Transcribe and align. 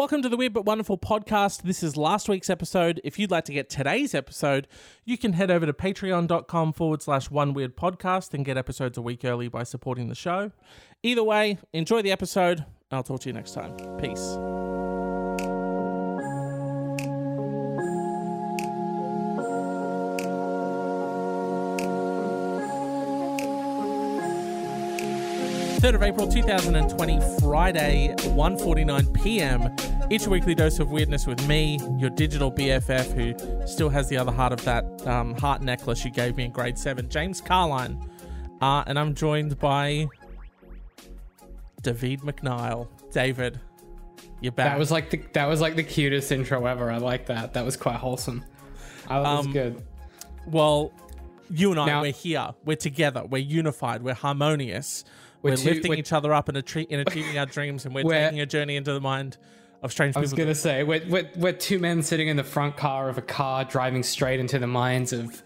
Welcome 0.00 0.22
to 0.22 0.30
the 0.30 0.36
Weird 0.38 0.54
But 0.54 0.64
Wonderful 0.64 0.96
podcast. 0.96 1.60
This 1.60 1.82
is 1.82 1.94
last 1.94 2.26
week's 2.26 2.48
episode. 2.48 3.02
If 3.04 3.18
you'd 3.18 3.30
like 3.30 3.44
to 3.44 3.52
get 3.52 3.68
today's 3.68 4.14
episode, 4.14 4.66
you 5.04 5.18
can 5.18 5.34
head 5.34 5.50
over 5.50 5.66
to 5.66 5.74
patreon.com 5.74 6.72
forward 6.72 7.02
slash 7.02 7.30
one 7.30 7.52
weird 7.52 7.76
podcast 7.76 8.32
and 8.32 8.42
get 8.42 8.56
episodes 8.56 8.96
a 8.96 9.02
week 9.02 9.26
early 9.26 9.48
by 9.48 9.62
supporting 9.62 10.08
the 10.08 10.14
show. 10.14 10.52
Either 11.02 11.22
way, 11.22 11.58
enjoy 11.74 12.00
the 12.00 12.12
episode. 12.12 12.64
I'll 12.90 13.02
talk 13.02 13.20
to 13.20 13.28
you 13.28 13.34
next 13.34 13.52
time. 13.52 13.76
Peace. 13.98 14.38
3rd 25.80 25.94
of 25.94 26.02
April 26.02 26.28
2020, 26.28 27.20
Friday, 27.40 28.14
1.49 28.18 29.22
p.m. 29.22 29.74
Each 30.10 30.26
weekly 30.26 30.54
dose 30.54 30.78
of 30.78 30.90
weirdness 30.90 31.26
with 31.26 31.46
me, 31.48 31.78
your 31.98 32.10
digital 32.10 32.52
BFF, 32.52 33.12
who 33.14 33.66
still 33.66 33.88
has 33.88 34.08
the 34.08 34.16
other 34.16 34.32
heart 34.32 34.52
of 34.52 34.62
that 34.64 34.84
um, 35.06 35.34
heart 35.36 35.62
necklace 35.62 36.04
you 36.04 36.10
gave 36.10 36.36
me 36.36 36.44
in 36.44 36.50
grade 36.52 36.78
7, 36.78 37.08
James 37.08 37.40
Carline. 37.40 37.98
Uh, 38.60 38.84
and 38.86 38.98
I'm 38.98 39.14
joined 39.14 39.58
by 39.58 40.06
David 41.80 42.20
McNeil. 42.20 42.88
David, 43.12 43.58
you're 44.42 44.52
back. 44.52 44.72
That 44.72 44.78
was 44.78 44.90
like 44.90 45.08
the 45.10 45.22
that 45.32 45.46
was 45.46 45.62
like 45.62 45.76
the 45.76 45.82
cutest 45.82 46.30
intro 46.30 46.66
ever. 46.66 46.90
I 46.90 46.98
like 46.98 47.26
that. 47.26 47.54
That 47.54 47.64
was 47.64 47.76
quite 47.78 47.96
wholesome. 47.96 48.44
Oh, 49.08 49.22
that 49.22 49.36
was 49.38 49.46
Um, 49.46 49.52
good. 49.52 49.82
Well, 50.46 50.92
you 51.48 51.70
and 51.70 51.80
I, 51.80 51.86
Now- 51.86 52.02
we're 52.02 52.12
here. 52.12 52.50
We're 52.66 52.76
together. 52.76 53.24
We're 53.24 53.38
unified. 53.38 54.02
We're 54.02 54.12
harmonious. 54.14 55.04
We're, 55.42 55.52
We're 55.52 55.56
two- 55.56 55.68
lifting 55.70 55.88
we're- 55.90 56.00
each 56.00 56.12
other 56.12 56.32
up 56.34 56.48
and, 56.48 56.58
atri- 56.58 56.86
and 56.90 57.00
achieving 57.06 57.38
our 57.38 57.46
dreams, 57.46 57.86
and 57.86 57.94
we're, 57.94 58.04
We're- 58.04 58.24
taking 58.26 58.40
a 58.40 58.46
journey 58.46 58.76
into 58.76 58.92
the 58.92 59.00
mind 59.00 59.36
of 59.82 59.90
strange 59.92 60.10
people. 60.14 60.20
I 60.20 60.22
was 60.22 60.32
gonna 60.34 60.54
say 60.54 60.82
we're, 60.82 61.02
we're, 61.08 61.30
we're 61.36 61.52
two 61.52 61.78
men 61.78 62.02
sitting 62.02 62.28
in 62.28 62.36
the 62.36 62.44
front 62.44 62.76
car 62.76 63.08
of 63.08 63.16
a 63.16 63.22
car 63.22 63.64
driving 63.64 64.02
straight 64.02 64.38
into 64.40 64.58
the 64.58 64.66
minds 64.66 65.12
of 65.12 65.42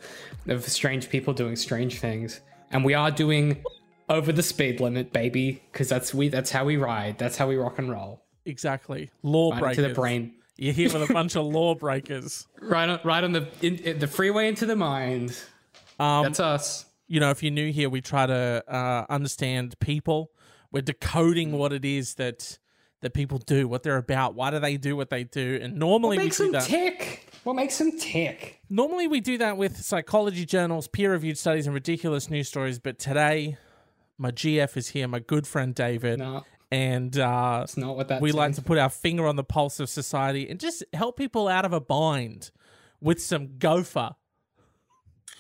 of 0.49 0.65
strange 0.65 1.09
people 1.09 1.33
doing 1.33 1.55
strange 1.57 2.01
things, 2.01 2.41
and 2.73 2.85
we 2.85 2.95
are 2.95 3.11
doing 3.11 3.63
over 4.09 4.33
the 4.33 4.43
speed 4.43 4.81
limit, 4.81 5.13
baby, 5.13 5.63
because 5.73 5.89
that's 5.89 6.13
we 6.13 6.29
that's 6.29 6.51
how 6.51 6.65
we 6.65 6.77
ride. 6.77 7.17
That's 7.19 7.37
how 7.37 7.47
we 7.49 7.57
rock 7.57 7.79
and 7.79 7.91
roll. 7.91 8.21
Exactly. 8.45 9.09
Law 9.23 9.53
Right 9.53 9.61
breakers. 9.61 9.79
into 9.79 9.89
the 9.91 9.95
brain, 9.95 10.33
You're 10.57 10.75
here 10.75 10.93
with 10.93 11.09
a 11.09 11.13
bunch 11.13 11.37
of 11.37 11.47
lawbreakers. 11.47 12.47
right 12.61 12.89
on 12.89 13.01
right 13.05 13.23
on 13.25 13.33
the 13.33 13.47
in, 13.63 13.77
in 13.77 13.99
the 14.01 14.07
freeway 14.09 14.49
into 14.49 14.67
the 14.67 14.77
mind. 14.77 15.39
Um, 16.01 16.25
That's 16.25 16.41
us. 16.41 16.87
You 17.07 17.21
know, 17.21 17.31
if 17.31 17.43
you're 17.43 17.53
new 17.53 17.71
here, 17.73 17.89
we 17.91 18.01
try 18.01 18.27
to 18.27 18.65
uh, 18.69 19.07
understand 19.11 19.79
people. 19.81 20.31
We're 20.73 20.83
decoding 20.83 21.53
what 21.53 21.73
it 21.73 21.85
is 21.85 22.15
that 22.15 22.59
that 23.01 23.13
people 23.13 23.37
do, 23.37 23.69
what 23.69 23.83
they're 23.83 23.99
about, 23.99 24.35
why 24.35 24.51
do 24.51 24.59
they 24.59 24.79
do 24.79 24.97
what 24.97 25.11
they 25.11 25.25
do, 25.25 25.59
and 25.61 25.77
normally 25.77 26.17
What 26.17 26.23
we 26.23 26.25
makes 26.25 26.37
do 26.39 26.43
them 26.45 26.53
that. 26.53 26.63
tick? 26.63 27.29
What 27.45 27.53
makes 27.55 27.77
them 27.77 27.99
tick? 27.99 28.61
normally 28.71 29.07
we 29.09 29.21
do 29.21 29.37
that 29.39 29.59
with 29.59 29.77
psychology 29.85 30.47
journals, 30.47 30.89
peer-reviewed 30.89 31.37
studies, 31.37 31.67
and 31.67 31.75
ridiculous 31.75 32.31
news 32.31 32.49
stories. 32.49 32.79
But 32.79 32.99
today, 32.99 33.59
my 34.17 34.31
GF 34.31 34.75
is 34.79 34.89
here, 34.89 35.07
my 35.07 35.19
good 35.19 35.47
friend 35.47 35.75
David, 35.75 36.19
No, 36.21 36.45
and 36.71 37.19
uh, 37.19 37.61
it's 37.65 37.77
not 37.77 37.95
what 37.95 38.09
that. 38.09 38.23
we 38.23 38.33
like 38.33 38.55
to 38.55 38.63
put 38.63 38.79
our 38.79 38.89
finger 38.89 39.27
on 39.27 39.37
the 39.37 39.45
pulse 39.45 39.81
of 39.81 39.91
society 39.91 40.49
and 40.49 40.59
just 40.59 40.83
help 40.95 41.19
people 41.19 41.47
out 41.47 41.67
of 41.67 41.75
a 41.75 41.81
bind 41.81 42.51
with 43.03 43.21
some 43.21 43.59
gopher. 43.59 44.13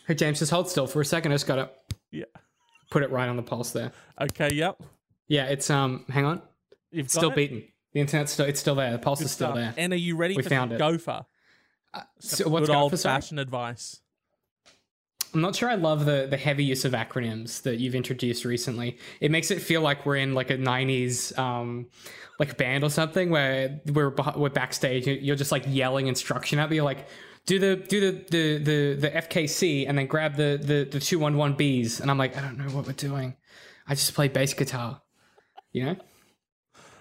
Hey 0.06 0.14
James, 0.14 0.38
just 0.38 0.50
hold 0.50 0.68
still 0.68 0.86
for 0.86 1.00
a 1.00 1.04
second. 1.04 1.32
I 1.32 1.34
just 1.36 1.46
gotta 1.46 1.70
Yeah. 2.10 2.24
put 2.90 3.02
it 3.02 3.10
right 3.10 3.28
on 3.28 3.36
the 3.36 3.42
pulse 3.42 3.70
there. 3.72 3.92
Okay. 4.20 4.50
Yep. 4.52 4.82
Yeah, 5.28 5.46
it's 5.46 5.70
um. 5.70 6.04
Hang 6.10 6.24
on, 6.26 6.42
You've 6.90 7.10
still 7.10 7.30
got 7.30 7.38
it? 7.38 7.50
beating. 7.50 7.68
The 7.94 8.00
internet's 8.00 8.32
still. 8.32 8.46
It's 8.46 8.60
still 8.60 8.74
there. 8.74 8.92
The 8.92 8.98
pulse 8.98 9.20
is 9.22 9.30
still 9.30 9.48
Stuff. 9.48 9.56
there. 9.56 9.74
And 9.76 9.92
are 9.92 9.96
you 9.96 10.16
ready 10.16 10.36
We 10.36 10.42
for 10.42 10.48
found 10.50 10.72
it. 10.72 10.78
gopher? 10.78 11.24
So 12.18 12.48
what's 12.48 12.66
good 12.66 12.74
old 12.74 13.00
fashioned 13.00 13.38
advice. 13.40 14.00
I'm 15.32 15.40
not 15.40 15.56
sure 15.56 15.68
I 15.70 15.74
love 15.76 16.04
the 16.04 16.26
the 16.28 16.36
heavy 16.36 16.64
use 16.64 16.84
of 16.84 16.92
acronyms 16.92 17.62
that 17.62 17.78
you've 17.78 17.94
introduced 17.94 18.44
recently. 18.44 18.98
It 19.20 19.30
makes 19.30 19.50
it 19.50 19.60
feel 19.62 19.80
like 19.80 20.04
we're 20.06 20.16
in 20.16 20.34
like 20.34 20.50
a 20.50 20.56
'90s 20.58 21.36
um 21.38 21.86
like 22.38 22.56
band 22.56 22.84
or 22.84 22.90
something 22.90 23.30
where 23.30 23.80
we're 23.86 24.14
we're 24.36 24.50
backstage. 24.50 25.06
You're 25.06 25.36
just 25.36 25.50
like 25.52 25.64
yelling 25.66 26.06
instruction 26.08 26.58
at 26.58 26.68
me. 26.70 26.76
You're 26.76 26.84
like, 26.84 27.06
do 27.46 27.58
the 27.58 27.76
do 27.76 28.00
the 28.00 28.24
the 28.30 28.58
the, 28.58 28.94
the 29.00 29.10
FKC 29.10 29.88
and 29.88 29.98
then 29.98 30.06
grab 30.06 30.36
the 30.36 30.58
the 30.60 30.84
the 30.90 31.00
two 31.00 31.18
one 31.18 31.36
one 31.36 31.54
Bs. 31.56 32.00
And 32.00 32.10
I'm 32.10 32.18
like, 32.18 32.36
I 32.36 32.40
don't 32.40 32.58
know 32.58 32.70
what 32.74 32.86
we're 32.86 32.92
doing. 32.92 33.36
I 33.86 33.94
just 33.94 34.14
play 34.14 34.28
bass 34.28 34.54
guitar. 34.54 35.02
You 35.72 35.84
know. 35.84 35.96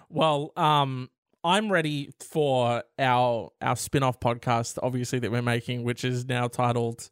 Well, 0.09 0.51
um, 0.55 1.09
I'm 1.43 1.71
ready 1.71 2.11
for 2.19 2.83
our 2.99 3.49
our 3.61 3.75
spin-off 3.75 4.19
podcast, 4.19 4.77
obviously 4.81 5.19
that 5.19 5.31
we're 5.31 5.41
making, 5.41 5.83
which 5.83 6.03
is 6.03 6.25
now 6.25 6.47
titled 6.47 7.09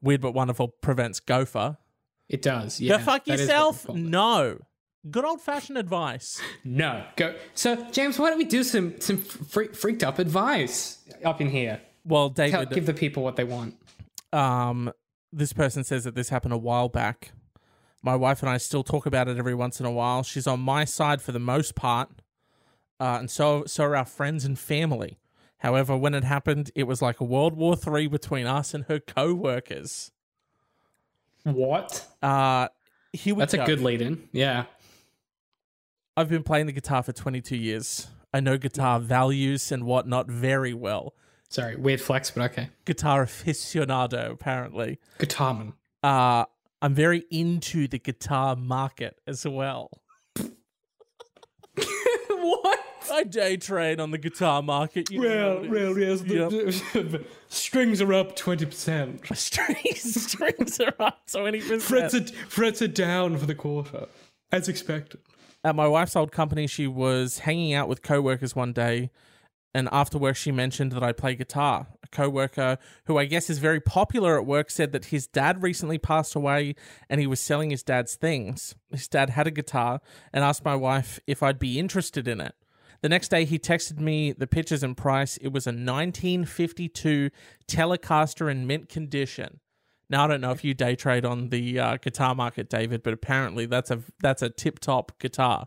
"Weird 0.00 0.20
but 0.20 0.32
Wonderful 0.32 0.68
Prevents 0.80 1.20
Gopher." 1.20 1.78
It 2.28 2.40
does. 2.42 2.80
Yeah. 2.80 2.98
Go 2.98 3.04
fuck 3.04 3.24
that 3.26 3.34
is 3.34 3.40
what 3.40 3.46
yourself. 3.48 3.82
we 3.84 3.86
call 3.86 3.96
it. 3.96 4.00
No, 4.00 4.58
good 5.10 5.24
old 5.24 5.40
fashioned 5.40 5.78
advice. 5.78 6.40
No. 6.64 7.04
Go. 7.16 7.34
So 7.54 7.76
James, 7.90 8.18
why 8.18 8.30
don't 8.30 8.38
we 8.38 8.44
do 8.44 8.64
some 8.64 8.98
some 9.00 9.18
fre- 9.18 9.72
freaked 9.72 10.02
up 10.02 10.18
advice 10.18 10.98
up 11.24 11.40
in 11.42 11.50
here? 11.50 11.80
Well, 12.04 12.30
Tell, 12.30 12.50
David, 12.50 12.70
give 12.70 12.86
the 12.86 12.94
people 12.94 13.22
what 13.22 13.36
they 13.36 13.44
want. 13.44 13.74
um, 14.32 14.92
this 15.32 15.52
person 15.52 15.82
says 15.82 16.04
that 16.04 16.14
this 16.14 16.28
happened 16.28 16.52
a 16.54 16.58
while 16.58 16.88
back. 16.88 17.32
My 18.02 18.14
wife 18.14 18.40
and 18.42 18.50
I 18.50 18.58
still 18.58 18.84
talk 18.84 19.04
about 19.06 19.26
it 19.28 19.36
every 19.38 19.54
once 19.54 19.80
in 19.80 19.86
a 19.86 19.90
while. 19.90 20.22
She's 20.22 20.46
on 20.46 20.60
my 20.60 20.84
side 20.84 21.20
for 21.22 21.32
the 21.32 21.38
most 21.40 21.74
part, 21.74 22.10
uh, 23.00 23.16
and 23.18 23.30
so 23.30 23.64
so 23.66 23.84
are 23.84 23.96
our 23.96 24.04
friends 24.04 24.44
and 24.44 24.58
family. 24.58 25.18
However, 25.58 25.96
when 25.96 26.14
it 26.14 26.22
happened, 26.24 26.70
it 26.74 26.82
was 26.84 27.00
like 27.00 27.20
a 27.20 27.24
World 27.24 27.56
War 27.56 27.74
Three 27.74 28.06
between 28.06 28.46
us 28.46 28.74
and 28.74 28.84
her 28.84 29.00
co-workers. 29.00 30.12
What? 31.44 32.06
Uh, 32.22 32.68
here 33.12 33.34
we 33.34 33.40
That's 33.40 33.54
go. 33.54 33.62
a 33.62 33.66
good 33.66 33.80
lead 33.80 34.02
in. 34.02 34.28
Yeah. 34.32 34.64
I've 36.16 36.28
been 36.28 36.42
playing 36.42 36.66
the 36.66 36.72
guitar 36.72 37.02
for 37.02 37.12
22 37.12 37.56
years. 37.56 38.06
I 38.32 38.40
know 38.40 38.56
guitar 38.56 39.00
values 39.00 39.72
and 39.72 39.84
whatnot 39.84 40.28
very 40.28 40.72
well. 40.74 41.14
Sorry, 41.54 41.76
weird 41.76 42.00
flex, 42.00 42.32
but 42.32 42.50
okay. 42.50 42.68
Guitar 42.84 43.24
aficionado, 43.24 44.32
apparently. 44.32 44.98
Guitarman. 45.20 45.74
Uh, 46.02 46.46
I'm 46.82 46.94
very 46.94 47.22
into 47.30 47.86
the 47.86 48.00
guitar 48.00 48.56
market 48.56 49.20
as 49.28 49.46
well. 49.46 50.02
what? 52.28 52.80
I 53.08 53.22
day 53.22 53.56
trade 53.56 54.00
on 54.00 54.10
the 54.10 54.18
guitar 54.18 54.62
market. 54.64 55.12
You 55.12 55.22
it 55.22 55.98
is. 55.98 56.24
yes. 56.24 56.82
The, 56.92 57.24
strings 57.46 58.02
are 58.02 58.12
up 58.12 58.36
20%. 58.36 59.36
strings, 59.36 60.24
strings 60.26 60.80
are 60.80 60.94
up 60.98 61.24
20%. 61.28 61.80
Frets 61.80 62.14
are, 62.14 62.34
frets 62.48 62.82
are 62.82 62.88
down 62.88 63.38
for 63.38 63.46
the 63.46 63.54
quarter, 63.54 64.08
as 64.50 64.68
expected. 64.68 65.20
At 65.62 65.76
my 65.76 65.86
wife's 65.86 66.16
old 66.16 66.32
company, 66.32 66.66
she 66.66 66.88
was 66.88 67.38
hanging 67.38 67.74
out 67.74 67.88
with 67.88 68.02
coworkers 68.02 68.56
one 68.56 68.72
day, 68.72 69.12
and 69.74 69.88
after 69.90 70.18
work, 70.18 70.36
she 70.36 70.52
mentioned 70.52 70.92
that 70.92 71.02
I 71.02 71.12
play 71.12 71.34
guitar. 71.34 71.88
A 72.04 72.06
coworker 72.08 72.78
who 73.06 73.18
I 73.18 73.24
guess 73.24 73.50
is 73.50 73.58
very 73.58 73.80
popular 73.80 74.38
at 74.38 74.46
work 74.46 74.70
said 74.70 74.92
that 74.92 75.06
his 75.06 75.26
dad 75.26 75.64
recently 75.64 75.98
passed 75.98 76.36
away, 76.36 76.76
and 77.10 77.20
he 77.20 77.26
was 77.26 77.40
selling 77.40 77.70
his 77.70 77.82
dad's 77.82 78.14
things. 78.14 78.76
His 78.92 79.08
dad 79.08 79.30
had 79.30 79.48
a 79.48 79.50
guitar 79.50 80.00
and 80.32 80.44
asked 80.44 80.64
my 80.64 80.76
wife 80.76 81.18
if 81.26 81.42
I'd 81.42 81.58
be 81.58 81.78
interested 81.80 82.28
in 82.28 82.40
it. 82.40 82.54
The 83.02 83.08
next 83.08 83.28
day, 83.28 83.44
he 83.44 83.58
texted 83.58 83.98
me 83.98 84.32
the 84.32 84.46
pictures 84.46 84.84
and 84.84 84.96
price. 84.96 85.36
It 85.38 85.48
was 85.48 85.66
a 85.66 85.70
1952 85.70 87.30
Telecaster 87.66 88.50
in 88.50 88.66
mint 88.66 88.88
condition. 88.88 89.60
Now 90.08 90.24
I 90.24 90.28
don't 90.28 90.40
know 90.40 90.52
if 90.52 90.62
you 90.62 90.74
day 90.74 90.94
trade 90.94 91.24
on 91.24 91.48
the 91.48 91.80
uh, 91.80 91.96
guitar 91.96 92.34
market, 92.34 92.70
David, 92.70 93.02
but 93.02 93.12
apparently 93.12 93.66
that's 93.66 93.90
a 93.90 94.00
that's 94.20 94.42
a 94.42 94.50
tip 94.50 94.78
top 94.78 95.18
guitar. 95.18 95.66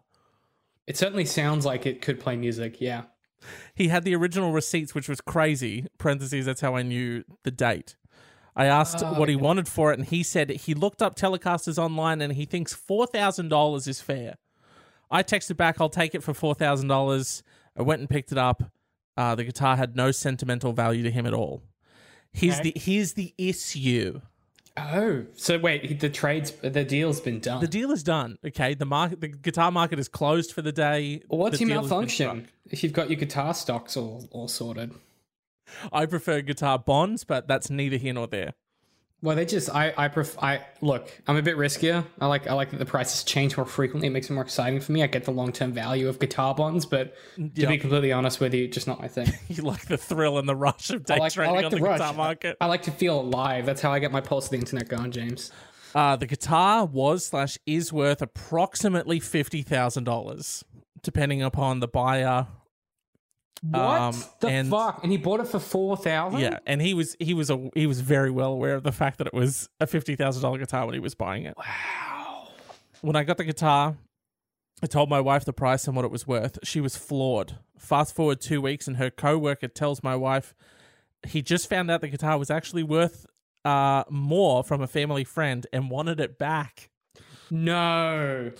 It 0.85 0.95
certainly 0.95 1.25
sounds 1.25 1.65
like 1.65 1.85
it 1.85 2.01
could 2.01 2.19
play 2.19 2.37
music, 2.37 2.79
yeah. 2.79 3.03
He 3.75 3.87
had 3.89 4.03
the 4.03 4.15
original 4.15 4.51
receipts, 4.51 4.93
which 4.95 5.07
was 5.09 5.21
crazy. 5.21 5.87
Parentheses. 5.97 6.45
That's 6.45 6.61
how 6.61 6.75
I 6.75 6.81
knew 6.83 7.23
the 7.43 7.51
date. 7.51 7.95
I 8.55 8.65
asked 8.65 9.01
what 9.05 9.29
he 9.29 9.35
wanted 9.35 9.67
for 9.67 9.91
it, 9.91 9.99
and 9.99 10.07
he 10.07 10.23
said 10.23 10.49
he 10.49 10.73
looked 10.73 11.01
up 11.01 11.15
Telecasters 11.15 11.77
online 11.77 12.21
and 12.21 12.33
he 12.33 12.45
thinks 12.45 12.73
four 12.73 13.05
thousand 13.05 13.49
dollars 13.49 13.87
is 13.87 14.01
fair. 14.01 14.35
I 15.11 15.21
texted 15.23 15.57
back, 15.57 15.79
"I'll 15.79 15.89
take 15.89 16.15
it 16.15 16.23
for 16.23 16.33
four 16.33 16.55
thousand 16.55 16.87
dollars." 16.87 17.43
I 17.77 17.83
went 17.83 17.99
and 18.01 18.09
picked 18.09 18.31
it 18.31 18.37
up. 18.39 18.63
Uh, 19.15 19.35
the 19.35 19.43
guitar 19.43 19.75
had 19.77 19.95
no 19.95 20.11
sentimental 20.11 20.73
value 20.73 21.03
to 21.03 21.11
him 21.11 21.25
at 21.27 21.33
all. 21.33 21.61
Here's 22.33 22.59
Okay. 22.59 22.71
the 22.71 22.79
here's 22.79 23.13
the 23.13 23.33
issue. 23.37 24.21
Oh, 24.77 25.25
so 25.35 25.57
wait, 25.57 25.99
the 25.99 26.09
trades, 26.09 26.51
the 26.51 26.83
deal's 26.83 27.19
been 27.19 27.39
done. 27.39 27.61
The 27.61 27.67
deal 27.67 27.91
is 27.91 28.03
done. 28.03 28.37
Okay, 28.45 28.75
the 28.75 28.85
market, 28.85 29.21
the 29.21 29.29
guitar 29.29 29.71
market 29.71 29.97
is 29.97 30.07
closed 30.07 30.51
for 30.51 30.61
the 30.61 30.71
day. 30.71 31.23
What's 31.27 31.57
The 31.57 31.65
your 31.65 31.69
deal 31.69 31.81
has 31.81 31.89
been 31.89 31.97
malfunction? 31.97 32.47
If 32.69 32.83
you've 32.83 32.93
got 32.93 33.09
your 33.09 33.19
guitar 33.19 33.53
stocks 33.53 33.97
all, 33.97 34.27
all 34.31 34.47
sorted. 34.47 34.91
I 35.91 36.05
prefer 36.05 36.41
guitar 36.41 36.77
bonds, 36.77 37.23
but 37.23 37.47
that's 37.47 37.69
neither 37.69 37.97
here 37.97 38.13
nor 38.13 38.27
there. 38.27 38.53
Well, 39.23 39.35
they 39.35 39.45
just 39.45 39.73
I 39.73 39.93
I 39.97 40.09
pref- 40.09 40.37
I 40.41 40.61
look. 40.81 41.09
I'm 41.27 41.37
a 41.37 41.41
bit 41.41 41.57
riskier. 41.57 42.05
I 42.21 42.27
like 42.27 42.45
I 42.45 42.53
like 42.53 42.69
that 42.69 42.77
the 42.77 42.85
prices 42.85 43.23
change 43.23 43.57
more 43.57 43.65
frequently. 43.65 44.07
It 44.07 44.11
makes 44.11 44.29
it 44.29 44.33
more 44.33 44.43
exciting 44.43 44.79
for 44.79 44.91
me. 44.91 45.01
I 45.01 45.07
get 45.07 45.23
the 45.23 45.31
long 45.31 45.51
term 45.51 45.71
value 45.71 46.07
of 46.07 46.19
guitar 46.19 46.53
bonds, 46.53 46.85
but 46.85 47.15
to 47.35 47.67
be 47.67 47.77
completely 47.79 48.11
honest 48.11 48.39
with 48.39 48.53
you, 48.53 48.67
just 48.67 48.85
not 48.85 49.01
my 49.01 49.07
thing. 49.07 49.27
You 49.47 49.63
like 49.63 49.85
the 49.87 49.97
thrill 49.97 50.37
and 50.37 50.47
the 50.47 50.55
rush 50.55 50.91
of 50.91 51.05
day 51.05 51.15
I 51.15 51.17
like, 51.17 51.33
trading 51.33 51.55
like 51.55 51.65
on 51.65 51.71
the 51.71 51.77
the, 51.77 51.83
guitar 51.83 52.13
market. 52.13 52.57
I 52.61 52.67
like 52.67 52.83
to 52.83 52.91
feel 52.91 53.19
alive. 53.19 53.65
That's 53.65 53.81
how 53.81 53.91
I 53.91 53.97
get 53.99 54.11
my 54.11 54.21
pulse 54.21 54.45
of 54.45 54.51
the 54.51 54.57
internet 54.57 54.87
going, 54.87 55.11
James. 55.11 55.51
Uh, 55.95 56.15
the 56.15 56.27
guitar 56.27 56.85
was 56.85 57.25
slash 57.25 57.57
is 57.65 57.91
worth 57.91 58.21
approximately 58.21 59.19
fifty 59.19 59.63
thousand 59.63 60.03
dollars, 60.03 60.63
depending 61.01 61.41
upon 61.41 61.79
the 61.79 61.87
buyer. 61.87 62.47
What 63.61 63.99
Um, 64.01 64.23
the 64.39 64.47
and- 64.47 64.69
fuck? 64.69 64.99
And 65.03 65.11
he 65.11 65.17
bought 65.17 65.39
it 65.39 65.47
for 65.47 65.59
four 65.59 65.97
thousand. 65.97 66.39
Yeah, 66.41 66.59
and 66.65 66.81
he 66.81 66.93
was 66.93 67.15
he 67.19 67.33
was 67.33 67.49
a 67.49 67.69
he 67.73 67.87
was 67.87 68.01
very 68.01 68.29
well 68.31 68.53
aware 68.53 68.75
of 68.75 68.83
the 68.83 68.91
fact 68.91 69.17
that 69.17 69.27
it 69.27 69.33
was 69.33 69.69
a 69.79 69.87
fifty 69.87 70.15
thousand 70.15 70.43
dollar 70.43 70.57
guitar 70.59 70.85
when 70.85 70.93
he 70.93 70.99
was 70.99 71.15
buying 71.15 71.45
it. 71.45 71.55
Wow. 71.57 72.49
When 73.01 73.15
I 73.15 73.23
got 73.23 73.37
the 73.37 73.43
guitar, 73.43 73.95
I 74.83 74.87
told 74.87 75.09
my 75.09 75.19
wife 75.21 75.45
the 75.45 75.53
price 75.53 75.87
and 75.87 75.95
what 75.95 76.05
it 76.05 76.11
was 76.11 76.27
worth. 76.27 76.59
She 76.63 76.81
was 76.81 76.95
floored. 76.97 77.57
Fast 77.79 78.15
forward 78.15 78.41
two 78.41 78.61
weeks, 78.61 78.87
and 78.87 78.97
her 78.97 79.09
coworker 79.09 79.67
tells 79.67 80.01
my 80.03 80.15
wife 80.15 80.53
he 81.27 81.41
just 81.41 81.67
found 81.69 81.89
out 81.89 82.01
the 82.01 82.07
guitar 82.09 82.37
was 82.37 82.49
actually 82.51 82.83
worth 82.83 83.25
uh, 83.65 84.03
more 84.09 84.63
from 84.63 84.81
a 84.81 84.87
family 84.87 85.23
friend 85.23 85.65
and 85.73 85.89
wanted 85.89 86.19
it 86.19 86.37
back. 86.37 86.89
No. 87.49 88.51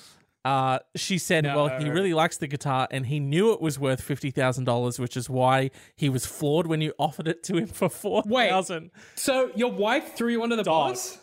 Uh, 0.48 0.80
she 0.96 1.18
said, 1.18 1.44
"Well, 1.46 1.68
he 1.80 1.90
really 1.90 2.14
likes 2.14 2.38
the 2.38 2.48
guitar, 2.48 2.88
and 2.90 3.06
he 3.06 3.20
knew 3.20 3.52
it 3.52 3.60
was 3.60 3.78
worth 3.78 4.00
fifty 4.02 4.32
thousand 4.32 4.64
dollars, 4.64 4.98
which 4.98 5.18
is 5.18 5.30
why 5.30 5.72
he 5.96 6.08
was 6.08 6.26
floored 6.26 6.68
when 6.68 6.80
you 6.80 6.94
offered 6.98 7.28
it 7.28 7.44
to 7.44 7.58
him 7.58 7.68
for 7.68 7.90
four 7.90 8.24
thousand. 8.24 8.92
So 9.16 9.52
your 9.56 9.72
wife 9.74 10.16
threw 10.16 10.30
you 10.32 10.44
under 10.44 10.56
the 10.56 10.64
Dog. 10.64 10.92
bus? 10.94 11.18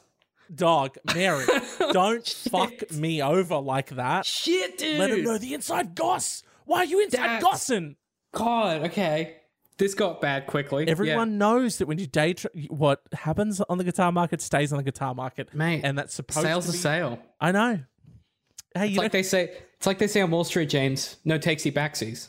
Dog, 0.55 0.97
Mary, 1.15 1.47
don't 1.93 2.27
fuck 2.27 2.91
me 2.93 3.23
over 3.23 3.57
like 3.57 3.89
that. 3.97 4.27
Shit, 4.27 4.77
dude. 4.77 4.99
Let 4.99 5.11
him 5.11 5.23
know 5.25 5.39
the 5.39 5.55
inside 5.55 5.95
goss. 5.95 6.43
Why 6.67 6.81
are 6.81 6.85
you 6.85 7.01
inside 7.01 7.41
That's- 7.41 7.43
gossing? 7.43 7.97
God. 8.33 8.83
Okay. 8.83 9.37
This 9.79 9.95
got 9.95 10.21
bad 10.21 10.47
quickly. 10.47 10.87
Everyone 10.87 11.39
knows 11.39 11.79
that 11.79 11.89
when 11.89 11.99
you 11.99 12.07
day 12.07 12.35
tra- 12.35 12.51
what 12.69 13.01
happens 13.13 13.61
on 13.63 13.79
the 13.79 13.85
guitar 13.85 14.13
market 14.13 14.41
stays 14.43 14.71
on 14.73 14.77
the 14.77 14.85
guitar 14.85 15.15
market, 15.15 15.53
Mate, 15.55 15.81
and 15.83 15.99
that's 15.99 16.15
supposed 16.15 16.47
sales 16.47 16.67
to 16.67 16.71
a 16.73 16.75
sale. 16.75 17.19
I 17.41 17.51
know. 17.51 17.81
Hey, 18.75 18.89
It's 18.89 18.99
like 18.99 19.13
they 19.13 19.23
say. 19.23 19.53
It's 19.77 19.87
like 19.87 19.99
they 19.99 20.07
say 20.07 20.21
on 20.21 20.31
Wall 20.31 20.45
Street, 20.45 20.69
James. 20.69 21.17
No 21.25 21.39
takesy 21.39 21.73
backsies. 21.73 22.29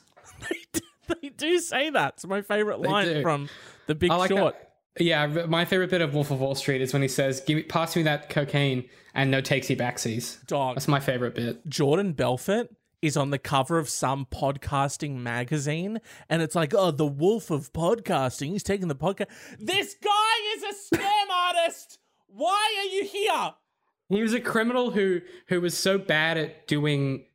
they 1.22 1.30
do 1.30 1.60
say 1.60 1.90
that. 1.90 2.16
It's 2.16 2.26
my 2.26 2.42
favorite 2.42 2.82
line 2.82 3.22
from 3.22 3.50
The 3.88 3.96
Big 3.96 4.10
like 4.12 4.30
Short. 4.30 4.56
that. 4.56 5.04
Yeah, 5.04 5.28
my 5.28 5.66
favorite 5.66 5.90
bit 5.90 6.02
of 6.02 6.14
Wolf 6.14 6.32
of 6.32 6.40
Wall 6.40 6.56
Street 6.56 6.82
is 6.82 6.94
when 6.94 7.02
he 7.02 7.08
says, 7.08 7.42
"Give 7.42 7.58
me, 7.58 7.64
pass 7.64 7.96
me 7.96 8.04
that 8.04 8.30
cocaine 8.30 8.88
and 9.14 9.30
no 9.30 9.42
takesy 9.42 9.78
backsies." 9.78 10.46
Dog. 10.48 10.76
That's 10.76 10.88
my 10.88 11.00
favorite 11.00 11.36
bit. 11.36 11.68
Jordan 11.68 12.14
Belfort 12.14 12.70
is 13.02 13.18
on 13.18 13.30
the 13.30 13.38
cover 13.38 13.78
of 13.78 13.90
some 13.90 14.26
podcasting 14.26 15.18
magazine, 15.18 16.00
and 16.30 16.42
it's 16.42 16.56
like, 16.56 16.74
oh, 16.74 16.92
the 16.92 17.06
wolf 17.06 17.52
of 17.52 17.72
podcasting. 17.74 18.48
He's 18.52 18.64
taking 18.64 18.88
the 18.88 18.96
podcast. 18.96 19.28
This 19.60 19.96
guy 20.02 20.56
is 20.56 20.64
a 20.64 20.96
scam 20.96 21.30
artist. 21.32 22.00
Why 22.28 22.76
are 22.80 22.96
you 22.96 23.04
here? 23.06 23.54
He 24.16 24.22
was 24.22 24.34
a 24.34 24.40
criminal 24.40 24.92
who 24.92 25.22
who 25.48 25.60
was 25.62 25.78
so 25.78 25.98
bad 25.98 26.38
at 26.38 26.68
doing 26.68 27.26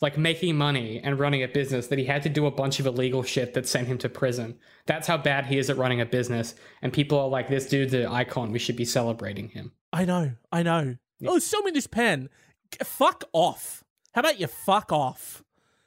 like 0.00 0.16
making 0.16 0.56
money 0.56 1.00
and 1.02 1.18
running 1.18 1.42
a 1.42 1.48
business 1.48 1.88
that 1.88 1.98
he 1.98 2.04
had 2.04 2.22
to 2.22 2.28
do 2.28 2.46
a 2.46 2.50
bunch 2.50 2.78
of 2.78 2.86
illegal 2.86 3.22
shit 3.22 3.54
that 3.54 3.66
sent 3.66 3.88
him 3.88 3.98
to 3.98 4.08
prison. 4.08 4.56
That's 4.86 5.08
how 5.08 5.16
bad 5.16 5.46
he 5.46 5.58
is 5.58 5.70
at 5.70 5.76
running 5.76 6.00
a 6.00 6.06
business. 6.06 6.54
And 6.82 6.92
people 6.92 7.18
are 7.18 7.28
like, 7.28 7.48
"This 7.48 7.66
dude's 7.66 7.94
an 7.94 8.06
icon. 8.06 8.52
We 8.52 8.58
should 8.58 8.76
be 8.76 8.84
celebrating 8.84 9.48
him." 9.48 9.72
I 9.92 10.04
know, 10.04 10.32
I 10.52 10.62
know. 10.62 10.96
Oh, 11.26 11.38
show 11.38 11.60
me 11.62 11.70
this 11.72 11.86
pen. 11.86 12.28
G- 12.70 12.78
Fuck 12.84 13.24
off. 13.32 13.82
How 14.12 14.20
about 14.20 14.38
you 14.38 14.46
fuck 14.46 14.92
off? 14.92 15.42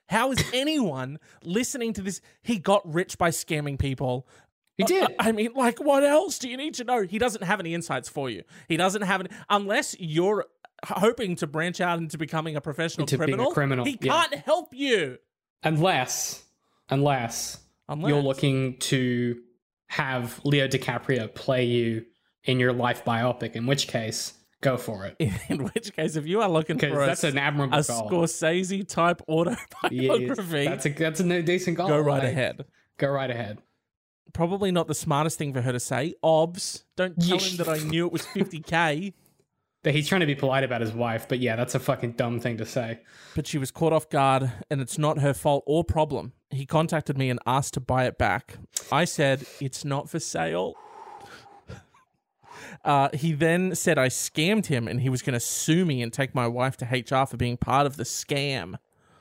How 0.09 0.31
is 0.31 0.43
anyone 0.53 1.19
listening 1.43 1.93
to 1.93 2.01
this? 2.01 2.19
He 2.41 2.57
got 2.57 2.81
rich 2.91 3.17
by 3.17 3.29
scamming 3.29 3.79
people. 3.79 4.27
He 4.87 4.99
uh, 4.99 5.03
uh, 5.03 5.07
did. 5.07 5.15
I 5.19 5.31
mean, 5.31 5.49
like, 5.55 5.79
what 5.79 6.03
else 6.03 6.39
do 6.39 6.49
you 6.49 6.57
need 6.57 6.73
to 6.75 6.83
know? 6.83 7.01
He 7.03 7.17
doesn't 7.17 7.43
have 7.43 7.59
any 7.59 7.73
insights 7.73 8.09
for 8.09 8.29
you. 8.29 8.43
He 8.67 8.77
doesn't 8.77 9.01
have 9.03 9.21
any, 9.21 9.29
unless 9.49 9.95
you're 9.99 10.45
hoping 10.85 11.35
to 11.37 11.47
branch 11.47 11.79
out 11.81 11.99
into 11.99 12.17
becoming 12.17 12.55
a 12.55 12.61
professional 12.61 13.03
Into 13.03 13.17
being 13.17 13.29
a 13.33 13.35
criminal. 13.35 13.51
criminal, 13.53 13.85
He 13.85 13.97
yeah. 14.01 14.13
can't 14.27 14.35
help 14.45 14.73
you 14.73 15.17
unless, 15.63 16.43
unless 16.89 17.59
unless 17.87 18.09
you're 18.09 18.21
looking 18.21 18.77
to 18.77 19.39
have 19.87 20.39
Leo 20.43 20.67
DiCaprio 20.67 21.33
play 21.33 21.65
you 21.65 22.05
in 22.45 22.59
your 22.59 22.73
life 22.73 23.05
biopic, 23.05 23.51
in 23.55 23.67
which 23.67 23.87
case, 23.87 24.33
go 24.61 24.77
for 24.77 25.05
it. 25.05 25.15
In 25.49 25.65
which 25.65 25.93
case, 25.93 26.15
if 26.15 26.25
you 26.25 26.41
are 26.41 26.49
looking 26.49 26.79
for 26.79 27.01
a, 27.01 27.05
that's 27.05 27.23
an 27.23 27.37
admirable 27.37 27.77
a 27.77 27.83
goal. 27.83 28.09
Scorsese 28.09 28.87
type 28.87 29.21
Yeah, 29.27 29.33
autobiography, 29.35 30.65
that's 30.65 30.85
a 30.85 30.89
that's 30.89 31.19
a 31.19 31.41
decent 31.43 31.77
goal. 31.77 31.87
go 31.89 31.99
right 31.99 32.23
Like, 32.23 32.31
ahead. 32.31 32.65
Go 32.97 33.09
right 33.09 33.29
ahead. 33.29 33.59
Probably 34.33 34.71
not 34.71 34.87
the 34.87 34.95
smartest 34.95 35.37
thing 35.37 35.53
for 35.53 35.61
her 35.61 35.71
to 35.71 35.79
say. 35.79 36.13
Obs, 36.23 36.85
don't 36.95 37.19
tell 37.21 37.37
him 37.37 37.57
that 37.57 37.67
I 37.67 37.79
knew 37.79 38.05
it 38.05 38.11
was 38.13 38.25
50k. 38.35 39.13
But 39.83 39.93
he's 39.95 40.07
trying 40.07 40.21
to 40.21 40.27
be 40.27 40.35
polite 40.35 40.63
about 40.63 40.81
his 40.81 40.91
wife, 40.91 41.27
but 41.27 41.39
yeah, 41.39 41.55
that's 41.55 41.73
a 41.73 41.79
fucking 41.79 42.11
dumb 42.11 42.39
thing 42.39 42.57
to 42.57 42.65
say. 42.67 42.99
but 43.35 43.47
she 43.47 43.57
was 43.57 43.71
caught 43.71 43.91
off 43.93 44.09
guard 44.09 44.51
and 44.69 44.79
it's 44.79 44.99
not 44.99 45.17
her 45.19 45.33
fault 45.33 45.63
or 45.65 45.83
problem. 45.83 46.33
He 46.51 46.67
contacted 46.67 47.17
me 47.17 47.31
and 47.31 47.39
asked 47.47 47.73
to 47.73 47.79
buy 47.79 48.05
it 48.05 48.17
back. 48.19 48.57
I 48.91 49.05
said, 49.05 49.45
It's 49.59 49.83
not 49.83 50.09
for 50.09 50.19
sale. 50.19 50.75
Uh, 52.85 53.09
he 53.13 53.33
then 53.33 53.75
said 53.75 53.99
I 53.99 54.07
scammed 54.07 54.65
him 54.67 54.87
and 54.87 55.01
he 55.01 55.09
was 55.09 55.21
going 55.21 55.33
to 55.33 55.39
sue 55.39 55.85
me 55.85 56.01
and 56.01 56.11
take 56.11 56.33
my 56.33 56.47
wife 56.47 56.77
to 56.77 56.85
HR 56.85 57.25
for 57.27 57.37
being 57.37 57.57
part 57.57 57.85
of 57.85 57.95
the 57.97 58.03
scam. 58.03 58.75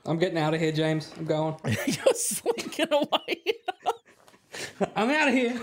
I'm 0.06 0.18
getting 0.18 0.38
out 0.38 0.54
of 0.54 0.60
here, 0.60 0.72
James. 0.72 1.12
I'm 1.18 1.26
going. 1.26 1.56
You're 1.64 2.14
slinking 2.14 2.90
away. 2.90 3.42
I'm 4.96 5.10
out 5.10 5.28
of 5.28 5.34
here. 5.34 5.60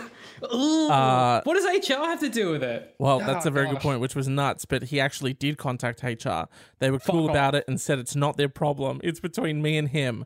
Ooh. 0.54 0.90
Uh, 0.90 1.42
what 1.44 1.56
does 1.56 1.66
HR 1.90 1.94
have 2.06 2.20
to 2.22 2.30
do 2.30 2.52
with 2.52 2.64
it? 2.64 2.94
Well, 3.00 3.20
that's 3.20 3.46
Oh, 3.46 3.50
a 3.50 3.52
very 3.52 3.68
good 3.70 3.80
point, 3.80 4.00
which 4.02 4.16
was 4.16 4.28
nuts. 4.28 4.66
But 4.66 4.84
he 4.84 5.00
actually 5.00 5.34
did 5.34 5.58
contact 5.58 6.04
HR. 6.04 6.44
They 6.80 6.92
were 6.92 7.00
cool 7.00 7.28
Fuck 7.28 7.32
about 7.32 7.56
it 7.56 7.66
and 7.68 7.82
said 7.82 8.00
it's 8.00 8.16
not 8.16 8.38
their 8.38 8.50
problem. 8.50 9.00
It's 9.04 9.20
between 9.20 9.62
me 9.62 9.78
and 9.78 9.90
him. 9.90 10.26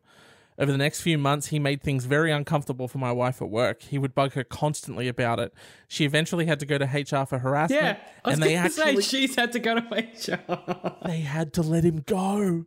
Over 0.59 0.71
the 0.71 0.77
next 0.77 1.01
few 1.01 1.17
months, 1.17 1.47
he 1.47 1.57
made 1.57 1.81
things 1.81 2.05
very 2.05 2.29
uncomfortable 2.31 2.87
for 2.87 2.97
my 2.99 3.11
wife 3.11 3.41
at 3.41 3.49
work. 3.49 3.81
He 3.83 3.97
would 3.97 4.13
bug 4.13 4.33
her 4.33 4.43
constantly 4.43 5.07
about 5.07 5.39
it. 5.39 5.53
She 5.87 6.03
eventually 6.05 6.45
had 6.45 6.59
to 6.59 6.65
go 6.67 6.77
to 6.77 6.85
HR 6.85 7.25
for 7.25 7.39
harassment, 7.39 7.81
Yeah, 7.81 7.97
I 8.23 8.29
was 8.29 8.33
and 8.35 8.43
they 8.43 8.53
going 8.53 8.69
to 8.69 8.81
actually 8.83 9.01
say 9.01 9.17
she's 9.27 9.35
had 9.35 9.53
to 9.53 9.59
go 9.59 9.75
to 9.79 9.81
HR. 9.81 11.07
they 11.07 11.21
had 11.21 11.53
to 11.53 11.61
let 11.63 11.83
him 11.83 12.03
go. 12.05 12.65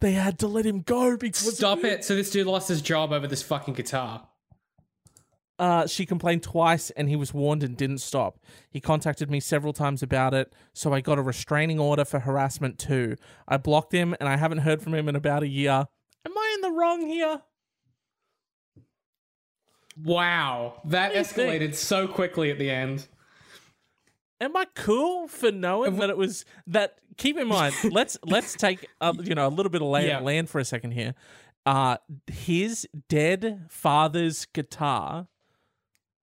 They 0.00 0.12
had 0.12 0.38
to 0.38 0.46
let 0.46 0.64
him 0.64 0.80
go 0.80 1.16
because 1.16 1.56
Stop 1.56 1.82
it. 1.84 2.04
So 2.04 2.14
this 2.14 2.30
dude 2.30 2.46
lost 2.46 2.68
his 2.68 2.80
job 2.80 3.12
over 3.12 3.26
this 3.26 3.42
fucking 3.42 3.74
guitar. 3.74 4.26
Uh, 5.56 5.86
she 5.86 6.04
complained 6.04 6.42
twice 6.42 6.90
and 6.90 7.08
he 7.08 7.14
was 7.14 7.32
warned 7.32 7.62
and 7.62 7.76
didn't 7.76 7.98
stop. 7.98 8.40
He 8.70 8.80
contacted 8.80 9.30
me 9.30 9.38
several 9.38 9.72
times 9.72 10.02
about 10.02 10.34
it, 10.34 10.52
so 10.72 10.92
I 10.92 11.00
got 11.00 11.16
a 11.18 11.22
restraining 11.22 11.78
order 11.78 12.04
for 12.04 12.18
harassment 12.20 12.78
too. 12.78 13.14
I 13.46 13.56
blocked 13.58 13.92
him 13.92 14.16
and 14.18 14.28
I 14.28 14.36
haven't 14.36 14.58
heard 14.58 14.82
from 14.82 14.94
him 14.94 15.08
in 15.08 15.14
about 15.14 15.44
a 15.44 15.48
year. 15.48 15.86
Am 16.26 16.36
I 16.36 16.52
in 16.56 16.60
the 16.62 16.70
wrong 16.76 17.06
here? 17.06 17.42
Wow. 20.02 20.80
That 20.86 21.14
you 21.14 21.22
think? 21.24 21.62
escalated 21.62 21.74
so 21.74 22.08
quickly 22.08 22.50
at 22.50 22.58
the 22.58 22.70
end. 22.70 23.06
Am 24.40 24.56
I 24.56 24.66
cool 24.74 25.28
for 25.28 25.52
knowing 25.52 25.96
that 25.96 26.10
it 26.10 26.16
was 26.16 26.44
that? 26.66 26.98
Keep 27.16 27.38
in 27.38 27.46
mind, 27.46 27.74
let's 27.92 28.18
let's 28.24 28.54
take 28.54 28.86
a, 29.00 29.14
you 29.22 29.36
know 29.36 29.46
a 29.46 29.48
little 29.48 29.70
bit 29.70 29.80
of 29.80 29.86
land, 29.88 30.08
Yeah. 30.08 30.18
land 30.18 30.50
for 30.50 30.58
a 30.58 30.64
second 30.64 30.90
here. 30.90 31.14
Uh, 31.64 31.96
his 32.26 32.86
dead 33.08 33.66
father's 33.70 34.44
guitar 34.46 35.28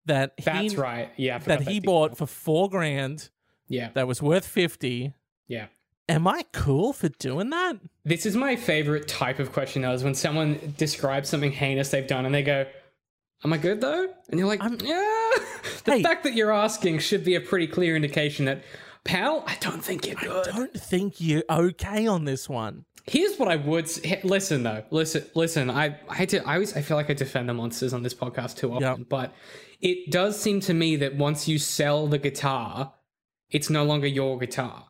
that 0.05 0.34
That's 0.43 0.74
he 0.74 0.77
right. 0.77 1.10
Yeah. 1.17 1.38
That 1.39 1.62
he 1.62 1.79
bought 1.79 2.17
for 2.17 2.25
four 2.27 2.70
grand 2.70 3.29
Yeah. 3.67 3.89
that 3.93 4.08
was 4.08 4.22
worth 4.22 4.46
fifty. 4.46 5.13
Yeah. 5.48 5.67
Am 6.10 6.27
I 6.27 6.43
cool 6.51 6.91
for 6.93 7.08
doing 7.10 7.51
that? 7.51 7.77
This 8.03 8.25
is 8.25 8.36
my 8.36 8.55
favorite 8.55 9.08
type 9.08 9.39
of 9.39 9.53
question, 9.53 9.84
though, 9.84 9.93
is 9.93 10.03
when 10.03 10.15
someone 10.15 10.74
describes 10.77 11.29
something 11.29 11.51
heinous 11.51 11.89
they've 11.89 12.08
done 12.08 12.25
and 12.25 12.34
they 12.36 12.43
go, 12.43 12.65
Am 13.43 13.53
I 13.53 13.58
good 13.58 13.81
though? 13.81 14.08
And 14.29 14.39
you're 14.39 14.48
like, 14.48 14.62
I'm- 14.62 14.77
Yeah. 14.84 14.98
the 15.86 15.93
Hey. 15.93 16.03
fact 16.03 16.24
that 16.25 16.34
you're 16.34 16.51
asking 16.51 17.00
should 17.00 17.24
be 17.24 17.36
a 17.36 17.41
pretty 17.41 17.65
clear 17.67 17.96
indication 17.96 18.46
that, 18.46 18.62
pal, 19.03 19.43
I 19.48 19.55
don't 19.62 19.84
think 19.84 20.05
you're 20.05 20.15
good. 20.15 20.48
I 20.50 20.58
don't 20.58 20.74
think 20.79 21.20
you're 21.20 21.43
okay 21.50 22.05
on 22.08 22.25
this 22.25 22.48
one. 22.50 22.86
Here's 23.08 23.38
what 23.39 23.48
I 23.48 23.55
would 23.55 23.86
s- 23.86 23.98
he- 23.98 24.20
listen 24.24 24.62
though. 24.63 24.84
Listen, 24.91 25.25
listen. 25.34 25.70
I 25.72 25.98
I 26.08 26.15
hate 26.15 26.29
to. 26.29 26.48
I 26.48 26.53
always 26.53 26.75
I 26.77 26.81
feel 26.81 26.98
like 26.98 27.10
I 27.10 27.13
defend 27.13 27.50
the 27.50 27.53
monsters 27.55 27.93
on 27.93 28.03
this 28.03 28.13
podcast 28.13 28.58
too 28.58 28.72
often, 28.74 29.00
Yep. 29.00 29.10
but 29.10 29.34
it 29.81 30.11
does 30.11 30.39
seem 30.39 30.59
to 30.61 30.73
me 30.73 30.95
that 30.97 31.15
once 31.15 31.47
you 31.47 31.57
sell 31.57 32.07
the 32.07 32.17
guitar, 32.17 32.93
it's 33.50 33.69
no 33.69 33.83
longer 33.83 34.07
your 34.07 34.38
guitar. 34.39 34.85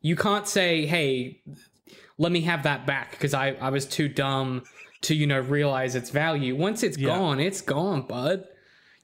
You 0.00 0.16
can't 0.16 0.46
say, 0.48 0.86
"Hey, 0.86 1.42
let 2.18 2.32
me 2.32 2.42
have 2.42 2.62
that 2.64 2.86
back," 2.86 3.12
because 3.12 3.34
I 3.34 3.50
I 3.60 3.70
was 3.70 3.86
too 3.86 4.08
dumb 4.08 4.62
to 5.02 5.14
you 5.14 5.26
know 5.26 5.40
realize 5.40 5.94
its 5.94 6.10
value. 6.10 6.54
Once 6.56 6.82
it's 6.82 6.98
Yeah. 6.98 7.08
gone, 7.16 7.40
it's 7.40 7.60
gone, 7.60 8.02
bud. 8.02 8.44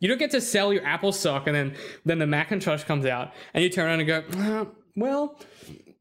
You 0.00 0.08
don't 0.08 0.18
get 0.18 0.30
to 0.30 0.40
sell 0.40 0.72
your 0.72 0.84
Apple 0.84 1.12
stock 1.12 1.46
and 1.46 1.56
then 1.56 1.74
then 2.04 2.18
the 2.18 2.26
Macintosh 2.26 2.84
comes 2.84 3.04
out 3.04 3.32
and 3.54 3.64
you 3.64 3.70
turn 3.70 3.86
around 3.86 4.00
and 4.00 4.08
go, 4.08 4.22
"Uh, 4.40 4.64
well, 4.94 5.40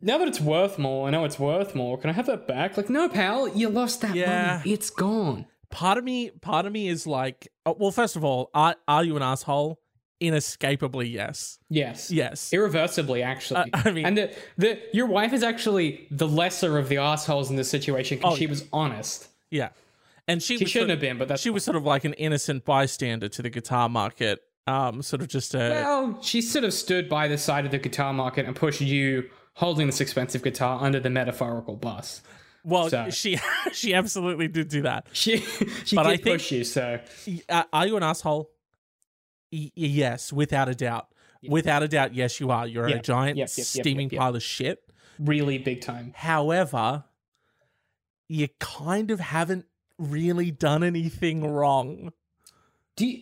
now 0.01 0.19
that 0.19 0.27
it's 0.27 0.39
worth 0.39 0.77
more, 0.77 1.07
I 1.07 1.11
know 1.11 1.25
it's 1.25 1.39
worth 1.39 1.73
more. 1.73 1.97
Can 1.97 2.11
I 2.11 2.13
have 2.13 2.27
that 2.27 2.47
back? 2.47 2.77
Like, 2.77 2.89
no, 2.89 3.09
pal, 3.09 3.47
you 3.49 3.69
lost 3.69 4.01
that 4.01 4.15
Yeah. 4.15 4.57
money. 4.59 4.71
It's 4.73 4.91
gone. 4.91 5.47
Part 5.69 5.97
of 5.97 6.03
me 6.03 6.29
part 6.41 6.65
of 6.65 6.71
me 6.71 6.87
is 6.87 7.05
like 7.05 7.47
oh, 7.65 7.75
well 7.79 7.91
first 7.91 8.15
of 8.15 8.23
all 8.23 8.49
are, 8.53 8.75
are 8.87 9.03
you 9.03 9.15
an 9.17 9.21
asshole 9.23 9.79
inescapably 10.19 11.07
yes 11.07 11.59
Yes. 11.69 12.09
yes 12.11 12.51
Irreversibly, 12.53 13.21
actually. 13.23 13.71
Uh, 13.73 13.81
I 13.85 13.91
mean- 13.91 14.05
and 14.05 14.17
the, 14.17 14.35
the 14.57 14.79
your 14.93 15.05
wife 15.07 15.33
is 15.33 15.43
actually 15.43 16.07
the 16.11 16.27
lesser 16.27 16.77
of 16.77 16.89
the 16.89 16.97
assholes 16.97 17.49
in 17.49 17.55
this 17.55 17.69
situation 17.69 18.17
because 18.17 18.33
Oh, 18.33 18.35
she 18.35 18.43
yeah. 18.45 18.49
was 18.49 18.65
honest. 18.73 19.27
yeah 19.51 19.69
and 20.27 20.41
she, 20.43 20.57
She 20.57 20.63
was 20.65 20.71
shouldn't 20.71 20.89
sort 20.89 20.97
have 20.97 20.99
been, 20.99 21.17
but 21.17 21.27
that's 21.29 21.41
she 21.41 21.49
was 21.49 21.63
sort 21.63 21.77
of 21.77 21.85
like 21.85 22.03
an 22.03 22.13
innocent 22.13 22.65
bystander 22.65 23.29
to 23.29 23.41
the 23.41 23.49
guitar 23.49 23.87
market 23.89 24.39
um 24.65 25.01
sort 25.01 25.21
of 25.21 25.27
just 25.27 25.53
a 25.55 25.59
Well, 25.69 26.19
she 26.21 26.41
sort 26.41 26.65
of 26.65 26.73
stood 26.73 27.07
by 27.07 27.27
the 27.27 27.37
side 27.37 27.65
of 27.65 27.71
the 27.71 27.77
guitar 27.79 28.11
market 28.13 28.45
and 28.45 28.55
pushed 28.55 28.81
you 28.81 29.29
holding 29.53 29.87
this 29.87 30.01
expensive 30.01 30.43
guitar 30.43 30.79
under 30.81 30.99
the 30.99 31.09
metaphorical 31.09 31.75
bus. 31.75 32.21
Well 32.67 32.89
so- 32.89 33.09
she 33.09 33.39
she 33.73 33.93
absolutely 33.95 34.47
did 34.47 34.67
do 34.67 34.81
that 34.83 35.07
She 35.13 35.37
she 35.85 35.95
But 35.95 36.03
did 36.03 36.11
I 36.11 36.17
think- 36.17 36.25
push 36.37 36.51
you, 36.51 36.63
so 36.63 36.99
uh, 37.49 37.63
are 37.73 37.87
you 37.87 37.97
an 37.97 38.03
asshole 38.03 38.49
Y- 39.51 39.71
yes 39.75 40.31
without 40.33 40.67
a 40.69 40.75
doubt 40.75 41.07
without 41.47 41.81
a 41.81 41.87
doubt 41.87 42.13
yes 42.13 42.39
you 42.41 42.51
are 42.51 42.67
you're 42.67 42.89
Yeah. 42.89 42.97
a 42.97 43.01
giant 43.01 43.37
Yep, 43.37 43.47
yep, 43.49 43.57
yep, 43.57 43.65
steaming 43.65 44.05
yep, 44.07 44.11
yep. 44.13 44.19
pile 44.19 44.35
of 44.35 44.43
shit 44.43 44.79
really 45.19 45.57
big 45.57 45.81
time. 45.81 46.11
However, 46.15 47.05
you 48.27 48.49
kind 48.59 49.09
of 49.09 49.19
haven't 49.19 49.65
really 49.97 50.51
done 50.51 50.83
anything 50.83 51.43
wrong. 51.49 52.11
Do 52.97 53.07
you, 53.07 53.21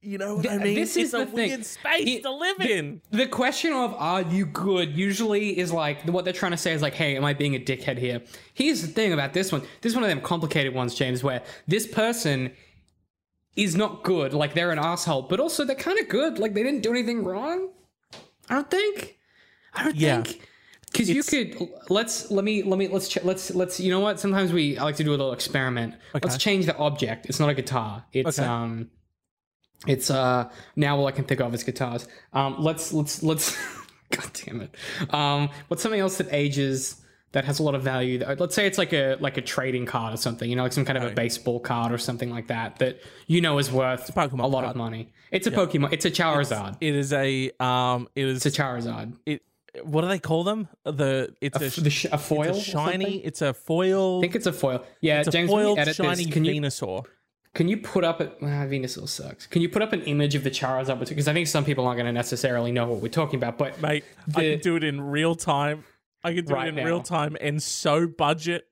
You 0.00 0.16
know 0.16 0.36
what 0.36 0.48
I 0.48 0.58
mean? 0.58 0.74
this 0.76 0.96
it's 0.96 1.08
is 1.08 1.14
a 1.14 1.18
the 1.18 1.26
thing. 1.26 1.34
weird 1.50 1.66
space 1.66 2.06
It- 2.08 2.22
to 2.22 2.30
live 2.30 2.60
in. 2.60 3.00
the 3.10 3.26
question 3.26 3.72
of 3.72 3.94
are 3.94 4.22
you 4.22 4.46
good 4.46 4.96
usually 4.96 5.58
is 5.58 5.72
like 5.72 6.02
what 6.04 6.24
they're 6.24 6.32
trying 6.32 6.52
to 6.52 6.56
say 6.56 6.72
is 6.72 6.82
like, 6.82 6.94
hey, 6.94 7.16
am 7.16 7.24
I 7.24 7.34
being 7.34 7.56
a 7.56 7.58
dickhead 7.58 7.98
here? 7.98 8.22
Here's 8.54 8.80
the 8.82 8.86
thing 8.88 9.12
about 9.12 9.32
this 9.32 9.50
one. 9.50 9.62
This 9.80 9.90
is 9.90 9.94
one 9.96 10.04
of 10.04 10.08
them 10.08 10.20
complicated 10.20 10.72
ones, 10.72 10.94
James, 10.94 11.24
where 11.24 11.42
this 11.66 11.84
person 11.86 12.52
is 13.56 13.74
not 13.74 14.04
good, 14.04 14.32
like 14.34 14.54
they're 14.54 14.70
an 14.70 14.78
asshole, 14.78 15.22
but 15.22 15.40
also 15.40 15.64
they're 15.64 15.74
kind 15.74 15.98
of 15.98 16.08
good, 16.08 16.38
like 16.38 16.54
they 16.54 16.62
didn't 16.62 16.82
do 16.84 16.90
anything 16.90 17.24
wrong. 17.24 17.70
I 18.48 18.54
don't 18.54 18.70
think. 18.70 19.18
I 19.74 19.82
don't 19.84 19.96
Yeah. 19.96 20.22
think. 20.22 20.42
Because 20.92 21.10
you 21.10 21.22
could 21.24 21.68
let's 21.90 22.30
let 22.30 22.44
me 22.44 22.62
let 22.62 22.78
me 22.78 22.88
let's 22.88 23.08
ch- 23.08 23.22
let's 23.24 23.54
let's 23.54 23.78
you 23.78 23.90
know 23.90 24.00
what 24.00 24.18
sometimes 24.18 24.52
we 24.54 24.78
I 24.78 24.84
like 24.84 24.96
to 24.96 25.04
do 25.04 25.10
a 25.10 25.16
little 25.18 25.32
experiment. 25.34 25.96
Let's 26.14 26.38
change 26.38 26.64
the 26.66 26.76
object. 26.78 27.26
It's 27.26 27.38
not 27.40 27.50
a 27.50 27.54
guitar. 27.54 28.04
It's 28.12 28.38
Okay. 28.38 28.48
um 28.48 28.90
it's 29.88 30.10
uh 30.10 30.48
now 30.76 30.96
all 30.98 31.06
I 31.06 31.12
can 31.12 31.24
think 31.24 31.40
of 31.40 31.52
is 31.54 31.64
guitars. 31.64 32.06
Um 32.32 32.56
let's 32.60 32.92
let's 32.92 33.22
let's 33.24 33.56
God 34.10 34.30
damn 34.44 34.60
it. 34.60 34.74
Um 35.12 35.48
what's 35.68 35.82
something 35.82 36.00
else 36.00 36.18
that 36.18 36.28
ages 36.30 37.00
that 37.32 37.44
has 37.44 37.58
a 37.58 37.62
lot 37.62 37.74
of 37.74 37.82
value? 37.82 38.24
Let's 38.38 38.54
say 38.54 38.66
it's 38.66 38.78
like 38.78 38.92
a 38.92 39.16
like 39.20 39.36
a 39.36 39.42
trading 39.42 39.86
card 39.86 40.14
or 40.14 40.16
something, 40.16 40.48
you 40.48 40.56
know, 40.56 40.62
like 40.62 40.72
some 40.72 40.84
kind 40.84 40.96
of 40.98 41.04
a 41.04 41.10
baseball 41.14 41.60
card 41.60 41.92
or 41.92 41.98
something 41.98 42.30
like 42.30 42.46
that 42.46 42.78
that 42.78 43.00
you 43.26 43.40
know 43.40 43.58
is 43.58 43.70
worth 43.72 44.14
Pokemon 44.14 44.44
a 44.44 44.46
lot 44.46 44.62
card. 44.64 44.70
of 44.70 44.76
money. 44.76 45.12
It's 45.30 45.46
a 45.46 45.50
Pokemon. 45.50 45.92
It's 45.92 46.04
a 46.06 46.10
Charizard. 46.10 46.76
It 46.80 46.94
is 46.94 47.12
a 47.12 47.50
um. 47.60 48.08
It 48.14 48.24
is 48.26 48.46
It's 48.46 48.58
a 48.58 48.62
Charizard. 48.62 49.14
it. 49.26 49.42
What 49.84 50.00
do 50.00 50.08
they 50.08 50.18
call 50.18 50.42
them? 50.42 50.66
The 50.84 51.34
it's 51.42 51.60
a, 51.60 51.66
F- 51.66 51.76
the 51.76 51.90
sh- 51.90 52.06
a 52.10 52.16
foil. 52.18 52.56
it's 52.56 52.58
a 52.66 52.70
shiny. 52.70 53.18
It's 53.24 53.42
a 53.42 53.52
foil. 53.52 54.18
I 54.18 54.20
think 54.22 54.34
it's 54.34 54.46
a 54.46 54.52
foil. 54.52 54.82
Yeah, 55.02 55.18
it's 55.20 55.28
a 55.28 55.30
James, 55.30 55.50
you 55.50 55.56
foiled 55.56 55.78
edit 55.78 55.94
shiny 55.96 56.24
this, 56.24 56.32
can 56.32 56.44
you 56.46 56.54
Venusaur. 56.60 57.04
Can 57.54 57.68
you 57.68 57.76
put 57.76 58.04
up 58.04 58.20
a 58.20 58.30
ah, 58.42 58.66
Venusaur 58.66 59.08
sucks? 59.08 59.46
Can 59.46 59.62
you 59.62 59.68
put 59.68 59.82
up 59.82 59.92
an 59.92 60.02
image 60.02 60.34
of 60.34 60.44
the 60.44 60.50
Charizard? 60.50 61.08
Because 61.08 61.28
I 61.28 61.32
think 61.32 61.46
some 61.48 61.64
people 61.64 61.86
aren't 61.86 61.96
going 61.96 62.06
to 62.06 62.12
necessarily 62.12 62.72
know 62.72 62.86
what 62.86 63.00
we're 63.00 63.08
talking 63.08 63.36
about. 63.36 63.58
But 63.58 63.80
Mate, 63.80 64.04
I 64.34 64.40
can 64.40 64.58
do 64.60 64.76
it 64.76 64.84
in 64.84 65.00
real 65.00 65.34
time. 65.34 65.84
I 66.24 66.34
can 66.34 66.44
do 66.44 66.54
Right 66.54 66.66
it 66.66 66.70
in 66.70 66.74
now. 66.76 66.84
real 66.84 67.02
time 67.02 67.36
and 67.40 67.62
so 67.62 68.06
budget. 68.06 68.66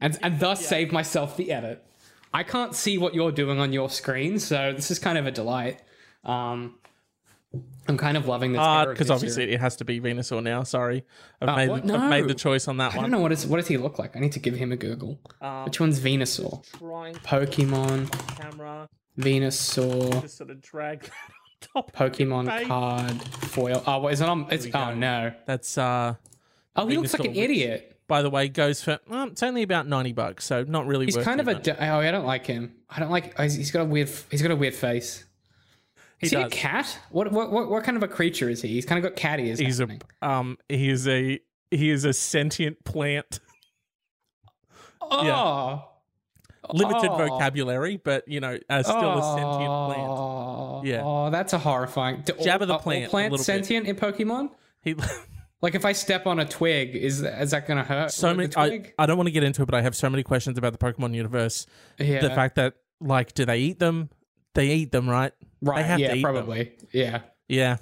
and 0.00 0.18
and 0.22 0.40
thus 0.40 0.64
save 0.64 0.92
myself 0.92 1.36
the 1.36 1.52
edit. 1.52 1.84
I 2.32 2.42
can't 2.42 2.74
see 2.74 2.98
what 2.98 3.14
you're 3.14 3.32
doing 3.32 3.58
on 3.58 3.72
your 3.72 3.90
screen, 3.90 4.38
so 4.38 4.72
this 4.72 4.90
is 4.90 4.98
kind 4.98 5.18
of 5.18 5.26
a 5.26 5.30
delight. 5.32 5.82
Um, 6.24 6.78
I'm 7.90 7.98
kind 7.98 8.16
of 8.16 8.26
loving 8.26 8.52
this 8.52 8.60
era 8.60 8.84
of 8.88 8.94
Because 8.94 9.10
obviously 9.10 9.52
it 9.52 9.60
has 9.60 9.76
to 9.76 9.84
be 9.84 10.00
Venusaur 10.00 10.42
now. 10.42 10.62
Sorry, 10.62 11.04
I've 11.42 11.48
Uh, 11.50 11.56
made 11.56 11.68
what? 11.68 11.90
I've 11.90 12.08
made 12.08 12.26
the 12.28 12.34
choice 12.34 12.66
on 12.68 12.78
that 12.78 12.92
one. 12.94 12.98
I 12.98 13.02
don't 13.02 13.10
know 13.10 13.20
what 13.20 13.32
is 13.32 13.46
what 13.46 13.58
does 13.58 13.66
he 13.68 13.76
look 13.76 13.98
like. 13.98 14.16
I 14.16 14.20
need 14.20 14.32
to 14.32 14.38
give 14.40 14.54
him 14.56 14.72
a 14.72 14.76
Google. 14.76 15.20
Um, 15.42 15.64
Which 15.66 15.78
one's 15.80 16.00
Venusaur? 16.00 16.64
Pokemon 17.22 18.10
camera, 18.38 18.88
Venusaur. 19.18 20.22
just 20.22 20.36
sort 20.38 20.50
of 20.50 20.60
drag 20.60 21.00
that 21.72 21.74
on 21.76 21.82
top. 21.84 21.92
Pokemon 21.92 22.66
card 22.66 23.22
foil. 23.50 23.82
Oh, 23.86 23.98
what 23.98 24.12
is 24.12 24.20
it 24.20 24.28
on? 24.28 24.46
It's 24.50 24.66
oh 24.74 24.94
no. 24.94 25.32
That's 25.46 25.76
uh. 25.78 26.14
Oh, 26.76 26.86
he 26.86 26.96
looks 26.96 27.12
like 27.12 27.26
an 27.28 27.34
Venusaur, 27.34 27.36
which- 27.36 27.44
idiot. 27.50 27.96
By 28.06 28.22
the 28.22 28.30
way, 28.30 28.48
goes 28.48 28.82
for 28.82 28.98
well, 29.08 29.28
it's 29.28 29.42
only 29.44 29.62
about 29.62 29.86
ninety 29.86 30.12
bucks, 30.12 30.44
so 30.44 30.64
not 30.64 30.84
really. 30.84 31.04
He's 31.06 31.16
kind 31.16 31.40
of 31.40 31.46
a. 31.46 31.54
Oh, 31.90 31.98
I 32.00 32.10
don't 32.10 32.26
like 32.26 32.44
him. 32.44 32.74
I 32.90 32.98
don't 32.98 33.10
like. 33.10 33.34
oh, 33.38 33.44
He's 33.44 33.70
got 33.70 33.82
a 33.82 33.84
weird. 33.84 34.10
He's 34.32 34.42
got 34.42 34.50
a 34.50 34.56
weird 34.56 34.74
face. 34.74 35.24
He 36.20 36.26
Is 36.26 36.32
he 36.32 36.36
a 36.38 36.48
cat? 36.50 36.98
What, 37.10 37.32
what 37.32 37.50
what 37.50 37.70
what 37.70 37.82
kind 37.82 37.96
of 37.96 38.02
a 38.02 38.08
creature 38.08 38.48
is 38.50 38.60
he? 38.62 38.68
He's 38.68 38.84
kind 38.86 39.02
of 39.02 39.10
got 39.10 39.16
cat 39.18 39.40
ears. 39.40 39.58
He's 39.58 39.80
a 39.80 39.88
um. 40.22 40.58
He 40.68 40.88
is 40.90 41.08
a 41.08 41.40
he 41.70 41.90
is 41.90 42.04
a 42.04 42.12
sentient 42.12 42.84
plant. 42.84 43.40
oh 45.00 45.24
Yeah. 45.24 45.78
Limited 46.72 47.10
Oh. 47.10 47.16
vocabulary, 47.16 47.96
but 47.96 48.28
you 48.28 48.38
know, 48.40 48.58
uh, 48.68 48.82
still 48.82 48.96
a 49.18 49.22
sentient 49.34 49.56
plant. 49.66 50.10
Oh, 50.10 50.82
Yeah. 50.84 51.02
Oh, 51.04 51.30
that's 51.30 51.52
a 51.52 51.58
horrifying. 51.58 52.20
Do 52.24 52.34
all- 52.34 52.44
Jabba 52.46 52.66
the 52.66 52.74
all 52.74 52.78
plant, 52.78 53.06
a 53.06 53.08
plants 53.08 53.30
little 53.32 53.38
bit. 53.38 53.44
sentient 53.44 53.86
in 53.86 53.96
Pokemon? 53.96 54.50
He 54.82 54.94
Like 55.62 55.74
if 55.74 55.84
I 55.84 55.92
step 55.92 56.26
on 56.26 56.38
a 56.40 56.44
twig, 56.46 56.96
is 56.96 57.22
is 57.22 57.50
that 57.50 57.66
gonna 57.66 57.82
hurt? 57.84 58.12
so 58.12 58.32
many. 58.34 58.50
I. 58.56 58.92
I 58.98 59.04
don't 59.06 59.16
want 59.18 59.26
to 59.26 59.32
get 59.32 59.42
into 59.42 59.62
it, 59.62 59.66
but 59.66 59.74
I 59.74 59.82
have 59.82 59.94
so 59.96 60.08
many 60.08 60.22
questions 60.22 60.56
about 60.56 60.72
the 60.72 60.78
Pokemon 60.78 61.14
universe. 61.14 61.66
yeah. 61.98 62.20
The 62.20 62.30
fact 62.30 62.54
that 62.56 62.74
like, 63.00 63.34
do 63.34 63.44
they 63.46 63.58
eat 63.58 63.78
them? 63.78 64.08
They 64.54 64.68
eat 64.68 64.92
them, 64.92 65.08
right? 65.08 65.32
right. 65.62 65.82
they 65.82 65.88
have 65.88 66.00
yeah. 66.00 66.08
to 66.08 66.16
eat 66.16 66.22
them. 66.22 66.32
probably. 66.34 66.72
Yeah. 66.92 67.20
Yeah, 67.48 67.78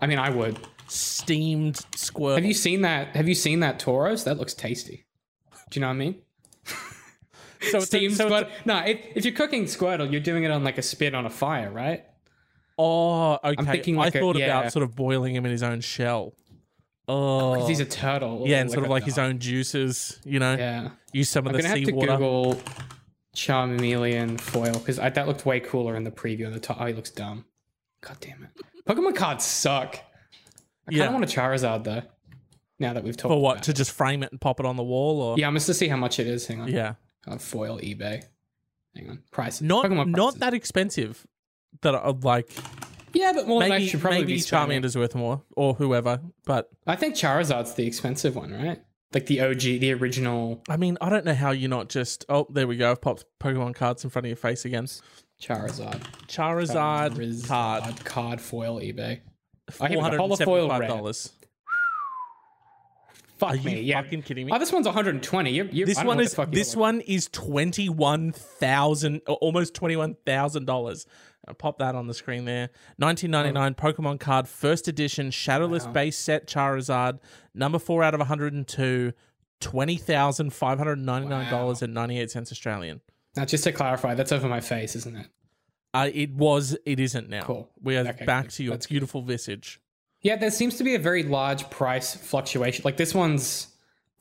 I 0.00 0.06
mean, 0.06 0.18
I 0.18 0.30
would. 0.30 0.58
steamed 0.88 1.74
squirtle. 1.96 2.36
Have 2.36 2.44
you 2.44 2.54
seen 2.54 2.82
that? 2.82 3.16
Have 3.16 3.28
you 3.28 3.34
seen 3.34 3.60
that 3.60 3.80
Tauros? 3.80 4.24
That 4.24 4.38
looks 4.38 4.54
tasty. 4.54 5.04
Do 5.70 5.78
you 5.78 5.80
know 5.82 5.88
what 5.88 5.94
I 5.94 5.96
mean? 5.96 6.22
so 7.60 7.80
steamed 7.80 8.16
so 8.16 8.28
Squirtle. 8.30 8.50
No, 8.64 8.78
if, 8.84 8.98
if 9.16 9.24
you're 9.24 9.34
cooking 9.34 9.64
Squirtle, 9.64 10.10
you're 10.10 10.20
doing 10.20 10.44
it 10.44 10.50
on 10.50 10.64
like 10.64 10.78
a 10.78 10.82
spit 10.82 11.14
on 11.14 11.26
a 11.26 11.30
fire, 11.30 11.70
right? 11.70 12.04
Oh, 12.78 13.38
okay. 13.44 13.64
thinking 13.64 13.96
I 13.98 14.04
like 14.04 14.14
a- 14.14 14.20
thought 14.20 14.36
yeah. 14.38 14.46
about 14.60 14.72
sort 14.72 14.82
of 14.84 14.94
boiling 14.96 15.34
him 15.34 15.44
in 15.44 15.50
his 15.52 15.62
own 15.62 15.80
shell. 15.80 16.34
Oh, 17.08 17.56
'Cause 17.56 17.68
he's 17.68 17.80
a 17.80 17.84
turtle. 17.84 18.44
yeah, 18.46 18.60
and 18.60 18.70
sort 18.70 18.84
of 18.84 18.90
like 18.90 19.02
his 19.04 19.18
own 19.18 19.40
juices. 19.40 20.20
You 20.24 20.38
know, 20.38 20.54
Yeah. 20.54 20.90
use 21.12 21.28
some 21.28 21.44
of 21.46 21.50
I'm 21.50 21.56
the 21.56 21.62
gonna 21.62 21.68
have 21.68 21.78
to 21.78 21.86
seawater. 21.86 22.12
Google 22.12 22.60
Charmeleon 23.36 24.40
foil 24.40 24.72
because 24.74 24.96
that 24.96 25.26
looked 25.26 25.46
way 25.46 25.60
cooler 25.60 25.96
in 25.96 26.04
the 26.04 26.10
preview 26.10 26.46
on 26.46 26.52
the 26.52 26.60
top. 26.60 26.78
Oh, 26.80 26.86
he 26.86 26.92
looks 26.92 27.10
dumb. 27.10 27.44
God 28.00 28.16
damn 28.20 28.42
it. 28.44 28.64
Pokemon 28.86 29.14
cards 29.14 29.44
suck. 29.44 29.94
I 30.86 30.90
kind 30.90 30.96
Yeah. 30.96 31.06
of 31.06 31.12
want 31.12 31.24
a 31.24 31.28
Charizard 31.28 31.84
though. 31.84 32.02
Now 32.78 32.94
that 32.94 33.04
we've 33.04 33.16
talked 33.16 33.30
For 33.32 33.40
what? 33.40 33.62
To 33.64 33.70
it. 33.72 33.76
just 33.76 33.90
frame 33.92 34.22
it 34.22 34.32
and 34.32 34.40
pop 34.40 34.58
it 34.58 34.66
on 34.66 34.76
the 34.76 34.82
wall, 34.82 35.20
or 35.20 35.38
Yeah, 35.38 35.46
I'm 35.48 35.54
just 35.54 35.66
to 35.66 35.74
see 35.74 35.88
how 35.88 35.96
much 35.96 36.18
it 36.18 36.26
is. 36.26 36.46
Hang 36.46 36.60
on. 36.62 36.68
yeah, 36.68 36.94
Uh, 37.26 37.36
foil 37.38 37.78
eBay. 37.78 38.24
Hang 38.96 39.10
on. 39.10 39.22
Price. 39.30 39.60
not 39.60 39.84
Pokemon 39.84 40.10
not 40.16 40.38
that 40.40 40.54
expensive. 40.54 41.26
That 41.82 41.94
are 41.94 42.12
like 42.12 42.50
Yeah, 43.12 43.32
but 43.32 43.46
more 43.46 43.60
than 43.62 43.70
I 43.72 43.78
maybe 43.78 43.88
should 43.88 44.00
probably 44.00 44.20
maybe 44.20 44.34
be. 44.34 44.40
Charmander's 44.40 44.96
worth 44.96 45.14
more 45.14 45.42
or 45.56 45.74
whoever. 45.74 46.20
But 46.46 46.68
I 46.86 46.96
think 46.96 47.14
Charizard's 47.14 47.74
the 47.74 47.86
expensive 47.86 48.34
one, 48.34 48.52
right? 48.52 48.82
Like 49.12 49.26
the 49.26 49.40
OG, 49.40 49.60
the 49.60 49.92
original 49.92 50.62
I 50.68 50.76
mean, 50.76 50.96
I 51.00 51.08
don't 51.10 51.24
know 51.24 51.34
how 51.34 51.50
you're 51.50 51.68
not 51.68 51.88
just. 51.88 52.24
Oh, 52.28 52.46
there 52.48 52.68
we 52.68 52.76
go. 52.76 52.90
I've 52.90 53.00
popped 53.00 53.24
Pokemon 53.40 53.74
cards 53.74 54.04
in 54.04 54.10
front 54.10 54.26
of 54.26 54.28
your 54.28 54.36
face 54.36 54.64
again. 54.64 54.86
Charizard. 55.42 56.00
Charizard, 56.28 57.48
card, 57.48 57.82
Charizard 57.82 58.04
card 58.04 58.40
foil 58.40 58.78
eBay. 58.80 59.20
I 59.68 59.72
four 59.72 59.88
have 60.02 60.12
a 60.14 60.18
hundred 60.18 60.44
foil 60.44 60.68
dollars. 60.68 61.32
Fuck 63.40 63.50
Are 63.52 63.56
you 63.56 63.70
me. 63.70 63.80
Yeah. 63.80 64.02
fucking 64.02 64.20
kidding 64.22 64.46
me? 64.46 64.52
Oh, 64.52 64.58
this 64.58 64.70
one's 64.70 64.84
120. 64.84 65.50
You, 65.50 65.66
you, 65.72 65.86
This 65.86 65.96
I 65.96 66.02
don't 66.02 66.08
know 66.08 66.16
one 66.16 66.20
is 66.20 66.34
the 66.34 66.44
this 66.44 66.76
one 66.76 67.00
is 67.00 67.26
twenty 67.32 67.88
one 67.88 68.32
thousand, 68.32 69.20
almost 69.26 69.72
twenty 69.72 69.96
one 69.96 70.14
thousand 70.26 70.66
dollars. 70.66 71.06
Pop 71.58 71.78
that 71.78 71.94
on 71.94 72.06
the 72.06 72.14
screen 72.14 72.44
there. 72.44 72.70
Nineteen 72.98 73.30
ninety 73.30 73.50
nine 73.52 73.74
Pokemon 73.74 74.20
card, 74.20 74.46
first 74.46 74.86
edition, 74.88 75.30
shadowless 75.30 75.84
Wow. 75.86 75.92
base 75.92 76.16
set 76.18 76.46
Charizard, 76.46 77.18
number 77.54 77.78
four 77.78 78.02
out 78.04 78.14
of 78.14 78.20
one 78.20 78.28
hundred 78.28 78.52
and 78.52 78.66
two. 78.68 79.12
Twenty 79.60 79.96
thousand 79.96 80.52
five 80.54 80.78
hundred 80.78 80.98
ninety 81.00 81.28
nine 81.28 81.50
dollars 81.50 81.82
and 81.82 81.92
ninety 81.92 82.18
eight 82.18 82.30
cents 82.30 82.50
Australian. 82.52 83.00
Now, 83.36 83.44
just 83.44 83.64
to 83.64 83.72
clarify, 83.72 84.14
that's 84.14 84.32
over 84.32 84.48
my 84.48 84.60
face, 84.60 84.96
isn't 84.96 85.16
it? 85.16 85.26
Uh, 85.92 86.08
it 86.14 86.32
was. 86.34 86.76
It 86.86 87.00
isn't 87.00 87.28
now. 87.28 87.42
Cool. 87.42 87.68
We 87.82 87.96
are 87.96 88.06
Okay, 88.06 88.24
back 88.24 88.44
good. 88.46 88.50
to 88.52 88.62
your 88.64 88.70
That's 88.74 88.86
good. 88.86 88.94
beautiful 88.94 89.22
visage. 89.22 89.80
Yeah, 90.22 90.36
there 90.36 90.50
seems 90.50 90.76
to 90.76 90.84
be 90.84 90.94
a 90.94 90.98
very 90.98 91.22
large 91.24 91.68
price 91.70 92.14
fluctuation. 92.14 92.82
Like 92.84 92.96
this 92.96 93.14
one's 93.14 93.68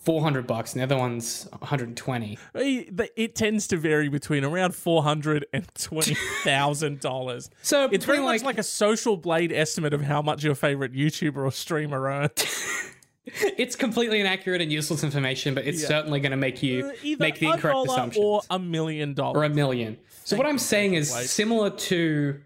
400 0.10 0.48
bucks, 0.48 0.74
and 0.74 0.80
the 0.80 0.84
other 0.86 0.98
one's 0.98 1.48
120. 1.52 2.40
It, 2.56 3.36
tends 3.36 3.68
to 3.68 3.78
vary 3.78 4.10
between 4.10 4.44
around 4.44 4.74
four 4.74 5.04
hundred 5.04 5.46
and 5.54 5.68
twenty 5.76 6.16
thousand 6.44 7.00
dollars. 7.00 7.52
So 7.62 7.88
It's 7.92 8.06
very 8.06 8.20
much 8.20 8.42
like 8.42 8.58
a 8.58 8.64
social 8.64 9.18
blade 9.18 9.52
estimate 9.52 9.94
of 9.94 10.02
how 10.02 10.24
much 10.24 10.44
your 10.44 10.56
favorite 10.56 10.94
YouTuber 10.94 11.38
or 11.38 11.52
streamer 11.52 12.02
earns. 12.06 12.32
it's 13.26 13.76
completely 13.76 14.20
inaccurate 14.20 14.62
and 14.62 14.72
useless 14.72 15.04
information, 15.04 15.54
but 15.54 15.68
it's 15.68 15.86
certainly 15.86 16.20
going 16.20 16.32
to 16.32 16.38
make 16.38 16.64
you 16.64 16.88
uh, 16.88 16.92
Either 17.04 17.24
make 17.24 17.38
the 17.38 17.46
incorrect 17.46 17.76
dollar 17.76 17.86
assumptions. 17.86 18.26
or 18.26 18.42
a 18.50 18.58
million 18.58 19.14
dollars. 19.14 19.38
or 19.38 19.44
a 19.44 19.50
million. 19.50 19.96
So 20.24 20.38
what 20.38 20.48
I'm 20.48 20.58
saying 20.58 20.96
is 20.96 21.14
Wait. 21.14 21.30
similar 21.30 21.70
to 21.70 22.42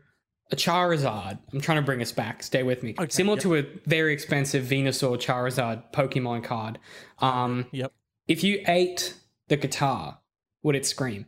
a 0.54 0.56
Charizard. 0.56 1.40
I'm 1.52 1.60
trying 1.60 1.78
to 1.80 1.82
bring 1.82 2.02
us 2.02 2.12
back. 2.12 2.44
Stay 2.44 2.64
with 2.64 2.84
me. 2.84 2.96
similar 3.10 3.36
yep. 3.38 3.44
to 3.44 3.56
a 3.56 3.64
very 3.86 4.14
expensive 4.14 4.64
Venusaur 4.66 5.18
Charizard 5.18 5.92
Pokemon 5.92 6.44
card. 6.46 6.80
Um, 7.20 7.66
Yep. 7.72 7.92
if 8.28 8.44
you 8.44 8.64
ate 8.68 9.16
the 9.50 9.58
guitar, 9.58 10.20
would 10.62 10.76
it 10.76 10.86
scream? 10.86 11.26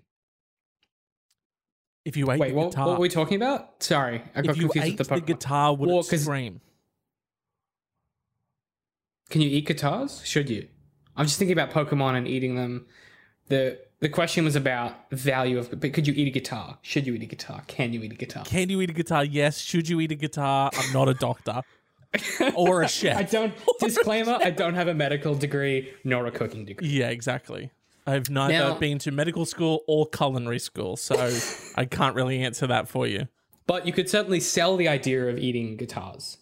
If 2.05 2.15
you 2.15 2.29
ate 2.31 2.39
Wait, 2.39 2.49
the 2.49 2.55
what, 2.55 2.69
guitar, 2.69 2.87
what 2.87 2.93
were 2.97 3.01
we 3.01 3.09
talking 3.09 3.35
about? 3.35 3.81
Sorry, 3.83 4.21
I 4.35 4.41
got 4.43 4.51
if 4.51 4.57
you 4.57 4.69
confused 4.69 4.87
ate 4.87 4.99
with 4.99 5.07
the 5.09 5.15
the, 5.15 5.21
Pokemon. 5.21 5.25
guitar, 5.25 5.75
would 5.75 5.89
Well, 5.89 5.99
it 5.99 6.19
scream? 6.19 6.61
Can 9.31 9.41
you 9.41 9.49
eat 9.49 9.65
guitars? 9.65 10.21
Should 10.23 10.49
you? 10.51 10.67
I'm 11.15 11.25
just 11.25 11.39
thinking 11.39 11.57
about 11.57 11.71
Pokemon 11.71 12.15
and 12.15 12.27
eating 12.27 12.55
them. 12.55 12.85
the 13.47 13.79
The 14.05 14.09
question 14.09 14.45
was 14.45 14.55
about 14.55 15.09
value 15.09 15.57
of. 15.57 15.79
But 15.79 15.91
could 15.91 16.05
you 16.05 16.13
eat 16.15 16.27
a 16.27 16.29
guitar? 16.29 16.77
Should 16.83 17.07
you 17.07 17.15
eat 17.15 17.23
a 17.23 17.25
guitar? 17.25 17.63
Can 17.65 17.91
you 17.91 18.03
eat 18.03 18.11
a 18.11 18.15
guitar? 18.15 18.45
Can 18.45 18.69
you 18.69 18.79
eat 18.81 18.91
a 18.91 18.93
guitar? 18.93 19.25
Yes. 19.25 19.57
Should 19.57 19.89
you 19.89 19.99
eat 19.99 20.11
a 20.11 20.15
guitar? 20.15 20.69
I'm 20.77 20.93
not 20.93 21.09
a 21.09 21.15
doctor 21.15 21.63
or 22.55 22.83
a 22.83 22.87
chef. 22.87 23.17
I 23.17 23.23
don't. 23.23 23.51
Disclaimer: 23.79 24.37
I 24.39 24.51
don't 24.51 24.75
have 24.75 24.87
a 24.87 24.93
medical 24.93 25.33
degree 25.33 25.91
nor 26.03 26.27
a 26.27 26.31
cooking 26.31 26.65
degree. 26.65 26.87
Yeah, 26.87 27.09
exactly. 27.09 27.71
I've 28.05 28.29
neither 28.29 28.53
Now- 28.53 28.75
been 28.75 28.99
to 28.99 29.11
medical 29.11 29.43
school 29.43 29.81
or 29.87 30.05
culinary 30.05 30.59
school, 30.59 30.97
so 30.97 31.15
I 31.75 31.85
can't 31.85 32.15
really 32.15 32.43
answer 32.43 32.67
that 32.67 32.87
for 32.87 33.07
you. 33.07 33.27
But 33.65 33.87
you 33.87 33.91
could 33.91 34.07
certainly 34.07 34.39
sell 34.39 34.77
the 34.77 34.87
idea 34.87 35.29
of 35.29 35.39
eating 35.39 35.77
guitars. 35.77 36.37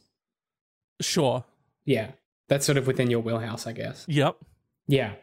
Sure. 1.00 1.46
Yeah, 1.86 2.12
that's 2.50 2.66
sort 2.66 2.78
of 2.78 2.88
within 2.88 3.10
your 3.10 3.22
wheelhouse, 3.22 3.66
I 3.66 3.72
guess. 3.72 4.04
Yep. 4.10 4.36
Yeah. 4.86 5.14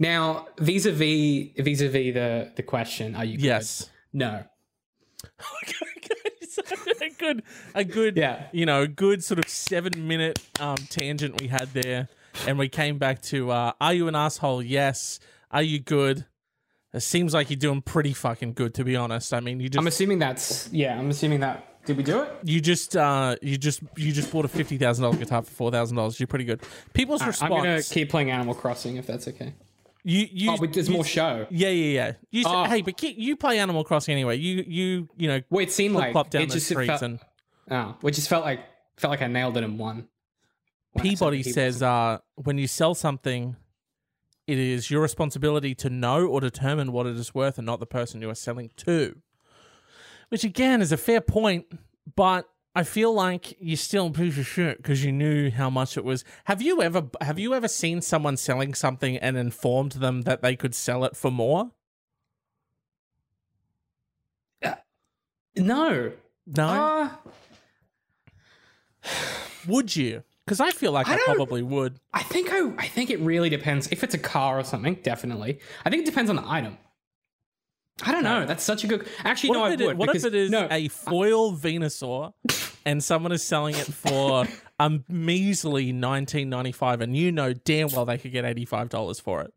Now, 0.00 0.46
vis-a-vis 0.58 1.50
vis-a-vis 1.58 2.14
the 2.14 2.52
the 2.56 2.62
question, 2.62 3.14
are 3.14 3.24
you 3.24 3.36
good? 3.36 3.44
Yes. 3.44 3.90
No. 4.12 4.44
A 7.00 7.10
good, 7.18 7.42
a 7.74 7.84
good, 7.84 8.16
Yeah. 8.16 8.46
you 8.52 8.66
know, 8.66 8.82
a 8.82 8.88
good 8.88 9.22
sort 9.24 9.38
of 9.38 9.48
seven 9.48 10.06
minute 10.08 10.38
um, 10.60 10.76
tangent 10.88 11.40
we 11.40 11.48
had 11.48 11.68
there, 11.72 12.08
and 12.46 12.58
we 12.58 12.68
came 12.68 12.98
back 12.98 13.20
to: 13.22 13.50
uh, 13.50 13.72
Are 13.80 13.92
you 13.94 14.08
an 14.08 14.14
asshole? 14.14 14.62
Yes. 14.62 15.20
Are 15.50 15.62
you 15.62 15.78
good? 15.80 16.26
It 16.92 17.00
seems 17.00 17.34
like 17.34 17.50
you're 17.50 17.58
doing 17.58 17.82
pretty 17.82 18.12
fucking 18.12 18.54
good, 18.54 18.74
to 18.74 18.84
be 18.84 18.96
honest. 18.96 19.32
I 19.34 19.40
mean, 19.40 19.60
you 19.60 19.68
just 19.68 19.78
I'm 19.80 19.86
assuming 19.86 20.18
that's 20.18 20.68
yeah. 20.72 20.98
I'm 20.98 21.10
assuming 21.10 21.40
that. 21.40 21.64
Did 21.86 21.96
we 21.96 22.02
do 22.02 22.22
it? 22.22 22.30
you 22.44 22.60
just 22.60 22.96
uh 22.96 23.36
you 23.40 23.56
just 23.56 23.80
you 23.96 24.12
just 24.12 24.30
bought 24.32 24.44
a 24.44 24.48
fifty 24.48 24.76
thousand 24.78 25.02
dollar 25.04 25.16
guitar 25.16 25.42
for 25.42 25.50
four 25.50 25.70
thousand 25.70 25.96
dollars. 25.96 26.18
You're 26.20 26.26
pretty 26.26 26.44
good. 26.44 26.60
People's 26.92 27.24
response 27.24 27.50
I'm 27.52 27.56
gonna 27.56 27.82
keep 27.82 28.10
playing 28.10 28.30
Animal 28.30 28.54
Crossing 28.54 28.96
if 28.96 29.06
that's 29.06 29.26
okay. 29.28 29.54
You 30.04 30.26
you 30.30 30.50
Oh, 30.52 30.56
but 30.58 30.72
there's 30.72 30.88
you- 30.88 30.94
more 30.94 31.04
show. 31.04 31.46
Yeah, 31.50 31.68
yeah, 31.68 31.92
yeah. 31.94 32.12
You 32.30 32.44
Oh. 32.46 32.64
hey, 32.64 32.82
but 32.82 33.02
you 33.02 33.36
play 33.36 33.58
Animal 33.58 33.84
Crossing 33.84 34.12
anyway. 34.12 34.36
You 34.36 34.64
you 34.66 35.08
you 35.16 35.28
know 35.28 35.40
Well, 35.50 35.62
it 35.62 35.72
seemed 35.72 35.94
like 35.94 36.12
pop 36.12 36.30
down 36.30 36.42
it 36.42 36.46
the 36.48 36.54
just 36.54 36.66
streets 36.68 36.88
felt, 36.88 37.02
and 37.02 37.18
oh, 37.70 37.96
it 38.04 38.12
just 38.12 38.28
felt 38.28 38.44
like 38.44 38.60
felt 38.96 39.10
like 39.10 39.22
I 39.22 39.26
nailed 39.26 39.56
it 39.56 39.64
in 39.64 39.78
one. 39.78 40.08
When 40.92 41.02
I 41.06 41.10
said 41.10 41.18
Peabody 41.18 41.36
Peabody. 41.38 41.52
says 41.52 41.82
uh 41.82 42.18
when 42.36 42.58
you 42.58 42.66
sell 42.66 42.94
something, 42.94 43.56
it 44.46 44.58
is 44.58 44.90
your 44.90 45.02
responsibility 45.02 45.74
to 45.76 45.90
know 45.90 46.26
or 46.26 46.40
determine 46.40 46.92
what 46.92 47.06
it 47.06 47.16
is 47.16 47.34
worth, 47.34 47.58
and 47.58 47.66
not 47.66 47.80
the 47.80 47.86
person 47.86 48.20
you 48.22 48.30
are 48.30 48.34
selling 48.34 48.70
to. 48.78 49.16
Which 50.30 50.44
again 50.44 50.80
is 50.82 50.92
a 50.92 50.96
fair 50.96 51.20
point, 51.20 51.66
but 52.14 52.48
I 52.78 52.84
feel 52.84 53.12
like 53.12 53.56
you're 53.58 53.76
still 53.76 54.06
a 54.06 54.10
piece 54.12 54.38
of 54.38 54.46
shit 54.46 54.76
because 54.76 55.04
you 55.04 55.10
knew 55.10 55.50
how 55.50 55.68
much 55.68 55.96
it 55.96 56.04
was. 56.04 56.24
Have 56.44 56.62
you 56.62 56.80
ever 56.80 57.08
have 57.20 57.36
you 57.36 57.52
ever 57.52 57.66
seen 57.66 58.00
someone 58.00 58.36
selling 58.36 58.72
something 58.72 59.16
and 59.16 59.36
informed 59.36 59.92
them 59.92 60.22
that 60.22 60.42
they 60.42 60.54
could 60.54 60.76
sell 60.76 61.02
it 61.02 61.16
for 61.16 61.32
more? 61.32 61.72
no. 65.56 66.12
No. 66.46 66.68
Uh, 66.68 67.10
would 69.66 69.96
you? 69.96 70.22
Because 70.44 70.60
I 70.60 70.70
feel 70.70 70.92
like 70.92 71.08
I 71.08 71.14
I, 71.14 71.18
probably 71.24 71.64
would. 71.64 71.98
I 72.14 72.22
think 72.22 72.48
I 72.52 72.72
I 72.78 72.86
think 72.86 73.10
it 73.10 73.18
really 73.18 73.48
depends. 73.48 73.88
If 73.90 74.04
it's 74.04 74.14
a 74.14 74.18
car 74.18 74.56
or 74.56 74.62
something, 74.62 74.94
definitely. 75.02 75.58
I 75.84 75.90
think 75.90 76.02
it 76.02 76.06
depends 76.06 76.30
on 76.30 76.36
the 76.36 76.44
item. 76.46 76.78
I 78.04 78.12
don't 78.12 78.22
know. 78.22 78.46
That's 78.46 78.62
such 78.62 78.84
a 78.84 78.86
good. 78.86 79.08
Actually, 79.24 79.54
no, 79.54 79.64
I 79.64 79.72
if, 79.72 79.80
it, 79.80 79.86
would. 79.86 79.98
what 79.98 80.06
because, 80.06 80.24
if 80.24 80.32
it 80.32 80.36
is 80.36 80.50
no, 80.52 80.68
a 80.70 80.86
foil 80.86 81.52
Venusaur 81.56 82.34
and 82.84 83.02
someone 83.02 83.32
is 83.32 83.42
selling 83.42 83.74
it 83.74 83.86
for 83.86 84.46
a 84.80 84.90
measly 85.08 85.92
nineteen 85.92 86.48
ninety 86.48 86.72
five, 86.72 87.00
and 87.00 87.16
you 87.16 87.32
know 87.32 87.52
damn 87.52 87.88
well 87.88 88.04
they 88.04 88.18
could 88.18 88.32
get 88.32 88.44
eighty 88.44 88.64
five 88.64 88.88
dollars 88.88 89.20
for 89.20 89.42
it? 89.42 89.52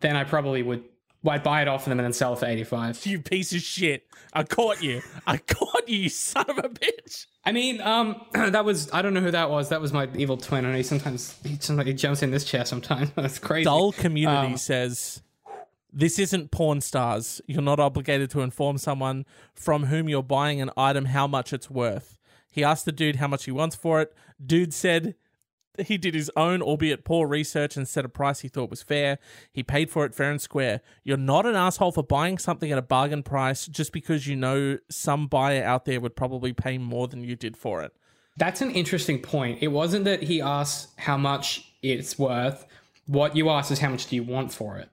then 0.00 0.16
I 0.16 0.24
probably 0.24 0.62
would. 0.62 0.82
Well, 1.22 1.34
I'd 1.34 1.42
buy 1.42 1.60
it 1.60 1.68
off 1.68 1.82
of 1.82 1.90
them 1.90 1.98
and 1.98 2.06
then 2.06 2.12
sell 2.14 2.32
it 2.32 2.38
for 2.38 2.46
eighty 2.46 2.64
five. 2.64 3.04
You 3.04 3.20
piece 3.20 3.52
of 3.52 3.60
shit! 3.60 4.04
I 4.32 4.42
caught 4.44 4.82
you! 4.82 5.02
I 5.26 5.36
caught 5.36 5.86
you, 5.86 5.98
you 5.98 6.08
son 6.08 6.46
of 6.48 6.56
a 6.56 6.68
bitch! 6.70 7.26
I 7.44 7.52
mean, 7.52 7.80
um, 7.82 8.24
that 8.32 8.64
was 8.64 8.90
I 8.92 9.02
don't 9.02 9.12
know 9.12 9.20
who 9.20 9.30
that 9.30 9.50
was. 9.50 9.68
That 9.68 9.82
was 9.82 9.92
my 9.92 10.08
evil 10.16 10.38
twin. 10.38 10.64
I 10.64 10.70
know 10.70 10.76
he 10.78 10.82
sometimes 10.82 11.38
he, 11.44 11.58
sometimes 11.60 11.88
he 11.88 11.92
jumps 11.94 12.22
in 12.22 12.30
this 12.30 12.44
chair 12.44 12.64
sometimes. 12.64 13.10
That's 13.14 13.38
crazy. 13.38 13.64
Dull 13.64 13.92
community 13.92 14.52
Um, 14.52 14.56
says. 14.56 15.22
This 15.92 16.20
isn't 16.20 16.52
Pawn 16.52 16.80
Stars. 16.80 17.40
You're 17.48 17.62
not 17.62 17.80
obligated 17.80 18.30
to 18.30 18.42
inform 18.42 18.78
someone 18.78 19.26
from 19.54 19.86
whom 19.86 20.08
you're 20.08 20.22
buying 20.22 20.60
an 20.60 20.70
item 20.76 21.06
how 21.06 21.26
much 21.26 21.52
it's 21.52 21.68
worth. 21.68 22.16
He 22.50 22.64
asked 22.64 22.84
the 22.84 22.92
dude 22.92 23.16
how 23.16 23.28
much 23.28 23.44
he 23.44 23.50
wants 23.52 23.76
for 23.76 24.00
it. 24.00 24.12
Dude 24.44 24.74
said 24.74 25.14
he 25.78 25.96
did 25.96 26.14
his 26.14 26.30
own, 26.36 26.60
albeit 26.60 27.04
poor 27.04 27.26
research 27.28 27.76
and 27.76 27.86
set 27.88 28.04
a 28.04 28.08
price 28.08 28.40
he 28.40 28.48
thought 28.48 28.70
was 28.70 28.82
fair. 28.82 29.18
He 29.52 29.62
paid 29.62 29.90
for 29.90 30.04
it 30.04 30.14
fair 30.14 30.30
and 30.30 30.40
square. 30.40 30.80
You're 31.04 31.16
not 31.16 31.46
an 31.46 31.54
asshole 31.54 31.92
for 31.92 32.02
buying 32.02 32.38
something 32.38 32.70
at 32.72 32.76
a 32.78 32.82
bargain 32.82 33.22
price 33.22 33.66
just 33.66 33.92
because 33.92 34.26
you 34.26 34.36
know 34.36 34.78
some 34.90 35.26
buyer 35.28 35.64
out 35.64 35.84
there 35.84 36.00
would 36.00 36.16
probably 36.16 36.52
pay 36.52 36.76
more 36.76 37.06
than 37.08 37.22
you 37.24 37.36
did 37.36 37.56
for 37.56 37.82
it. 37.82 37.92
That's 38.36 38.60
an 38.60 38.70
interesting 38.72 39.20
point. 39.20 39.58
It 39.62 39.68
wasn't 39.68 40.04
that 40.06 40.22
he 40.24 40.40
asked 40.40 40.88
how 40.98 41.16
much 41.16 41.72
it's 41.82 42.18
worth. 42.18 42.66
What 43.06 43.36
you 43.36 43.48
asked 43.50 43.70
is 43.70 43.78
how 43.78 43.90
much 43.90 44.06
do 44.08 44.16
you 44.16 44.22
want 44.22 44.52
for 44.52 44.76
it. 44.76 44.88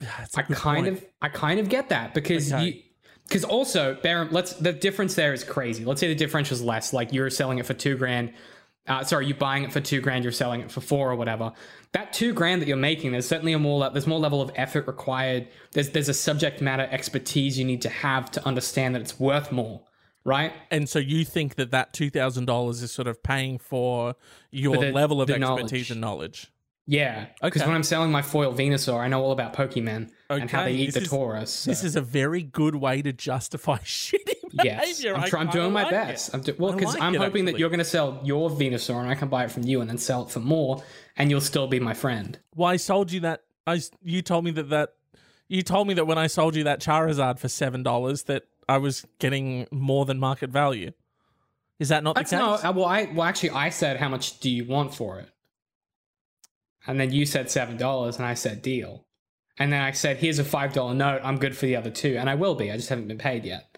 I 0.34 0.42
kind 0.42 0.56
point. 0.56 0.88
of 0.88 1.04
I 1.22 1.28
kind 1.28 1.60
of 1.60 1.68
get 1.68 1.88
that 1.90 2.14
because 2.14 2.52
Okay. 2.52 2.64
you 2.64 2.82
because 3.28 3.44
also 3.44 3.94
bear 4.02 4.26
let's 4.26 4.52
the 4.54 4.72
difference 4.72 5.14
there 5.14 5.32
is 5.32 5.44
crazy. 5.44 5.84
Let's 5.84 6.00
say 6.00 6.08
the 6.08 6.14
differential 6.14 6.54
is 6.54 6.62
less, 6.62 6.92
like 6.92 7.12
you're 7.12 7.30
selling 7.30 7.58
it 7.58 7.66
for 7.66 7.74
two 7.74 7.96
grand. 7.96 8.32
Uh, 8.88 9.02
sorry, 9.02 9.26
you're 9.26 9.36
buying 9.36 9.64
it 9.64 9.72
for 9.72 9.80
two 9.80 10.00
grand, 10.00 10.22
you're 10.22 10.32
selling 10.32 10.60
it 10.60 10.70
for 10.70 10.80
four 10.80 11.10
or 11.10 11.16
whatever. 11.16 11.52
That 11.90 12.12
two 12.12 12.32
grand 12.32 12.62
that 12.62 12.68
you're 12.68 12.76
making, 12.76 13.10
there's 13.10 13.26
certainly 13.26 13.52
a 13.52 13.58
more 13.58 13.90
there's 13.90 14.06
more 14.06 14.20
level 14.20 14.40
of 14.40 14.52
effort 14.54 14.86
required. 14.86 15.48
There's 15.72 15.90
there's 15.90 16.08
a 16.08 16.14
subject 16.14 16.60
matter 16.60 16.86
expertise 16.90 17.58
you 17.58 17.64
need 17.64 17.82
to 17.82 17.88
have 17.88 18.30
to 18.32 18.46
understand 18.46 18.94
that 18.94 19.02
it's 19.02 19.18
worth 19.18 19.50
more, 19.50 19.82
right? 20.24 20.52
And 20.70 20.88
so 20.88 21.00
you 21.00 21.24
think 21.24 21.56
that 21.56 21.72
that 21.72 21.92
two 21.92 22.10
thousand 22.10 22.44
dollars 22.44 22.80
is 22.80 22.92
sort 22.92 23.08
of 23.08 23.24
paying 23.24 23.58
for 23.58 24.14
your 24.52 24.76
For 24.76 24.84
the- 24.84 24.92
level 24.92 25.20
of 25.20 25.30
expertise 25.30 25.40
knowledge. 25.40 25.90
and 25.90 26.00
knowledge. 26.00 26.52
Yeah, 26.88 27.26
because 27.42 27.62
Okay. 27.62 27.68
when 27.68 27.74
I'm 27.76 27.82
selling 27.82 28.12
my 28.12 28.22
foil 28.22 28.54
Venusaur, 28.54 29.00
I 29.00 29.08
know 29.08 29.20
all 29.22 29.32
about 29.32 29.52
Pokemon 29.54 30.08
and 30.30 30.48
how 30.50 30.62
they 30.64 30.72
eat 30.74 30.86
this 30.86 30.94
the 30.94 31.00
is- 31.02 31.08
Tauros. 31.08 31.48
so- 31.48 31.70
This 31.70 31.82
is 31.82 31.96
a 31.96 32.00
very 32.00 32.42
good 32.44 32.76
way 32.76 33.02
to 33.02 33.12
justify 33.12 33.78
shitty 33.84 34.34
Yes. 34.64 35.04
I'm, 35.04 35.16
I 35.16 35.28
try- 35.28 35.40
I'm 35.40 35.50
doing 35.50 35.72
my 35.72 35.82
like 35.82 35.90
best. 35.90 36.28
it. 36.28 36.34
I'm 36.34 36.40
do- 36.42 36.54
well, 36.58 36.72
because 36.72 36.94
like 36.94 37.02
I'm 37.02 37.14
it, 37.16 37.20
hoping 37.20 37.44
that 37.46 37.58
you're 37.58 37.68
going 37.68 37.80
to 37.80 37.84
sell 37.84 38.20
your 38.24 38.48
Venusaur 38.50 39.00
and 39.00 39.08
I 39.08 39.14
can 39.16 39.28
buy 39.28 39.44
it 39.44 39.50
from 39.50 39.64
you 39.64 39.80
and 39.80 39.90
then 39.90 39.98
sell 39.98 40.22
it 40.22 40.30
for 40.30 40.38
more, 40.40 40.82
and 41.16 41.28
you'll 41.30 41.40
still 41.40 41.66
be 41.66 41.80
my 41.80 41.92
friend. 41.92 42.38
Well, 42.54 42.68
I 42.70 42.76
sold 42.76 43.10
you 43.12 43.20
that. 43.20 43.42
I 43.66 43.80
you 44.02 44.22
told 44.22 44.44
me 44.44 44.52
that 44.52 44.70
that 44.70 44.90
you 45.48 45.62
told 45.62 45.88
me 45.88 45.94
that 45.94 46.06
when 46.06 46.18
I 46.18 46.28
sold 46.28 46.54
you 46.54 46.62
that 46.64 46.80
Charizard 46.80 47.38
for 47.40 47.48
seven 47.48 47.82
dollars 47.82 48.22
that 48.24 48.44
I 48.68 48.78
was 48.78 49.04
getting 49.18 49.66
more 49.72 50.04
than 50.06 50.18
market 50.20 50.50
value. 50.50 50.92
Is 51.80 51.88
that 51.90 52.02
not 52.04 52.14
the 52.14 52.20
That's 52.20 52.30
case? 52.30 52.38
no, 52.64 52.70
well, 52.72 52.86
I 52.86 53.10
well 53.12 53.24
actually 53.24 53.50
I 53.50 53.68
said 53.70 53.96
how 53.98 54.08
much 54.08 54.38
do 54.40 54.48
you 54.48 54.64
want 54.64 54.94
for 54.94 55.18
it, 55.18 55.28
and 56.86 56.98
then 57.00 57.12
you 57.12 57.26
said 57.26 57.50
seven 57.50 57.76
dollars, 57.76 58.16
and 58.16 58.24
I 58.26 58.34
said 58.34 58.62
deal, 58.62 59.04
and 59.58 59.72
then 59.72 59.80
I 59.80 59.90
said 59.92 60.18
here's 60.18 60.38
a 60.38 60.44
five 60.44 60.72
dollar 60.72 60.94
note. 60.94 61.20
I'm 61.24 61.38
good 61.38 61.56
for 61.56 61.66
the 61.66 61.76
other 61.76 61.90
two, 61.90 62.16
and 62.18 62.28
I 62.30 62.34
will 62.34 62.54
be. 62.54 62.70
I 62.70 62.76
just 62.76 62.88
haven't 62.88 63.08
been 63.08 63.18
paid 63.18 63.44
yet. 63.44 63.76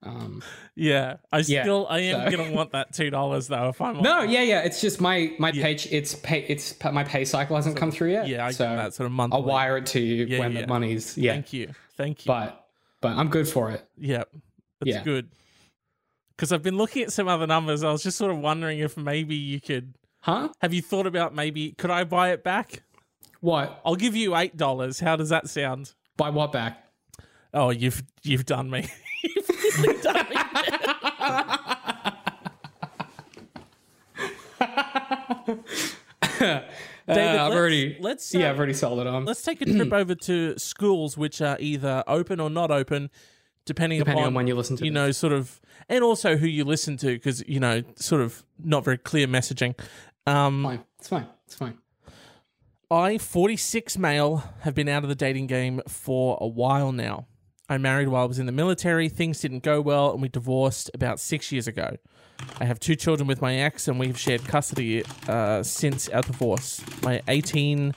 Um, 0.00 0.44
yeah, 0.76 1.16
I 1.32 1.38
Yeah, 1.38 1.62
still 1.64 1.86
I 1.90 1.98
am 2.00 2.30
so- 2.30 2.36
gonna 2.36 2.52
want 2.52 2.70
that 2.70 2.94
two 2.94 3.10
dollars 3.10 3.48
though. 3.48 3.68
If 3.70 3.80
I'm 3.80 4.00
no, 4.02 4.22
yeah, 4.22 4.42
yeah. 4.42 4.60
It's 4.60 4.80
just 4.80 5.00
my 5.00 5.32
my 5.40 5.50
page. 5.50 5.88
It's 5.90 6.14
pay. 6.14 6.44
It's 6.48 6.74
my 6.92 7.02
pay 7.02 7.24
cycle 7.24 7.56
hasn't 7.56 7.76
come 7.76 7.90
through 7.90 8.12
yet. 8.12 8.28
yeah, 8.28 8.46
I 8.46 8.52
so 8.52 8.64
that 8.64 8.94
sort 8.94 9.06
of 9.06 9.12
monthly. 9.12 9.38
I'll 9.40 9.44
wire 9.44 9.76
it 9.78 9.86
to 9.86 10.00
you 10.00 10.24
Yeah, 10.26 10.38
when 10.38 10.52
yeah. 10.52 10.60
the 10.62 10.66
money's 10.68 11.18
yeah. 11.18 11.32
Thank 11.32 11.52
you, 11.52 11.72
thank 11.96 12.24
you. 12.24 12.28
But 12.28 12.64
but 13.00 13.16
I'm 13.16 13.28
good 13.28 13.48
for 13.48 13.70
it. 13.72 13.84
Yep, 13.96 14.28
that's 14.80 14.88
Yeah. 14.96 15.02
good. 15.02 15.30
Because 16.36 16.52
I've 16.52 16.62
been 16.62 16.76
looking 16.76 17.02
at 17.02 17.12
some 17.12 17.26
other 17.26 17.48
numbers. 17.48 17.82
I 17.82 17.90
was 17.90 18.04
just 18.04 18.16
sort 18.16 18.30
of 18.30 18.38
wondering 18.38 18.78
if 18.78 18.96
maybe 18.96 19.34
you 19.34 19.60
could. 19.60 19.94
Huh? 20.20 20.48
Have 20.60 20.74
you 20.74 20.82
thought 20.82 21.06
about 21.06 21.34
maybe 21.34 21.72
could 21.72 21.90
I 21.90 22.04
buy 22.04 22.30
it 22.32 22.42
back? 22.44 22.82
What? 23.40 23.80
I'll 23.84 23.94
give 23.96 24.16
you 24.16 24.34
eight 24.36 24.56
dollars. 24.56 25.00
How 25.00 25.16
does 25.16 25.28
that 25.28 25.48
sound? 25.48 25.94
Buy 26.16 26.30
what 26.30 26.52
back? 26.52 26.84
Oh, 27.54 27.70
you've 27.70 28.02
you've 28.22 28.44
done 28.46 28.68
me. 28.68 28.88
you've 29.22 29.48
really 29.78 30.00
done 30.02 30.26
me. 30.28 30.36
David, 36.38 36.64
Uh, 37.08 37.12
I've 37.14 37.16
let's- 37.16 37.56
already. 37.56 37.96
let's, 38.00 38.34
yeah, 38.34 38.48
uh, 38.48 38.50
I've 38.50 38.58
already 38.58 38.74
sold 38.74 39.00
it 39.00 39.06
on. 39.06 39.24
Let's 39.24 39.42
take 39.42 39.60
a 39.62 39.64
trip 39.76 39.92
over 39.92 40.14
to 40.14 40.58
schools 40.58 41.16
which 41.16 41.40
are 41.40 41.56
either 41.58 42.04
open 42.06 42.38
or 42.38 42.50
not 42.50 42.70
open, 42.70 43.10
depending, 43.64 43.98
Depending 44.00 44.18
upon 44.24 44.28
on 44.28 44.34
when 44.34 44.46
you 44.46 44.54
listen 44.54 44.76
to 44.76 44.84
you 44.84 44.90
this. 44.90 44.94
know, 44.94 45.10
sort 45.12 45.32
of, 45.32 45.58
and 45.88 46.04
also 46.04 46.36
who 46.36 46.46
you 46.46 46.64
listen 46.64 46.96
to, 46.98 47.06
because 47.14 47.42
you 47.48 47.60
know, 47.60 47.82
sort 47.96 48.20
of 48.20 48.44
not 48.62 48.84
very 48.84 48.98
clear 48.98 49.26
messaging. 49.26 49.78
Um, 50.28 50.62
Fine. 50.62 50.84
It's 50.98 51.08
fine. 51.08 51.26
It's 51.46 51.54
fine. 51.54 51.78
I, 52.90 53.18
46 53.18 53.98
male, 53.98 54.44
have 54.60 54.74
been 54.74 54.88
out 54.88 55.02
of 55.02 55.08
the 55.08 55.14
dating 55.14 55.46
game 55.46 55.82
for 55.86 56.38
a 56.40 56.46
while 56.46 56.90
now. 56.92 57.26
I 57.68 57.76
married 57.76 58.08
while 58.08 58.22
I 58.22 58.26
was 58.26 58.38
in 58.38 58.46
the 58.46 58.52
military. 58.52 59.10
Things 59.10 59.40
didn't 59.40 59.62
go 59.62 59.82
well, 59.82 60.12
and 60.12 60.22
we 60.22 60.28
divorced 60.28 60.90
about 60.94 61.20
six 61.20 61.52
years 61.52 61.66
ago. 61.68 61.96
I 62.60 62.64
have 62.64 62.80
two 62.80 62.96
children 62.96 63.26
with 63.26 63.42
my 63.42 63.56
ex, 63.56 63.88
and 63.88 63.98
we've 63.98 64.18
shared 64.18 64.42
custody 64.44 65.04
uh, 65.28 65.62
since 65.62 66.08
our 66.08 66.22
divorce. 66.22 66.80
My 67.02 67.20
18, 67.28 67.94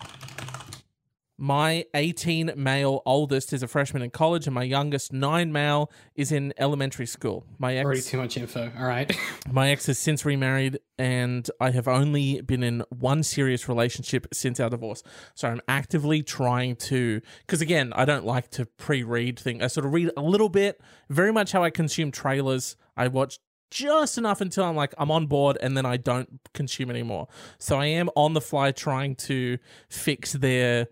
my 1.42 1.84
18 1.96 2.54
male 2.56 3.02
oldest 3.04 3.52
is 3.52 3.64
a 3.64 3.68
freshman 3.68 4.04
in 4.04 4.12
college, 4.12 4.46
and 4.46 4.54
my 4.54 4.62
youngest 4.62 5.12
nine 5.12 5.52
male 5.52 5.92
is 6.14 6.32
in 6.32 6.54
elementary 6.60 7.08
school. 7.08 7.48
My 7.58 7.78
ex, 7.78 7.84
Already 7.84 8.02
too 8.02 8.18
much 8.18 8.38
info. 8.38 8.72
All 8.78 8.86
right. 8.86 9.12
my 9.52 9.72
ex 9.72 9.88
has 9.88 9.98
since 9.98 10.24
remarried, 10.24 10.78
and 11.00 11.50
I 11.60 11.72
have 11.72 11.88
only 11.88 12.42
been 12.42 12.62
in 12.62 12.84
one 12.90 13.24
serious 13.24 13.68
relationship 13.68 14.28
since 14.32 14.60
our 14.60 14.70
divorce. 14.70 15.02
So 15.34 15.48
I'm 15.48 15.62
actively 15.68 16.22
trying 16.22 16.76
to, 16.76 17.22
because 17.40 17.60
again, 17.60 17.92
I 17.96 18.06
don't 18.06 18.26
like 18.26 18.52
to 18.52 18.68
pre-read 18.68 19.40
things. 19.40 19.64
I 19.64 19.68
sort 19.68 19.88
of 19.88 19.94
read 19.94 20.12
a 20.16 20.22
little 20.22 20.50
bit, 20.50 20.80
very 21.10 21.34
much 21.34 21.54
how 21.54 21.64
I 21.64 21.72
consume 21.72 22.12
trailers. 22.12 22.78
I 22.96 23.08
watch 23.08 23.40
just 23.72 24.20
enough 24.20 24.42
until 24.42 24.66
I'm 24.66 24.76
like 24.76 24.94
I'm 24.96 25.10
on 25.10 25.26
board, 25.26 25.58
and 25.60 25.76
then 25.76 25.88
I 25.88 25.98
don't 25.98 26.40
consume 26.54 26.92
anymore. 26.92 27.30
So 27.58 27.80
I 27.80 27.88
am 27.88 28.12
on 28.16 28.36
the 28.36 28.42
fly 28.42 28.72
trying 28.72 29.16
to 29.16 29.58
fix 29.90 30.34
their 30.34 30.88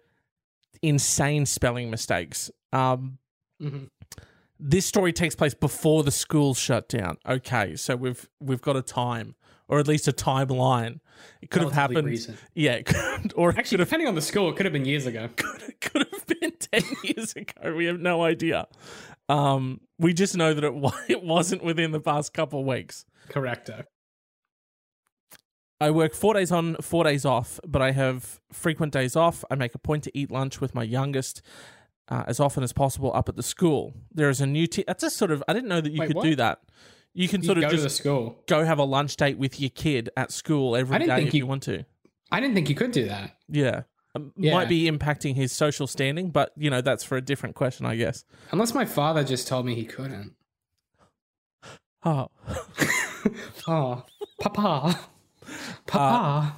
insane 0.81 1.45
spelling 1.45 1.89
mistakes. 1.89 2.51
Um, 2.73 3.17
hmm 3.59 3.85
this 4.59 4.85
story 4.85 5.13
takes 5.13 5.35
place 5.35 5.53
before 5.53 6.03
the 6.03 6.11
school 6.11 6.53
shut 6.53 6.89
down. 6.89 7.17
Okay, 7.27 7.75
so 7.75 7.95
we've 7.95 8.27
we've 8.39 8.61
got 8.61 8.75
a 8.75 8.81
time, 8.81 9.35
or 9.67 9.79
at 9.79 9.87
least 9.87 10.07
a 10.07 10.11
timeline. 10.11 10.99
It 11.41 11.49
could 11.49 11.63
have 11.63 11.71
happened. 11.71 12.05
recent. 12.05 12.37
Yeah, 12.53 12.73
it 12.73 12.85
could, 12.85 13.33
or 13.35 13.49
Actually, 13.49 13.77
could 13.77 13.85
depending 13.85 14.07
on 14.07 14.15
the 14.15 14.21
school, 14.21 14.49
it 14.49 14.57
could 14.57 14.65
have 14.65 14.73
been 14.73 14.85
years 14.85 15.05
ago. 15.05 15.29
could 15.37 16.07
have 16.11 16.27
been 16.27 16.51
ten 16.59 16.83
years 17.03 17.33
ago. 17.33 17.73
We 17.73 17.85
have 17.85 17.99
no 17.99 18.21
idea. 18.21 18.67
Um, 19.29 19.79
we 19.97 20.13
just 20.13 20.35
know 20.35 20.53
that 20.53 20.63
it 20.63 20.73
it 21.07 21.23
wasn't 21.23 21.63
within 21.63 21.91
the 21.91 22.01
past 22.01 22.33
couple 22.33 22.59
of 22.59 22.65
weeks. 22.65 23.05
Correcto. 23.29 23.85
I 25.81 25.91
work 25.91 26.13
four 26.13 26.33
days 26.33 26.51
on, 26.51 26.75
four 26.81 27.03
days 27.05 27.25
off, 27.25 27.59
but 27.65 27.81
I 27.81 27.91
have 27.91 28.39
frequent 28.51 28.91
days 28.93 29.15
off. 29.15 29.45
I 29.49 29.55
make 29.55 29.73
a 29.75 29.79
point 29.79 30.03
to 30.05 30.17
eat 30.17 30.29
lunch 30.29 30.59
with 30.59 30.75
my 30.75 30.83
youngest 30.83 31.41
uh, 32.09 32.23
as 32.27 32.39
often 32.39 32.63
as 32.63 32.73
possible 32.73 33.11
up 33.13 33.29
at 33.29 33.35
the 33.37 33.43
school. 33.43 33.93
There 34.13 34.29
is 34.29 34.41
a 34.41 34.45
new 34.47 34.67
te- 34.67 34.83
That's 34.87 35.03
just 35.03 35.15
sort 35.17 35.31
of. 35.31 35.43
I 35.47 35.53
didn't 35.53 35.69
know 35.69 35.79
that 35.81 35.91
you 35.91 35.99
Wait, 35.99 36.07
could 36.07 36.15
what? 36.17 36.23
do 36.25 36.35
that. 36.35 36.59
You 37.13 37.27
can 37.27 37.41
You 37.41 37.47
sort 37.47 37.57
of 37.59 37.63
go 37.63 37.69
to 37.69 37.77
the 37.77 37.83
just 37.83 37.97
school. 37.97 38.43
go 38.47 38.65
have 38.65 38.77
a 38.77 38.83
lunch 38.83 39.15
date 39.15 39.37
with 39.37 39.59
your 39.59 39.69
kid 39.69 40.09
at 40.17 40.31
school 40.31 40.75
every 40.75 40.99
didn't 40.99 41.09
day 41.09 41.15
think 41.17 41.27
if 41.29 41.33
you, 41.33 41.39
you- 41.39 41.47
want 41.47 41.63
to. 41.63 41.85
I 42.31 42.39
didn't 42.39 42.55
think 42.55 42.69
you 42.69 42.75
could 42.75 42.91
do 42.91 43.07
that. 43.07 43.35
Yeah. 43.47 43.83
Um, 44.15 44.33
Yeah. 44.37 44.53
Might 44.53 44.69
be 44.69 44.89
impacting 44.89 45.35
his 45.35 45.51
social 45.51 45.87
standing, 45.87 46.29
but 46.29 46.51
you 46.57 46.69
know 46.69 46.81
that's 46.81 47.03
for 47.03 47.15
a 47.17 47.21
different 47.21 47.55
question, 47.55 47.85
I 47.85 47.95
guess. 47.95 48.25
Unless 48.51 48.73
my 48.73 48.85
father 48.85 49.23
just 49.23 49.47
told 49.47 49.65
me 49.65 49.75
he 49.75 49.85
couldn't. 49.85 50.35
Oh, 52.03 52.29
Oh, 53.67 54.03
Papa. 54.39 54.99
Papa. 55.87 56.53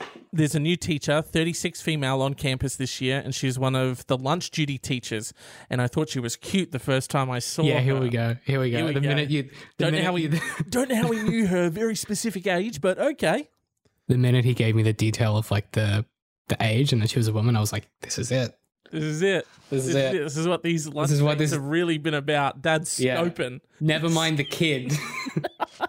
Uh, 0.00 0.04
there's 0.30 0.54
a 0.54 0.60
new 0.60 0.76
teacher, 0.76 1.22
36 1.22 1.80
female 1.80 2.20
on 2.20 2.34
campus 2.34 2.76
this 2.76 3.00
year, 3.00 3.20
and 3.24 3.34
she's 3.34 3.58
one 3.58 3.74
of 3.74 4.06
the 4.08 4.16
lunch 4.18 4.50
duty 4.50 4.76
teachers. 4.76 5.32
And 5.70 5.80
I 5.80 5.86
thought 5.86 6.10
she 6.10 6.20
was 6.20 6.36
cute 6.36 6.70
the 6.70 6.78
first 6.78 7.10
time 7.10 7.30
I 7.30 7.38
saw 7.38 7.62
her. 7.62 7.68
yeah, 7.70 7.80
here 7.80 7.98
we 7.98 8.10
go. 8.10 8.36
Here 8.44 8.60
we 8.60 8.70
go. 8.70 8.76
Here 8.76 8.86
we 8.86 8.92
the 8.92 9.00
go. 9.00 9.08
minute 9.08 9.30
you 9.30 9.44
the 9.44 9.50
Don't 9.78 9.94
know 9.94 10.02
how 10.02 10.12
we 10.12 10.28
don't 10.68 10.90
know 10.90 10.96
how 10.96 11.08
we 11.08 11.22
knew 11.22 11.46
her 11.46 11.70
very 11.70 11.96
specific 11.96 12.46
age, 12.46 12.80
but 12.82 12.98
okay. 12.98 13.48
the 14.06 14.18
minute 14.18 14.44
he 14.44 14.52
gave 14.54 14.74
me 14.76 14.82
the 14.82 14.92
detail 14.92 15.36
of 15.38 15.50
like 15.50 15.72
the 15.72 16.04
the 16.48 16.56
age 16.60 16.92
and 16.92 17.00
that 17.02 17.10
she 17.10 17.18
was 17.18 17.28
a 17.28 17.32
woman, 17.32 17.56
I 17.56 17.60
was 17.60 17.72
like, 17.72 17.88
this 18.02 18.18
is 18.18 18.30
it. 18.30 18.54
This 18.90 19.04
is 19.04 19.22
it. 19.22 19.46
This 19.70 19.86
is 19.86 19.94
it. 19.94 20.12
This 20.12 20.36
is 20.38 20.46
what 20.48 20.62
these 20.62 20.88
lunch 20.88 21.10
is 21.10 21.22
what 21.22 21.36
this- 21.38 21.52
have 21.52 21.62
really 21.62 21.98
been 21.98 22.14
about. 22.14 22.62
Dad's 22.62 22.98
Yeah. 23.00 23.16
scoping. 23.22 23.60
Never 23.80 24.08
mind 24.10 24.38
the 24.38 24.44
kid. 24.44 24.92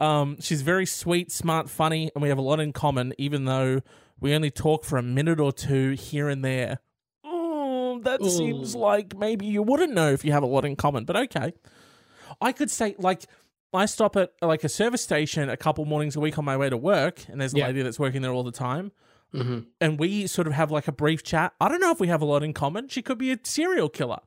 Um, 0.00 0.40
she's 0.40 0.62
very 0.62 0.86
sweet, 0.86 1.32
smart, 1.32 1.68
funny, 1.68 2.10
and 2.14 2.22
we 2.22 2.28
have 2.28 2.38
a 2.38 2.42
lot 2.42 2.60
in 2.60 2.72
common, 2.72 3.14
even 3.18 3.44
though 3.46 3.80
we 4.20 4.34
only 4.34 4.50
talk 4.50 4.84
for 4.84 4.96
a 4.96 5.02
minute 5.02 5.40
or 5.40 5.52
two 5.52 5.90
here 5.92 6.28
and 6.28 6.44
there. 6.44 6.78
Oh, 7.24 8.00
that 8.04 8.22
Ooh. 8.22 8.30
seems 8.30 8.74
like 8.76 9.16
maybe 9.16 9.46
you 9.46 9.62
wouldn't 9.62 9.92
know 9.92 10.10
if 10.12 10.24
you 10.24 10.32
have 10.32 10.42
a 10.42 10.46
lot 10.46 10.64
in 10.64 10.76
common, 10.76 11.04
but 11.04 11.16
okay. 11.16 11.52
I 12.40 12.52
could 12.52 12.70
say, 12.70 12.94
like, 12.98 13.24
I 13.72 13.86
stop 13.86 14.16
at 14.16 14.32
like 14.40 14.64
a 14.64 14.68
service 14.68 15.02
station 15.02 15.50
a 15.50 15.56
couple 15.56 15.84
mornings 15.84 16.16
a 16.16 16.20
week 16.20 16.38
on 16.38 16.44
my 16.44 16.56
way 16.56 16.70
to 16.70 16.76
work, 16.76 17.24
and 17.28 17.40
there's 17.40 17.54
a 17.54 17.58
Yeah. 17.58 17.66
lady 17.66 17.82
that's 17.82 17.98
working 17.98 18.22
there 18.22 18.32
all 18.32 18.44
the 18.44 18.52
time, 18.52 18.92
hmm 19.32 19.60
and 19.80 19.98
we 19.98 20.26
sort 20.26 20.46
of 20.46 20.54
have 20.54 20.70
like 20.70 20.88
a 20.88 20.92
brief 20.92 21.22
chat. 21.22 21.52
I 21.60 21.68
don't 21.68 21.80
know 21.80 21.90
if 21.90 22.00
we 22.00 22.08
have 22.08 22.22
a 22.22 22.24
lot 22.24 22.42
in 22.42 22.52
common. 22.54 22.88
She 22.88 23.02
could 23.02 23.18
be 23.18 23.30
a 23.32 23.38
serial 23.42 23.88
killer, 23.88 24.20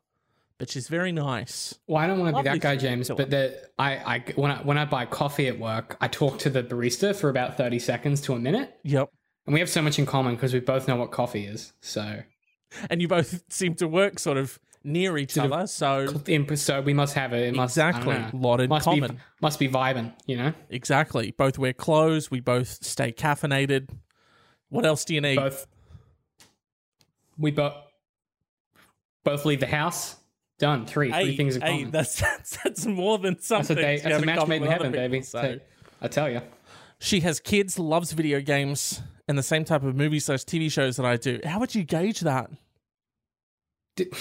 but 0.61 0.69
she's 0.69 0.87
very 0.87 1.11
nice. 1.11 1.73
Well, 1.87 1.97
I 1.97 2.05
don't 2.05 2.19
want 2.19 2.35
to 2.35 2.43
be 2.43 2.47
that 2.49 2.59
guy, 2.61 2.75
James. 2.75 3.09
But 3.09 3.31
the 3.31 3.59
I, 3.79 3.95
I 3.95 4.23
when 4.35 4.51
I 4.51 4.57
when 4.61 4.77
I 4.77 4.85
buy 4.85 5.05
coffee 5.07 5.47
at 5.47 5.57
work, 5.57 5.97
I 5.99 6.07
talk 6.07 6.37
to 6.39 6.51
the 6.51 6.61
barista 6.61 7.15
for 7.15 7.29
about 7.29 7.57
thirty 7.57 7.79
seconds 7.79 8.21
to 8.21 8.33
a 8.33 8.39
minute, 8.39 8.71
Yep. 8.83 9.09
and 9.47 9.53
we 9.55 9.59
have 9.59 9.69
so 9.69 9.81
much 9.81 9.97
in 9.97 10.05
common 10.05 10.35
because 10.35 10.53
we 10.53 10.59
both 10.59 10.87
know 10.87 10.97
what 10.97 11.09
coffee 11.09 11.47
is. 11.47 11.73
So, 11.81 12.19
And 12.91 13.01
you 13.01 13.07
both 13.07 13.43
seem 13.51 13.73
to 13.75 13.87
work 13.87 14.19
sort 14.19 14.37
of 14.37 14.59
near 14.83 15.17
each 15.17 15.31
Sort 15.33 15.51
other, 15.51 15.65
so 15.65 16.07
imp- 16.27 16.55
so 16.57 16.79
we 16.81 16.93
must 16.93 17.15
have 17.15 17.33
it. 17.33 17.47
It 17.47 17.55
must 17.55 17.73
Exactly. 17.75 18.23
Lot 18.33 18.61
in 18.61 18.69
must 18.69 18.85
common. 18.85 19.13
Be, 19.13 19.17
must 19.41 19.57
be 19.57 19.67
vibing, 19.67 20.13
you 20.27 20.37
know. 20.37 20.53
Exactly. 20.69 21.31
Both 21.31 21.57
wear 21.57 21.73
clothes. 21.73 22.29
We 22.29 22.39
both 22.39 22.83
stay 22.85 23.11
caffeinated. 23.11 23.89
What 24.69 24.85
else 24.85 25.05
do 25.05 25.15
you 25.15 25.21
need? 25.21 25.37
Both. 25.37 25.65
We 27.35 27.49
both 27.49 27.73
both 29.23 29.43
leave 29.45 29.59
the 29.59 29.67
house. 29.67 30.17
Done. 30.61 30.85
Three. 30.85 31.11
Three 31.11 31.35
things 31.35 31.55
in 31.55 31.63
hey, 31.63 31.77
common. 31.77 31.91
that's, 31.91 32.21
that's 32.21 32.57
that's 32.63 32.85
more 32.85 33.17
than 33.17 33.33
That's 33.33 33.47
something. 33.47 33.77
a 33.79 33.81
day. 33.81 33.97
That's 33.97 34.21
a 34.21 34.25
match 34.25 34.47
made 34.47 34.61
in 34.61 34.67
heaven, 34.67 34.91
people, 34.91 35.07
baby. 35.07 35.21
So. 35.23 35.59
I 35.99 36.07
tell 36.07 36.29
you. 36.29 36.41
She 36.99 37.21
has 37.21 37.39
kids, 37.39 37.79
loves 37.79 38.11
video 38.11 38.41
games, 38.41 39.01
and 39.27 39.35
the 39.39 39.43
same 39.43 39.65
type 39.65 39.81
of 39.81 39.95
movies 39.95 40.25
slash 40.25 40.41
TV 40.41 40.71
shows 40.71 40.97
that 40.97 41.05
I 41.05 41.17
do. 41.17 41.39
How 41.43 41.59
would 41.59 41.73
you 41.73 41.83
gauge 41.83 42.19
that? 42.19 42.51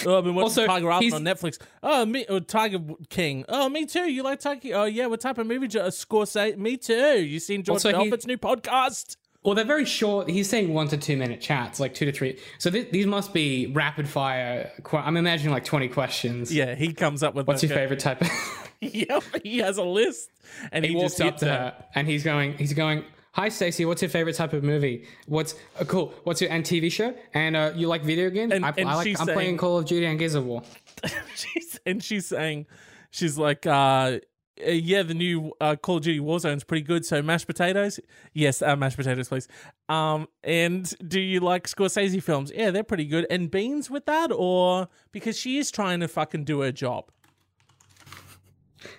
Oh, 0.05 0.17
I've 0.17 0.23
been 0.23 0.33
watching 0.33 0.43
Also, 0.43 0.65
Tiger 0.65 0.91
Island 0.91 1.13
on 1.13 1.23
Netflix. 1.23 1.59
Oh, 1.83 2.05
me, 2.07 2.25
oh, 2.27 2.39
Tiger 2.39 2.79
King. 3.09 3.45
Oh, 3.47 3.69
me 3.69 3.85
too. 3.85 4.09
You 4.09 4.23
like 4.23 4.39
Tiger? 4.39 4.71
Oh, 4.73 4.85
yeah. 4.85 5.05
What 5.05 5.21
type 5.21 5.37
of 5.37 5.45
movie? 5.45 5.67
Jo- 5.67 5.81
uh, 5.81 5.89
Scorsese. 5.89 6.57
Me 6.57 6.75
too. 6.75 7.23
You 7.23 7.39
seen 7.39 7.61
George 7.61 7.83
Belfort's 7.83 8.25
new 8.25 8.37
podcast? 8.37 9.15
Well, 9.43 9.55
they're 9.55 9.65
very 9.65 9.85
short. 9.85 10.29
He's 10.29 10.47
saying 10.49 10.71
one 10.73 10.87
to 10.89 10.97
two 10.97 11.17
minute 11.17 11.41
chats, 11.41 11.79
like 11.79 11.93
two 11.95 12.05
to 12.05 12.11
three. 12.11 12.37
So 12.59 12.69
th- 12.69 12.91
these 12.91 13.07
must 13.07 13.33
be 13.33 13.67
rapid 13.67 14.07
fire. 14.07 14.71
que- 14.83 14.99
I'm 14.99 15.17
imagining 15.17 15.51
like 15.53 15.65
20 15.65 15.87
questions. 15.89 16.53
Yeah, 16.53 16.75
he 16.75 16.93
comes 16.93 17.23
up 17.23 17.33
with. 17.33 17.47
What's 17.47 17.63
your 17.63 17.71
a- 17.71 17.75
favorite 17.75 17.99
type 17.99 18.21
of? 18.21 18.29
Yep, 18.83 19.23
he 19.43 19.59
has 19.59 19.77
a 19.77 19.83
list, 19.83 20.31
and 20.71 20.83
he, 20.83 20.89
he 20.91 20.97
walks 20.97 21.15
just 21.17 21.21
up 21.21 21.37
to 21.37 21.45
it. 21.45 21.49
her 21.49 21.85
and 21.93 22.07
he's 22.07 22.23
going, 22.23 22.57
he's 22.57 22.73
going, 22.73 23.03
Hi 23.33 23.47
Stacey, 23.49 23.85
what's 23.85 24.01
your 24.01 24.09
favorite 24.09 24.35
type 24.35 24.53
of 24.53 24.63
movie? 24.63 25.05
What's 25.27 25.53
uh, 25.79 25.83
cool? 25.85 26.15
What's 26.23 26.41
your 26.41 26.49
and 26.51 26.63
TV 26.65 26.91
show? 26.91 27.13
And 27.35 27.55
uh, 27.55 27.73
you 27.75 27.87
like 27.87 28.01
video 28.03 28.31
games? 28.31 28.51
And- 28.53 28.65
I, 28.65 28.73
and 28.77 28.89
I 28.89 28.95
like, 28.95 29.07
I'm 29.19 29.27
saying- 29.27 29.35
playing 29.37 29.57
Call 29.57 29.77
of 29.77 29.85
Duty 29.85 30.07
and 30.07 30.17
Gears 30.17 30.33
of 30.33 30.45
War. 30.47 30.63
she's 31.35 31.79
and 31.85 32.03
she's 32.03 32.25
saying, 32.25 32.65
she's 33.11 33.37
like, 33.37 33.67
uh, 33.67 34.17
uh, 34.65 34.71
yeah, 34.71 35.03
the 35.03 35.13
new 35.13 35.53
uh, 35.61 35.75
Call 35.75 35.97
of 35.97 36.03
Duty 36.03 36.19
Warzone's 36.19 36.63
pretty 36.63 36.83
good. 36.83 37.05
So 37.05 37.21
mashed 37.21 37.47
potatoes, 37.47 37.99
yes, 38.33 38.61
uh, 38.61 38.75
mashed 38.75 38.97
potatoes, 38.97 39.29
please. 39.29 39.47
Um, 39.89 40.27
and 40.43 40.93
do 41.07 41.19
you 41.19 41.39
like 41.39 41.67
Scorsese 41.67 42.21
films? 42.21 42.51
Yeah, 42.55 42.71
they're 42.71 42.83
pretty 42.83 43.05
good. 43.05 43.25
And 43.29 43.49
beans 43.49 43.89
with 43.89 44.05
that, 44.05 44.31
or 44.31 44.87
because 45.11 45.37
she 45.37 45.57
is 45.57 45.71
trying 45.71 45.99
to 46.01 46.07
fucking 46.07 46.43
do 46.45 46.61
her 46.61 46.71
job. 46.71 47.11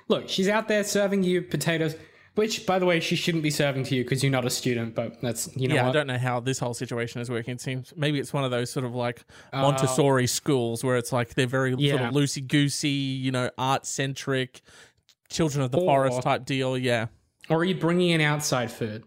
Look, 0.09 0.29
she's 0.29 0.48
out 0.48 0.68
there 0.68 0.85
serving 0.85 1.25
you 1.25 1.42
potatoes, 1.42 1.96
which, 2.37 2.66
by 2.66 2.79
the 2.79 2.87
way, 2.87 3.01
she 3.01 3.16
shouldn't 3.16 3.42
be 3.42 3.51
serving 3.51 3.83
to 3.85 3.96
you 3.96 4.05
because 4.05 4.22
you're 4.22 4.31
not 4.31 4.44
a 4.44 4.51
student. 4.51 4.94
But 4.94 5.20
that's 5.20 5.55
you 5.57 5.66
know 5.66 5.75
yeah, 5.75 5.88
I 5.88 5.92
don't 5.92 6.07
know 6.07 6.18
how 6.18 6.38
this 6.38 6.59
whole 6.61 6.75
situation 6.75 7.20
is 7.20 7.29
working. 7.29 7.55
It 7.55 7.61
seems 7.61 7.92
maybe 7.96 8.20
it's 8.20 8.33
one 8.33 8.44
of 8.44 8.51
those 8.51 8.70
sort 8.70 8.87
of 8.87 8.94
like 8.94 9.25
Uh, 9.53 9.62
Montessori 9.62 10.29
schools 10.29 10.85
where 10.85 10.96
it's 10.96 11.12
like 11.12 11.35
they're 11.35 11.46
very 11.46 11.72
sort 11.72 12.01
of 12.01 12.14
loosey 12.14 12.46
goosey, 12.46 12.88
you 12.88 13.33
know, 13.33 13.51
art 13.59 13.85
centric, 13.87 14.61
children 15.33 15.64
of 15.64 15.71
the 15.73 15.79
Or- 15.79 15.85
forest 16.09 16.23
type 16.23 16.45
deal. 16.45 16.77
Yeah. 16.79 17.07
Or 17.49 17.59
are 17.59 17.64
you 17.64 17.75
bringing 17.75 18.11
in 18.11 18.21
outside 18.21 18.71
food? 18.71 19.05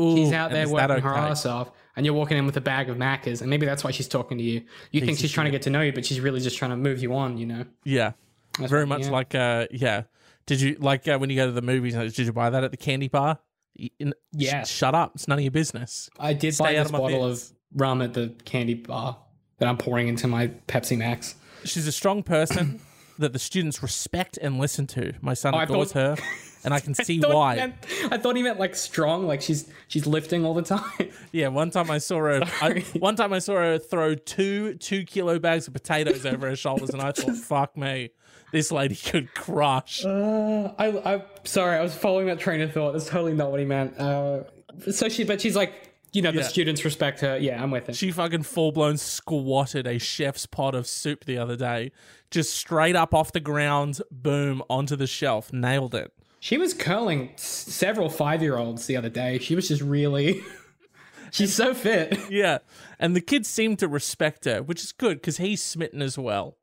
Ooh, 0.00 0.16
She's 0.16 0.32
out 0.32 0.50
there 0.50 0.58
there 0.58 0.64
is 0.66 0.72
that 0.72 0.88
working 0.88 1.04
her 1.04 1.14
ass 1.14 1.44
off. 1.44 1.70
and 1.96 2.06
you're 2.06 2.14
walking 2.14 2.38
in 2.38 2.46
with 2.46 2.56
a 2.56 2.60
bag 2.62 2.88
of 2.88 2.96
Maccas, 2.96 3.40
and 3.42 3.50
maybe 3.50 3.66
that's 3.66 3.84
why 3.84 3.90
she's 3.90 4.08
talking 4.08 4.38
to 4.38 4.44
you. 4.44 4.62
You 4.90 5.02
think 5.02 5.18
she's 5.18 5.30
trying 5.32 5.44
to 5.46 5.50
get 5.50 5.62
to 5.62 5.70
know 5.70 5.82
you, 5.82 5.92
but 5.92 6.06
she's 6.06 6.20
really 6.20 6.40
just 6.40 6.56
trying 6.56 6.70
to 6.70 6.76
move 6.76 7.02
you 7.02 7.14
on. 7.14 7.36
You 7.36 7.46
know, 7.46 7.64
Yeah. 7.84 8.12
That's 8.58 8.70
Very 8.70 8.82
what- 8.84 8.88
much 9.00 9.02
yeah. 9.06 9.10
like 9.10 9.34
uh 9.34 9.66
yeah. 9.70 10.02
Did 10.46 10.60
you 10.60 10.76
like 10.80 11.06
uh, 11.08 11.18
when 11.18 11.30
you 11.30 11.36
go 11.36 11.46
to 11.46 11.52
the 11.52 11.62
movies? 11.62 11.94
Did 11.94 12.18
you 12.18 12.32
buy 12.32 12.50
that 12.50 12.64
at 12.64 12.70
the 12.70 12.76
candy 12.76 13.08
bar? 13.08 13.38
Y- 13.78 13.90
in- 13.98 14.10
sh- 14.10 14.12
Yeah. 14.32 14.64
shut 14.64 14.94
up. 14.94 15.12
It's 15.14 15.26
none 15.28 15.38
of 15.38 15.42
your 15.44 15.50
business. 15.52 16.10
I 16.18 16.32
did 16.34 16.54
Stay 16.54 16.64
buy 16.64 16.76
out 16.76 16.84
this 16.84 16.86
of 16.92 16.92
bottle 17.00 17.28
biz. 17.28 17.50
of 17.52 17.56
rum 17.74 18.02
at 18.02 18.12
the 18.14 18.34
candy 18.44 18.74
bar 18.74 19.16
that 19.58 19.68
I'm 19.68 19.78
pouring 19.78 20.08
into 20.08 20.26
my 20.26 20.48
Pepsi 20.68 20.98
Max. 20.98 21.34
She's 21.64 21.86
a 21.86 21.92
strong 21.92 22.22
person 22.22 22.80
that 23.18 23.32
the 23.32 23.38
students 23.38 23.82
respect 23.82 24.38
and 24.40 24.58
listen 24.58 24.86
to. 24.88 25.12
My 25.20 25.34
son 25.34 25.54
Oh, 25.54 25.58
adores 25.60 25.92
thought- 25.92 26.18
her, 26.18 26.24
and 26.64 26.72
I 26.74 26.80
can 26.80 26.94
see 26.94 27.20
Thought 27.20 27.34
why. 27.34 27.56
meant- 27.56 27.74
I 28.10 28.18
thought 28.18 28.36
he 28.36 28.42
meant 28.42 28.58
like 28.58 28.74
strong, 28.76 29.26
like 29.26 29.42
she's 29.42 29.68
she's 29.88 30.06
lifting 30.06 30.44
all 30.44 30.54
the 30.54 30.62
time. 30.62 30.82
Yeah, 31.32 31.48
one 31.48 31.70
time 31.70 31.90
I 31.90 31.96
saw 31.98 32.18
her. 32.18 32.42
I, 32.60 32.80
one 32.98 33.16
time 33.16 33.32
I 33.32 33.38
saw 33.38 33.54
her 33.54 33.78
throw 33.78 34.14
two 34.14 34.74
two 34.74 35.04
kilo 35.04 35.38
bags 35.38 35.66
of 35.66 35.72
potatoes 35.72 36.26
over 36.26 36.48
her 36.48 36.56
shoulders, 36.56 36.90
and 36.90 37.00
I 37.00 37.12
thought, 37.12 37.36
"Fuck 37.48 37.76
me, 37.76 38.10
this 38.52 38.70
lady 38.70 38.96
could 38.96 39.32
crush." 39.34 40.04
Uh, 40.04 40.72
I, 40.78 41.14
I'm 41.14 41.22
sorry, 41.44 41.76
I 41.78 41.82
was 41.82 41.94
following 41.94 42.26
that 42.26 42.38
train 42.38 42.60
of 42.60 42.72
thought. 42.72 42.92
That's 42.92 43.08
totally 43.08 43.32
not 43.34 43.50
what 43.50 43.60
he 43.60 43.66
meant. 43.66 43.98
Uh, 43.98 44.42
so 44.90 45.08
she, 45.08 45.24
but 45.24 45.40
she's 45.40 45.56
like, 45.56 45.91
you 46.12 46.22
know, 46.22 46.30
the 46.30 46.38
Yeah. 46.40 46.48
students 46.48 46.84
respect 46.84 47.20
her. 47.20 47.38
Yeah, 47.38 47.62
I'm 47.62 47.70
with 47.70 47.88
it. 47.88 47.96
She 47.96 48.10
fucking 48.10 48.42
full 48.42 48.72
blown 48.72 48.96
squatted 48.98 49.86
a 49.86 49.98
chef's 49.98 50.46
pot 50.46 50.74
of 50.74 50.86
soup 50.86 51.24
the 51.24 51.38
other 51.38 51.56
day, 51.56 51.92
just 52.30 52.54
straight 52.54 52.96
up 52.96 53.14
off 53.14 53.32
the 53.32 53.40
ground, 53.40 54.00
boom 54.10 54.62
onto 54.68 54.96
the 54.96 55.06
shelf, 55.06 55.52
nailed 55.52 55.94
it. 55.94 56.12
She 56.40 56.58
was 56.58 56.74
curling 56.74 57.30
s- 57.34 57.42
several 57.42 58.10
five 58.10 58.42
year 58.42 58.56
olds 58.58 58.86
the 58.86 58.96
other 58.96 59.08
day. 59.08 59.38
She 59.38 59.54
was 59.54 59.68
just 59.68 59.80
really. 59.80 60.42
she's 61.30 61.54
so 61.54 61.72
fit. 61.72 62.18
Yeah, 62.30 62.58
and 62.98 63.16
the 63.16 63.20
kids 63.20 63.48
seem 63.48 63.76
to 63.76 63.88
respect 63.88 64.44
her, 64.44 64.62
which 64.62 64.82
is 64.82 64.92
good 64.92 65.18
because 65.18 65.38
he's 65.38 65.62
smitten 65.62 66.02
as 66.02 66.18
well. 66.18 66.56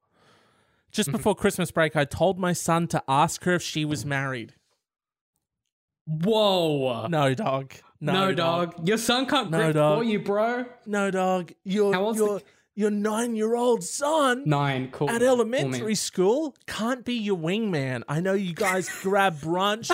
Just 0.92 1.10
mm-hmm. 1.10 1.18
before 1.18 1.36
Christmas 1.36 1.72
break, 1.72 1.96
I 1.96 2.06
told 2.06 2.40
my 2.40 2.54
son 2.54 2.88
to 2.88 3.04
ask 3.08 3.44
her 3.46 3.54
if 3.54 3.62
she 3.62 3.86
was 3.86 4.06
married. 4.06 4.54
Whoa. 6.10 7.08
No, 7.08 7.34
dog. 7.34 7.74
No, 8.02 8.14
No, 8.14 8.34
dog. 8.34 8.88
Your 8.88 8.98
son 8.98 9.26
can't 9.26 9.52
No, 9.52 9.58
grip 9.60 9.74
dog. 9.76 10.00
for 10.00 10.04
you, 10.04 10.20
bro. 10.20 10.66
No, 10.86 11.12
dog. 11.12 11.52
Your 11.64 11.94
How 11.94 12.02
old's 12.06 12.20
the 12.20 12.26
your 12.26 12.42
your 12.76 12.92
nine 12.92 13.36
year 13.36 13.56
old 13.56 13.84
son 13.84 14.44
Nine. 14.46 14.90
Cool. 14.92 15.10
at 15.10 15.20
Cool, 15.20 15.28
elementary 15.28 15.88
man. 15.88 15.96
school 15.96 16.56
can't 16.66 17.04
be 17.04 17.14
your 17.16 17.36
wingman. 17.38 18.04
I 18.08 18.22
know 18.22 18.32
you 18.34 18.54
guys 18.54 18.90
grab 19.02 19.36
brunch 19.42 19.92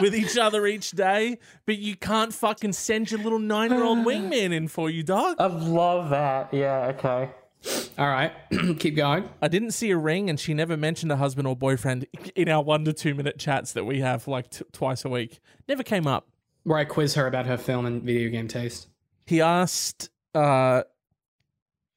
with 0.00 0.16
each 0.16 0.36
other 0.36 0.66
each 0.66 0.90
day, 0.90 1.38
but 1.64 1.78
you 1.78 1.94
can't 1.96 2.34
fucking 2.34 2.72
send 2.72 3.12
your 3.12 3.20
little 3.20 3.38
nine 3.38 3.70
year 3.70 3.84
old 3.84 3.98
wingman 4.04 4.52
in 4.52 4.66
for 4.66 4.90
you, 4.90 5.04
dog. 5.04 5.36
I 5.38 5.46
love 5.46 6.10
that. 6.10 6.52
Yeah. 6.52 6.92
Okay. 6.98 7.30
All 7.98 8.08
right. 8.08 8.32
Keep 8.78 8.96
going. 8.96 9.28
I 9.40 9.48
didn't 9.48 9.72
see 9.72 9.90
a 9.90 9.96
ring, 9.96 10.28
and 10.28 10.38
she 10.38 10.54
never 10.54 10.76
mentioned 10.76 11.12
a 11.12 11.16
husband 11.16 11.46
or 11.48 11.56
boyfriend 11.56 12.06
in 12.36 12.48
our 12.48 12.62
one 12.62 12.84
to 12.84 12.92
two 12.92 13.14
minute 13.14 13.38
chats 13.38 13.72
that 13.72 13.84
we 13.84 14.00
have 14.00 14.26
like 14.28 14.50
t- 14.50 14.64
twice 14.72 15.04
a 15.04 15.08
week. 15.08 15.40
Never 15.68 15.82
came 15.82 16.06
up. 16.06 16.28
Where 16.64 16.78
I 16.78 16.84
quiz 16.84 17.14
her 17.14 17.26
about 17.26 17.46
her 17.46 17.56
film 17.56 17.86
and 17.86 18.02
video 18.02 18.30
game 18.30 18.48
taste. 18.48 18.88
He 19.26 19.40
asked, 19.40 20.10
uh, 20.34 20.82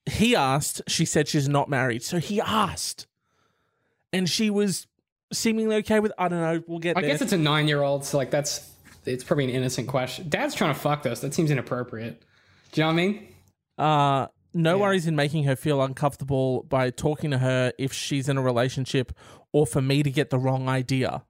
he 0.06 0.36
asked, 0.36 0.82
she 0.88 1.06
said 1.06 1.28
she's 1.28 1.48
not 1.48 1.70
married. 1.70 2.04
So 2.04 2.20
he 2.20 2.42
asked. 2.42 3.08
And 4.14 4.30
she 4.30 4.50
was 4.50 4.88
seemingly 5.34 5.76
okay 5.78 6.00
with, 6.00 6.12
I 6.18 6.28
don't 6.28 6.42
know, 6.42 6.64
we'll 6.68 6.80
get 6.80 6.98
I 6.98 7.02
there. 7.02 7.12
guess 7.12 7.22
it's 7.22 7.34
a 7.34 7.38
nine 7.38 7.68
year 7.68 7.82
old, 7.82 8.06
so 8.06 8.18
like 8.18 8.32
that's 8.32 8.72
it's 9.06 9.24
probably 9.24 9.46
an 9.46 9.50
innocent 9.52 9.88
question. 9.88 10.28
Dad's 10.30 10.54
trying 10.54 10.74
to 10.74 10.80
fuck 10.80 11.06
us. 11.06 11.22
That 11.22 11.34
seems 11.34 11.52
inappropriate. 11.52 12.24
Do 12.72 12.82
you 12.82 12.84
know 12.84 12.88
what 12.88 12.94
I 12.94 12.96
mean? 12.96 13.28
Uh, 13.78 14.28
no 14.58 14.76
Yeah. 14.76 14.82
worries 14.82 15.08
in 15.08 15.16
making 15.16 15.44
her 15.46 15.56
feel 15.56 15.82
uncomfortable 15.82 16.64
by 16.64 16.90
talking 16.90 17.32
to 17.32 17.38
her 17.38 17.72
if 17.78 17.94
she's 17.94 18.28
in 18.28 18.38
a 18.38 18.42
relationship 18.42 19.12
or 19.54 19.66
for 19.68 19.82
me 19.82 20.04
to 20.04 20.12
get 20.12 20.30
the 20.30 20.40
wrong 20.40 20.68
idea. 20.68 21.24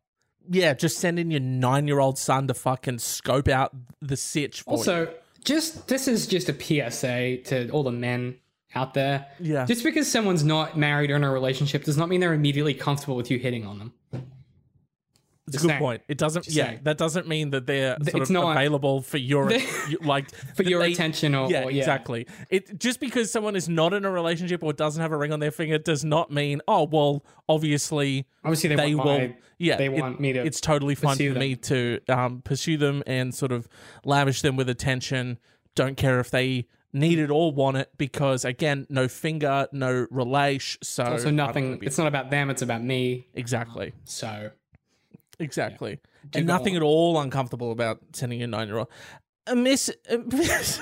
Yeah, 0.49 0.73
just 0.73 0.97
send 0.99 1.19
in 1.19 1.29
your 1.29 1.41
nine 1.41 1.87
year 1.87 1.99
old 1.99 2.17
son 2.17 2.47
to 2.47 2.53
fucking 2.53 2.99
scope 2.99 3.47
out 3.49 3.75
the 4.01 4.15
sitch 4.17 4.61
for 4.61 4.71
you. 4.71 4.77
Also, 4.77 5.13
just 5.43 5.87
this 5.87 6.07
is 6.07 6.25
just 6.27 6.49
a 6.49 6.53
PSA 6.53 7.37
to 7.45 7.69
all 7.69 7.83
the 7.83 7.91
men 7.91 8.37
out 8.75 8.93
there. 8.93 9.27
Yeah. 9.39 9.65
Just 9.65 9.83
because 9.83 10.09
someone's 10.11 10.43
not 10.43 10.77
married 10.77 11.09
or 11.11 11.15
in 11.15 11.23
a 11.23 11.31
relationship 11.31 11.83
does 11.83 11.97
not 11.97 12.09
mean 12.09 12.19
they're 12.21 12.33
immediately 12.33 12.73
comfortable 12.73 13.15
with 13.15 13.29
you 13.31 13.39
hitting 13.39 13.65
on 13.65 13.79
them. 13.79 13.93
It's 15.47 15.63
a 15.63 15.67
good 15.67 15.79
point. 15.79 16.01
It 16.07 16.17
doesn't. 16.17 16.43
Just 16.43 16.55
yeah, 16.57 16.65
saying. 16.67 16.79
that 16.83 16.97
doesn't 16.97 17.27
mean 17.27 17.51
that 17.51 17.65
they're 17.65 17.95
sort 18.09 18.21
it's 18.21 18.29
of 18.29 18.33
not- 18.33 18.51
available 18.51 19.01
for 19.01 19.17
your 19.17 19.49
like 20.01 20.29
For 20.55 20.63
your 20.63 20.81
they- 20.81 20.91
attention 20.91 21.33
or 21.35 21.49
Yeah, 21.49 21.63
or- 21.63 21.71
yeah. 21.71 21.79
exactly. 21.79 22.27
It 22.49 22.77
just 22.79 22.99
because 22.99 23.31
someone 23.31 23.55
is 23.55 23.69
not 23.69 23.93
in 23.93 24.03
a 24.05 24.11
relationship 24.11 24.61
or 24.63 24.73
doesn't 24.73 25.01
have 25.01 25.11
a 25.11 25.17
ring 25.17 25.31
on 25.31 25.39
their 25.39 25.51
finger 25.51 25.77
does 25.77 26.03
not 26.03 26.31
mean 26.31 26.61
oh 26.67 26.83
well. 26.83 27.23
Obviously, 27.49 28.25
Obviously, 28.43 28.69
they, 28.69 28.75
they 28.75 28.95
want 28.95 29.07
will. 29.09 29.17
my- 29.29 29.35
yeah, 29.57 29.77
they 29.77 29.85
it- 29.85 29.91
want 30.01 30.19
me 30.19 30.33
to 30.33 30.45
It's 30.45 30.61
totally 30.61 30.95
fine 30.95 31.17
for 31.17 31.23
them. 31.23 31.39
me 31.39 31.55
to 31.55 31.99
um, 32.09 32.41
pursue 32.43 32.77
them 32.77 33.01
and 33.07 33.33
sort 33.33 33.51
of 33.51 33.67
lavish 34.05 34.41
them 34.41 34.55
with 34.57 34.69
attention. 34.69 35.39
Don't 35.75 35.95
care 35.97 36.19
if 36.19 36.29
they 36.29 36.67
need 36.93 37.19
it 37.19 37.29
or 37.29 37.51
want 37.51 37.77
it 37.77 37.91
because 37.97 38.43
again, 38.45 38.85
no 38.89 39.07
finger, 39.07 39.67
no 39.71 40.07
relation. 40.09 40.79
So 40.83 41.03
Also, 41.03 41.29
nothing. 41.31 41.79
It's 41.81 41.97
not 41.97 42.07
about 42.07 42.29
them. 42.31 42.49
It's 42.49 42.61
about 42.61 42.83
me. 42.83 43.27
exactly. 43.33 43.93
So 44.05 44.51
Exactly. 45.39 45.99
Do 46.29 46.39
And 46.39 46.47
nothing 46.47 46.75
at 46.75 46.81
all 46.81 47.19
uncomfortable 47.19 47.71
about 47.71 47.99
sending 48.13 48.41
a 48.41 48.47
nine 48.47 48.67
year 48.67 48.79
old. 48.79 48.87
Uh, 49.45 49.55
Miss, 49.55 49.89
uh, 50.09 50.17
Miss, 50.31 50.79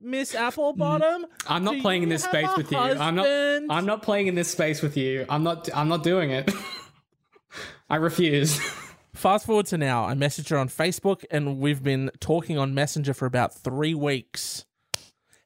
Miss 0.00 0.34
Applebottom? 0.34 1.24
I'm 1.46 1.64
not 1.64 1.80
playing 1.80 2.02
in 2.04 2.08
this 2.08 2.24
space 2.24 2.48
with 2.56 2.70
you. 2.70 2.78
I'm 2.78 3.14
not. 3.14 3.26
I'm 3.70 3.86
not 3.86 4.02
playing 4.02 4.26
in 4.28 4.34
this 4.34 4.50
space 4.50 4.80
with 4.82 4.96
you. 4.96 5.26
I'm 5.28 5.42
not. 5.42 5.68
I'm 5.74 5.88
not 5.88 6.02
doing 6.02 6.30
it. 6.30 6.50
I 7.90 7.96
refuse. 7.96 8.58
Fast 9.14 9.46
forward 9.46 9.66
to 9.66 9.78
now. 9.78 10.04
I 10.04 10.14
messaged 10.14 10.48
her 10.50 10.58
on 10.58 10.68
Facebook 10.68 11.24
and 11.30 11.58
we've 11.58 11.82
been 11.82 12.10
talking 12.18 12.58
on 12.58 12.74
Messenger 12.74 13.14
for 13.14 13.26
about 13.26 13.54
three 13.54 13.94
weeks. 13.94 14.64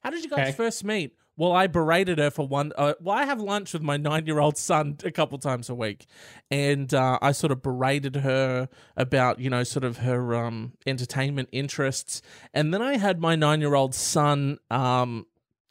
How 0.00 0.10
did 0.10 0.24
you 0.24 0.30
guys 0.30 0.48
Okay. 0.48 0.52
first 0.52 0.84
meet? 0.84 1.14
Well, 1.38 1.52
I 1.52 1.68
berated 1.68 2.18
her 2.18 2.30
for 2.30 2.46
one. 2.46 2.72
Uh, 2.76 2.94
well, 3.00 3.16
I 3.16 3.24
have 3.24 3.40
lunch 3.40 3.72
with 3.72 3.80
my 3.80 3.96
nine 3.96 4.26
year 4.26 4.40
old 4.40 4.58
son 4.58 4.98
a 5.04 5.10
couple 5.12 5.38
times 5.38 5.70
a 5.70 5.74
week. 5.74 6.04
And 6.50 6.92
uh, 6.92 7.18
I 7.22 7.30
sort 7.32 7.52
of 7.52 7.62
berated 7.62 8.16
her 8.16 8.68
about, 8.96 9.38
you 9.38 9.48
know, 9.48 9.62
sort 9.62 9.84
of 9.84 9.98
her 9.98 10.34
um, 10.34 10.72
entertainment 10.84 11.48
interests. 11.52 12.20
And 12.52 12.74
then 12.74 12.82
I 12.82 12.98
had 12.98 13.20
my 13.20 13.36
nine 13.36 13.60
year 13.60 13.74
old 13.76 13.94
son 13.94 14.58
um, 14.70 15.26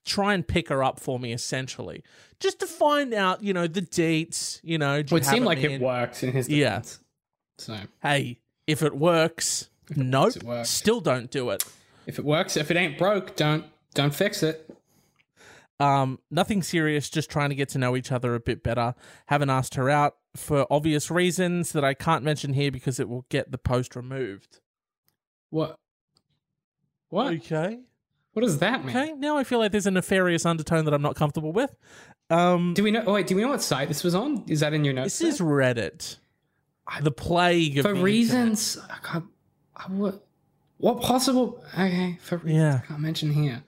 try 0.06 0.34
and 0.34 0.48
pick 0.48 0.70
her 0.70 0.82
up 0.82 1.02
for 1.02 1.20
me, 1.20 1.34
essentially, 1.34 2.02
just 2.40 2.60
to 2.62 2.66
find 2.66 3.14
out, 3.14 3.44
you 3.44 3.52
know, 3.54 3.68
the 3.68 3.82
dates, 3.82 4.62
you 4.64 4.78
know. 4.78 5.04
Well, 5.12 5.20
it 5.20 5.26
seemed 5.26 5.46
like 5.46 5.58
it 5.60 5.68
man? 5.70 5.80
worked 5.82 6.24
in 6.24 6.32
his 6.32 6.48
Yeah. 6.48 6.70
defense. 6.78 7.00
So 7.58 7.78
hey, 8.04 8.40
if 8.68 8.84
it 8.84 8.96
works, 8.96 9.70
nope, 9.96 10.38
it 10.38 10.44
works. 10.44 10.70
still 10.70 11.02
don't 11.02 11.30
do 11.30 11.50
it. 11.50 11.66
if 12.06 12.20
it 12.20 12.24
works, 12.24 12.56
if 12.56 12.72
it 12.72 12.78
ain't 12.78 12.98
broke, 12.98 13.36
don't 13.36 13.66
don't 13.96 14.14
fix 14.16 14.44
it. 14.44 14.67
Um, 15.80 16.20
nothing 16.32 16.64
serious, 16.64 17.10
just 17.10 17.30
trying 17.30 17.50
to 17.50 17.56
get 17.56 17.70
to 17.70 17.78
know 17.78 17.96
each 17.96 18.12
other 18.12 18.34
a 18.36 18.40
bit 18.40 18.64
better. 18.64 18.96
Haven't 19.28 19.50
asked 19.50 19.76
her 19.76 19.90
out 19.90 20.16
for 20.36 20.66
obvious 20.72 21.12
reasons 21.12 21.72
that 21.74 21.84
I 21.84 21.94
can't 21.94 22.24
mention 22.24 22.54
here 22.54 22.72
because 22.72 23.00
it 23.00 23.08
will 23.08 23.26
get 23.30 23.52
the 23.52 23.58
post 23.58 23.96
removed. 23.96 24.60
What? 25.50 25.78
What? 27.10 27.34
Okay. 27.36 27.80
What 28.34 28.42
does 28.44 28.60
that 28.60 28.86
mean? 28.86 28.96
Okay. 28.96 29.14
Now 29.14 29.38
I 29.38 29.44
feel 29.44 29.60
like 29.60 29.72
there's 29.72 29.88
a 29.88 29.92
nefarious 29.92 30.46
undertone 30.46 30.86
that 30.86 30.94
I'm 30.94 31.02
not 31.02 31.16
comfortable 31.16 31.52
with. 31.52 31.76
Um, 32.30 32.74
Do 32.74 32.84
we 32.84 32.92
know? 32.92 33.04
Oh 33.08 33.14
wait, 33.14 33.28
do 33.28 33.36
we 33.36 33.42
know 33.42 33.50
what 33.50 33.62
site 33.62 33.88
this 33.88 34.04
was 34.04 34.14
on? 34.14 34.44
Is 34.48 34.60
that 34.60 34.74
in 34.74 34.84
your 34.84 34.94
notes? 34.94 35.18
this 35.20 35.36
is 35.36 35.42
Reddit. 35.42 36.18
The 37.02 37.12
plague 37.12 37.78
of 37.80 37.84
for 37.84 37.90
the 37.90 37.96
internet. 37.96 38.04
reasons. 38.04 38.78
I 38.90 38.98
can't, 39.04 39.26
I, 39.76 39.84
what? 39.86 40.24
What 40.78 41.02
possible? 41.02 41.64
Okay, 41.74 42.18
for 42.22 42.38
reasons 42.38 42.56
Yeah. 42.58 42.82
I 42.84 42.88
can't 42.88 43.00
mention 43.00 43.32
here. 43.32 43.64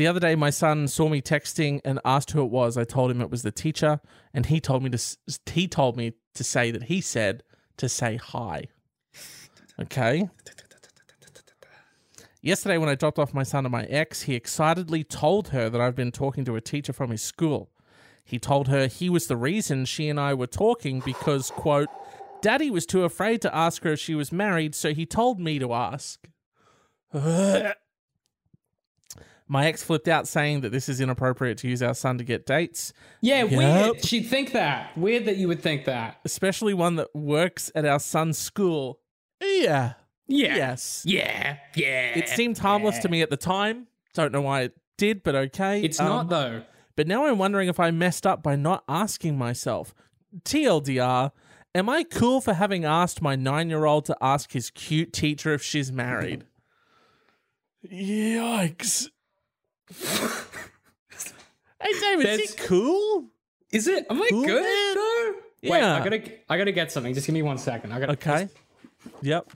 The 0.00 0.06
other 0.06 0.18
day, 0.18 0.34
my 0.34 0.48
son 0.48 0.88
saw 0.88 1.10
me 1.10 1.20
texting 1.20 1.82
and 1.84 2.00
asked 2.06 2.30
who 2.30 2.42
it 2.42 2.50
was. 2.50 2.78
I 2.78 2.84
told 2.84 3.10
him 3.10 3.20
it 3.20 3.30
was 3.30 3.42
the 3.42 3.50
teacher, 3.50 4.00
and 4.32 4.46
he 4.46 4.58
told 4.58 4.82
me 4.82 4.88
to 4.88 5.16
he 5.52 5.68
told 5.68 5.98
me 5.98 6.14
to 6.36 6.42
say 6.42 6.70
that 6.70 6.84
he 6.84 7.02
said 7.02 7.42
to 7.76 7.86
say 7.86 8.16
hi. 8.16 8.68
Okay. 9.78 10.30
Yesterday, 12.40 12.78
when 12.78 12.88
I 12.88 12.94
dropped 12.94 13.18
off 13.18 13.34
my 13.34 13.42
son 13.42 13.64
to 13.64 13.68
my 13.68 13.84
ex, 13.84 14.22
he 14.22 14.34
excitedly 14.34 15.04
told 15.04 15.48
her 15.48 15.68
that 15.68 15.82
I've 15.82 15.96
been 15.96 16.12
talking 16.12 16.46
to 16.46 16.56
a 16.56 16.62
teacher 16.62 16.94
from 16.94 17.10
his 17.10 17.20
school. 17.20 17.70
He 18.24 18.38
told 18.38 18.68
her 18.68 18.86
he 18.86 19.10
was 19.10 19.26
the 19.26 19.36
reason 19.36 19.84
she 19.84 20.08
and 20.08 20.18
I 20.18 20.32
were 20.32 20.46
talking 20.46 21.02
because, 21.04 21.50
quote, 21.50 21.90
Daddy 22.40 22.70
was 22.70 22.86
too 22.86 23.04
afraid 23.04 23.42
to 23.42 23.54
ask 23.54 23.82
her 23.82 23.92
if 23.92 24.00
she 24.00 24.14
was 24.14 24.32
married, 24.32 24.74
so 24.74 24.94
he 24.94 25.04
told 25.04 25.38
me 25.38 25.58
to 25.58 25.74
ask. 25.74 26.26
My 29.52 29.66
ex 29.66 29.82
flipped 29.82 30.06
out 30.06 30.28
saying 30.28 30.60
that 30.60 30.70
this 30.70 30.88
is 30.88 31.00
inappropriate 31.00 31.58
to 31.58 31.68
use 31.68 31.82
our 31.82 31.92
son 31.94 32.18
to 32.18 32.24
get 32.24 32.46
dates, 32.46 32.92
Yeah, 33.20 33.42
Yep. 33.42 33.50
weird. 33.96 34.04
She'd 34.04 34.28
think 34.28 34.52
that. 34.52 34.96
Weird 34.96 35.24
that 35.24 35.38
you 35.38 35.48
would 35.48 35.60
think 35.60 35.86
that. 35.86 36.20
especially 36.24 36.72
one 36.72 36.94
that 36.96 37.08
works 37.16 37.72
at 37.74 37.84
our 37.84 37.98
son's 37.98 38.38
school. 38.38 39.00
Yeah. 39.42 39.94
Yeah. 40.28 40.54
Yes. 40.54 41.02
Yeah. 41.04 41.56
Yeah. 41.74 42.16
It 42.16 42.28
seemed 42.28 42.58
harmless 42.58 43.00
to 43.00 43.08
me 43.08 43.22
at 43.22 43.30
the 43.30 43.36
time. 43.36 43.88
Don't 44.14 44.30
know 44.30 44.42
why 44.42 44.60
it 44.62 44.76
did, 44.96 45.24
but 45.24 45.34
okay. 45.34 45.82
It's 45.82 45.98
Um, 45.98 46.06
not 46.06 46.28
though. 46.28 46.62
But 46.94 47.08
now 47.08 47.24
I'm 47.26 47.38
wondering 47.38 47.68
if 47.68 47.80
I 47.80 47.90
messed 47.90 48.26
up 48.28 48.44
by 48.44 48.54
not 48.54 48.84
asking 48.88 49.36
myself. 49.36 49.92
TLDR, 50.44 51.32
am 51.74 51.88
I 51.88 52.04
cool 52.04 52.40
for 52.40 52.54
having 52.54 52.84
asked 52.84 53.20
my 53.20 53.34
nine 53.34 53.68
year 53.68 53.84
old 53.84 54.04
to 54.04 54.16
ask 54.20 54.52
his 54.52 54.70
cute 54.70 55.12
teacher 55.12 55.52
if 55.54 55.62
she's 55.64 55.90
married? 55.90 56.44
Yikes. 57.90 59.08
hey, 61.80 61.92
David, 62.00 62.26
is 62.26 62.38
That's- 62.38 62.54
he 62.54 62.66
cool? 62.66 63.26
Is 63.72 63.86
it? 63.86 64.04
Am 64.10 64.20
I 64.20 64.28
Cool, 64.30 64.44
good? 64.44 64.62
man. 64.62 64.94
though? 64.94 65.34
Wait, 65.70 65.82
I 65.82 66.02
gotta, 66.02 66.32
I 66.48 66.58
gotta 66.58 66.72
get 66.72 66.90
something. 66.90 67.14
Just 67.14 67.26
give 67.26 67.34
me 67.34 67.42
one 67.42 67.58
second. 67.58 67.92
I 67.92 68.00
gotta. 68.00 68.12
Okay. 68.12 68.48
Yep. 69.22 69.50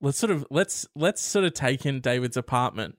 Let's 0.00 0.18
sort 0.18 0.30
of 0.30 0.46
let's 0.50 0.86
let's 0.94 1.22
sort 1.22 1.44
of 1.46 1.54
take 1.54 1.86
in 1.86 2.00
David's 2.00 2.36
apartment 2.36 2.98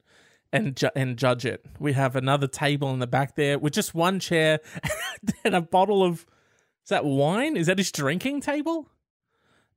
and 0.52 0.76
ju- 0.76 0.90
and 0.96 1.18
judge 1.18 1.46
it. 1.46 1.64
We 1.80 1.94
have 1.94 2.16
another 2.16 2.48
table 2.48 2.90
in 2.92 3.00
the 3.00 3.08
back 3.08 3.36
there 3.36 3.60
with 3.60 3.74
just 3.74 3.94
one 3.94 4.20
chair 4.20 4.60
and 5.44 5.54
a 5.54 5.62
bottle 5.62 6.02
of 6.04 6.26
is 6.84 6.90
that 6.90 7.06
wine? 7.06 7.56
Is 7.56 7.68
that 7.68 7.78
his 7.78 7.92
drinking 7.92 8.42
table? 8.42 8.90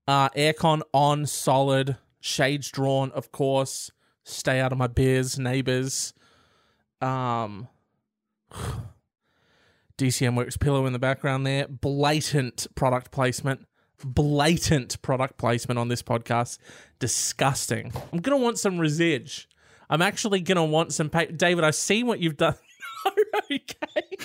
Uh 0.09 0.31
aircon 0.31 0.81
on, 0.95 1.27
solid, 1.27 1.99
shades 2.21 2.71
drawn, 2.71 3.11
of 3.13 3.31
course. 3.33 3.91
Stay 4.25 4.61
out 4.61 4.73
of 4.73 4.79
my 4.79 4.87
beers, 4.87 5.39
neighbors. 5.39 6.13
Um 7.01 7.69
DCM 10.01 10.35
Works 10.35 10.57
pillow 10.57 10.87
in 10.87 10.95
the 10.95 10.99
background 10.99 11.47
there. 11.47 11.69
Blatant 11.69 12.67
product 12.75 13.11
placement. 13.11 13.67
Blatant 14.03 15.01
product 15.03 15.37
placement 15.37 15.79
on 15.79 15.89
this 15.89 16.03
podcast. 16.03 16.59
Disgusting. 16.99 17.93
I'm 18.11 18.21
going 18.21 18.39
to 18.39 18.43
want 18.43 18.59
some 18.59 18.79
resige. 18.79 19.45
I'm 19.91 20.01
actually 20.01 20.41
going 20.41 20.57
to 20.57 20.65
want 20.65 20.95
some 20.95 21.09
David, 21.09 21.65
I 21.65 21.71
see 21.71 22.03
what 22.03 22.19
you've 22.21 22.39
done. 22.39 22.55
okay. 23.53 24.17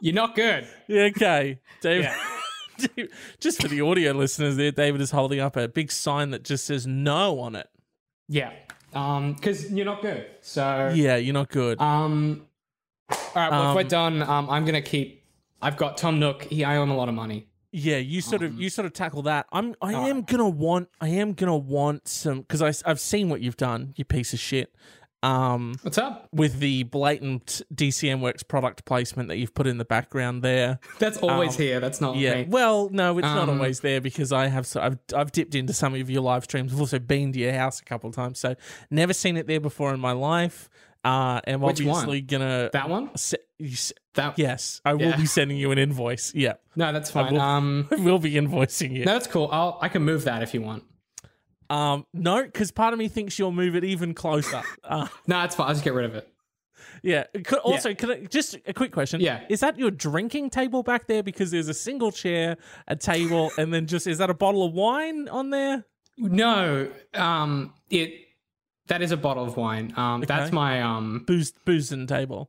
You're 0.00 0.14
not 0.14 0.36
good. 0.36 0.68
Okay. 0.88 1.58
David. 1.80 2.04
Yeah. 2.04 3.06
just 3.40 3.60
for 3.60 3.66
the 3.66 3.80
audio 3.80 4.12
listeners 4.12 4.54
there, 4.54 4.70
David 4.70 5.00
is 5.00 5.10
holding 5.10 5.40
up 5.40 5.56
a 5.56 5.66
big 5.66 5.90
sign 5.90 6.30
that 6.30 6.44
just 6.44 6.66
says 6.66 6.86
no 6.86 7.40
on 7.40 7.56
it. 7.56 7.68
Yeah. 8.28 8.52
Um, 8.94 9.34
because 9.34 9.70
you're 9.70 9.84
not 9.86 10.02
good. 10.02 10.26
So. 10.40 10.92
Yeah, 10.94 11.16
you're 11.16 11.34
not 11.34 11.48
good. 11.50 11.80
Um. 11.80 12.46
All 13.10 13.16
right. 13.36 13.50
Well, 13.50 13.62
if 13.62 13.68
Um, 13.68 13.74
we're 13.76 13.82
done, 13.84 14.22
um, 14.22 14.50
I'm 14.50 14.64
gonna 14.64 14.82
keep. 14.82 15.22
I've 15.62 15.76
got 15.76 15.96
Tom 15.96 16.18
Nook. 16.18 16.44
He, 16.44 16.64
I 16.64 16.76
owe 16.76 16.82
him 16.82 16.90
a 16.90 16.96
lot 16.96 17.08
of 17.08 17.14
money. 17.14 17.48
Yeah, 17.72 17.98
you 17.98 18.20
sort 18.20 18.42
Um, 18.42 18.48
of 18.48 18.60
you 18.60 18.70
sort 18.70 18.86
of 18.86 18.94
tackle 18.94 19.22
that. 19.22 19.46
I'm 19.52 19.74
I 19.82 19.92
am 19.92 20.22
gonna 20.22 20.48
want 20.48 20.88
I 21.00 21.08
am 21.08 21.34
gonna 21.34 21.56
want 21.56 22.08
some 22.08 22.40
because 22.40 22.62
I 22.62 22.72
I've 22.90 23.00
seen 23.00 23.28
what 23.28 23.42
you've 23.42 23.56
done, 23.56 23.92
you 23.96 24.04
piece 24.04 24.32
of 24.32 24.38
shit. 24.40 24.74
Um, 25.26 25.74
What's 25.82 25.98
up? 25.98 26.28
with 26.32 26.60
the 26.60 26.84
blatant 26.84 27.62
DCM 27.74 28.20
Works 28.20 28.42
product 28.42 28.84
placement 28.84 29.28
that 29.28 29.38
you've 29.38 29.54
put 29.54 29.66
in 29.66 29.78
the 29.78 29.84
background 29.84 30.42
there. 30.42 30.78
That's 30.98 31.18
always 31.18 31.56
Um, 31.56 31.62
here. 31.62 31.80
That's 31.80 32.00
not 32.00 32.16
Yeah, 32.16 32.34
me. 32.36 32.46
well, 32.48 32.88
no, 32.90 33.18
it's 33.18 33.24
not 33.26 33.48
Um, 33.48 33.58
always 33.58 33.80
there 33.80 34.00
because 34.00 34.32
I 34.32 34.46
have 34.48 34.66
so 34.66 34.80
I've 34.80 34.98
I've 35.14 35.32
dipped 35.32 35.54
into 35.54 35.72
some 35.72 35.94
of 35.94 36.08
your 36.10 36.22
live 36.22 36.44
streams. 36.44 36.72
I've 36.72 36.80
also 36.80 36.98
been 36.98 37.32
to 37.32 37.38
your 37.38 37.52
house 37.52 37.80
a 37.80 37.84
couple 37.84 38.08
of 38.08 38.14
times, 38.16 38.38
so 38.38 38.54
never 38.90 39.12
seen 39.12 39.36
it 39.36 39.46
there 39.46 39.60
before 39.60 39.92
in 39.92 40.00
my 40.00 40.12
life. 40.12 40.68
Uh, 41.04 41.40
am 41.46 41.60
Which 41.60 41.80
one? 41.82 41.90
obviously 41.96 42.20
gonna 42.22 42.70
That 42.72 42.88
one? 42.88 43.10
se- 43.16 43.36
That. 44.14 44.38
yes, 44.38 44.80
I 44.84 44.94
will 44.94 45.16
be 45.16 45.26
sending 45.26 45.56
you 45.56 45.70
an 45.70 45.78
invoice. 45.78 46.34
Yeah, 46.34 46.54
No, 46.74 46.92
that's 46.92 47.10
fine. 47.10 47.32
will- 47.34 47.40
Um. 47.40 47.88
I 47.92 47.96
will 47.96 48.18
be 48.18 48.32
invoicing 48.32 48.92
you. 48.92 49.04
No, 49.04 49.12
that's 49.12 49.28
cool. 49.28 49.48
I'll. 49.52 49.78
I 49.80 49.88
can 49.88 50.02
move 50.02 50.24
that 50.24 50.42
if 50.42 50.52
you 50.54 50.62
want. 50.62 50.82
Um, 51.70 52.06
no, 52.12 52.42
because 52.44 52.70
part 52.70 52.92
of 52.92 52.98
me 52.98 53.08
thinks 53.08 53.38
you'll 53.38 53.52
move 53.52 53.74
it 53.76 53.84
even 53.84 54.14
closer. 54.14 54.62
uh, 54.84 55.08
No, 55.26 55.42
it's 55.44 55.54
fine. 55.54 55.68
I'll 55.68 55.74
just 55.74 55.84
get 55.84 55.94
rid 55.94 56.04
of 56.04 56.14
it. 56.14 56.28
yeah. 57.02 57.24
Could, 57.44 57.58
also, 57.58 57.94
could 57.94 58.10
I, 58.10 58.24
just 58.24 58.56
a 58.66 58.72
quick 58.72 58.92
question. 58.92 59.20
Yeah. 59.20 59.44
Is 59.48 59.60
that 59.60 59.78
your 59.78 59.90
drinking 59.90 60.50
table 60.50 60.82
back 60.82 61.06
there? 61.06 61.22
Because 61.22 61.50
there's 61.50 61.68
a 61.68 61.74
single 61.74 62.12
chair, 62.12 62.56
a 62.86 62.96
table, 62.96 63.50
and 63.58 63.72
then 63.72 63.86
just 63.86 64.06
is 64.06 64.18
that 64.18 64.30
a 64.30 64.34
bottle 64.34 64.64
of 64.64 64.72
wine 64.72 65.28
on 65.28 65.50
there? 65.50 65.84
No. 66.18 66.90
Um. 67.14 67.74
It. 67.90 68.22
That 68.88 69.02
is 69.02 69.10
a 69.10 69.16
bottle 69.16 69.44
of 69.44 69.56
wine. 69.56 69.92
Um. 69.96 70.22
That's 70.22 70.52
my. 70.52 70.80
Um. 70.80 71.24
Booze, 71.26 71.52
boozing 71.64 72.06
table. 72.06 72.48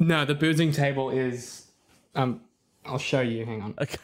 No, 0.00 0.24
the 0.24 0.34
boozing 0.34 0.72
table 0.72 1.10
is. 1.10 1.66
Um. 2.14 2.40
I'll 2.84 2.98
show 2.98 3.20
you. 3.20 3.44
Hang 3.46 3.62
on. 3.62 3.74
Okay. 3.80 3.96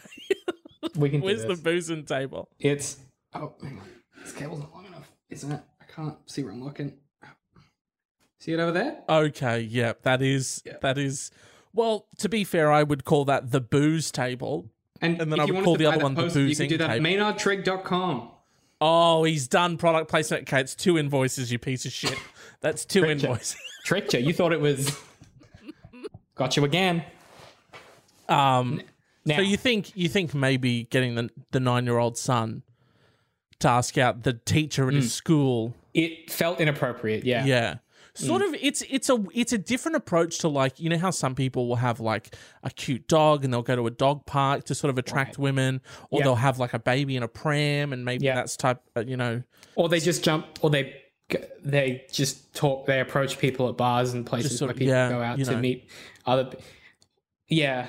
We 0.96 1.10
can 1.10 1.20
do 1.20 1.26
Where's 1.26 1.44
the 1.44 1.56
boozing 1.56 2.04
table? 2.04 2.48
It's. 2.58 2.96
Oh, 3.34 3.52
hang 3.62 3.78
on. 3.78 3.88
This 4.22 4.32
cable's 4.32 4.60
not 4.60 4.72
long 4.72 4.86
enough, 4.86 5.10
isn't 5.30 5.50
it? 5.50 5.60
I 5.80 5.84
can't 5.84 6.16
see 6.26 6.42
where 6.42 6.52
I'm 6.52 6.62
looking. 6.64 6.94
See 8.38 8.52
it 8.52 8.58
over 8.58 8.72
there? 8.72 8.98
Okay. 9.08 9.60
Yeah. 9.60 9.92
That 10.02 10.20
is. 10.20 10.62
Yeah. 10.64 10.74
That 10.82 10.98
is. 10.98 11.30
Well, 11.72 12.06
to 12.18 12.28
be 12.28 12.42
fair, 12.42 12.72
I 12.72 12.82
would 12.82 13.04
call 13.04 13.24
that 13.26 13.52
the 13.52 13.60
booze 13.60 14.10
table. 14.10 14.68
And, 15.00 15.20
And 15.20 15.32
then 15.32 15.38
I 15.40 15.44
would 15.44 15.62
call 15.64 15.76
the 15.76 15.86
other 15.86 16.02
one 16.02 16.14
the 16.14 16.22
poster, 16.22 16.40
You 16.40 16.48
boozing 16.48 16.68
can 16.68 16.74
do 16.74 16.78
that 16.78 16.88
table. 16.94 17.02
Oh, 18.80 19.22
he's 19.22 19.46
done 19.46 19.76
product 19.78 20.10
placement. 20.10 20.42
Okay, 20.42 20.60
it's 20.60 20.74
two 20.74 20.98
invoices. 20.98 21.52
You 21.52 21.58
piece 21.60 21.84
of 21.84 21.92
shit. 21.92 22.18
That's 22.60 22.84
two 22.84 23.02
Tricked 23.02 23.22
invoices. 23.22 23.56
Tricked 23.84 24.14
you. 24.14 24.20
You 24.20 24.32
thought 24.32 24.52
it 24.52 24.60
was. 24.60 24.96
Got 26.34 26.56
you 26.56 26.64
again. 26.64 27.04
Um. 28.28 28.82
Now, 29.24 29.36
So 29.36 29.42
you 29.42 29.56
think 29.56 29.96
you 29.96 30.08
think 30.08 30.34
maybe 30.34 30.84
getting 30.84 31.14
the 31.14 31.30
the 31.52 31.60
nine 31.60 31.84
year 31.86 31.98
old 31.98 32.18
son 32.18 32.62
to 33.62 33.68
ask 33.68 33.98
out 33.98 34.22
the 34.22 34.34
teacher 34.34 34.88
at 34.88 34.94
his 34.94 35.12
school? 35.12 35.74
it 35.94 36.30
felt 36.30 36.60
inappropriate. 36.60 37.24
Yeah. 37.24 37.44
Yeah, 37.44 37.76
sort 38.14 38.42
of. 38.42 38.54
It's 38.54 38.82
it's 38.88 39.08
a 39.10 39.24
it's 39.34 39.52
a 39.52 39.58
different 39.58 39.96
approach 39.96 40.38
to 40.38 40.48
like 40.48 40.80
you 40.80 40.88
know 40.88 40.98
how 40.98 41.10
some 41.10 41.34
people 41.34 41.68
will 41.68 41.76
have 41.76 42.00
like 42.00 42.34
a 42.62 42.70
cute 42.70 43.08
dog 43.08 43.44
and 43.44 43.52
they'll 43.52 43.62
go 43.62 43.76
to 43.76 43.86
a 43.86 43.90
dog 43.90 44.24
park 44.26 44.64
to 44.64 44.74
sort 44.74 44.90
of 44.90 44.98
attract 44.98 45.38
women, 45.38 45.80
or 46.10 46.22
they'll 46.22 46.34
have 46.34 46.58
like 46.58 46.74
a 46.74 46.78
baby 46.78 47.16
in 47.16 47.22
a 47.22 47.28
pram 47.28 47.92
and 47.92 48.04
maybe 48.04 48.26
that's 48.26 48.56
type 48.56 48.80
uh, 48.96 49.04
you 49.06 49.16
know 49.16 49.42
Or 49.74 49.88
they 49.88 50.00
just 50.00 50.24
jump, 50.24 50.46
or 50.62 50.70
they 50.70 50.94
they 51.62 52.04
just 52.10 52.54
talk. 52.54 52.86
They 52.86 53.00
approach 53.00 53.38
people 53.38 53.68
at 53.68 53.76
bars 53.76 54.12
and 54.12 54.24
places 54.26 54.58
sort 54.58 54.68
where 54.68 54.74
people 54.74 54.94
yeah, 54.94 55.08
go 55.08 55.22
out 55.22 55.38
to 55.38 55.50
know. 55.50 55.58
meet 55.58 55.88
other. 56.26 56.50
Yeah. 57.48 57.86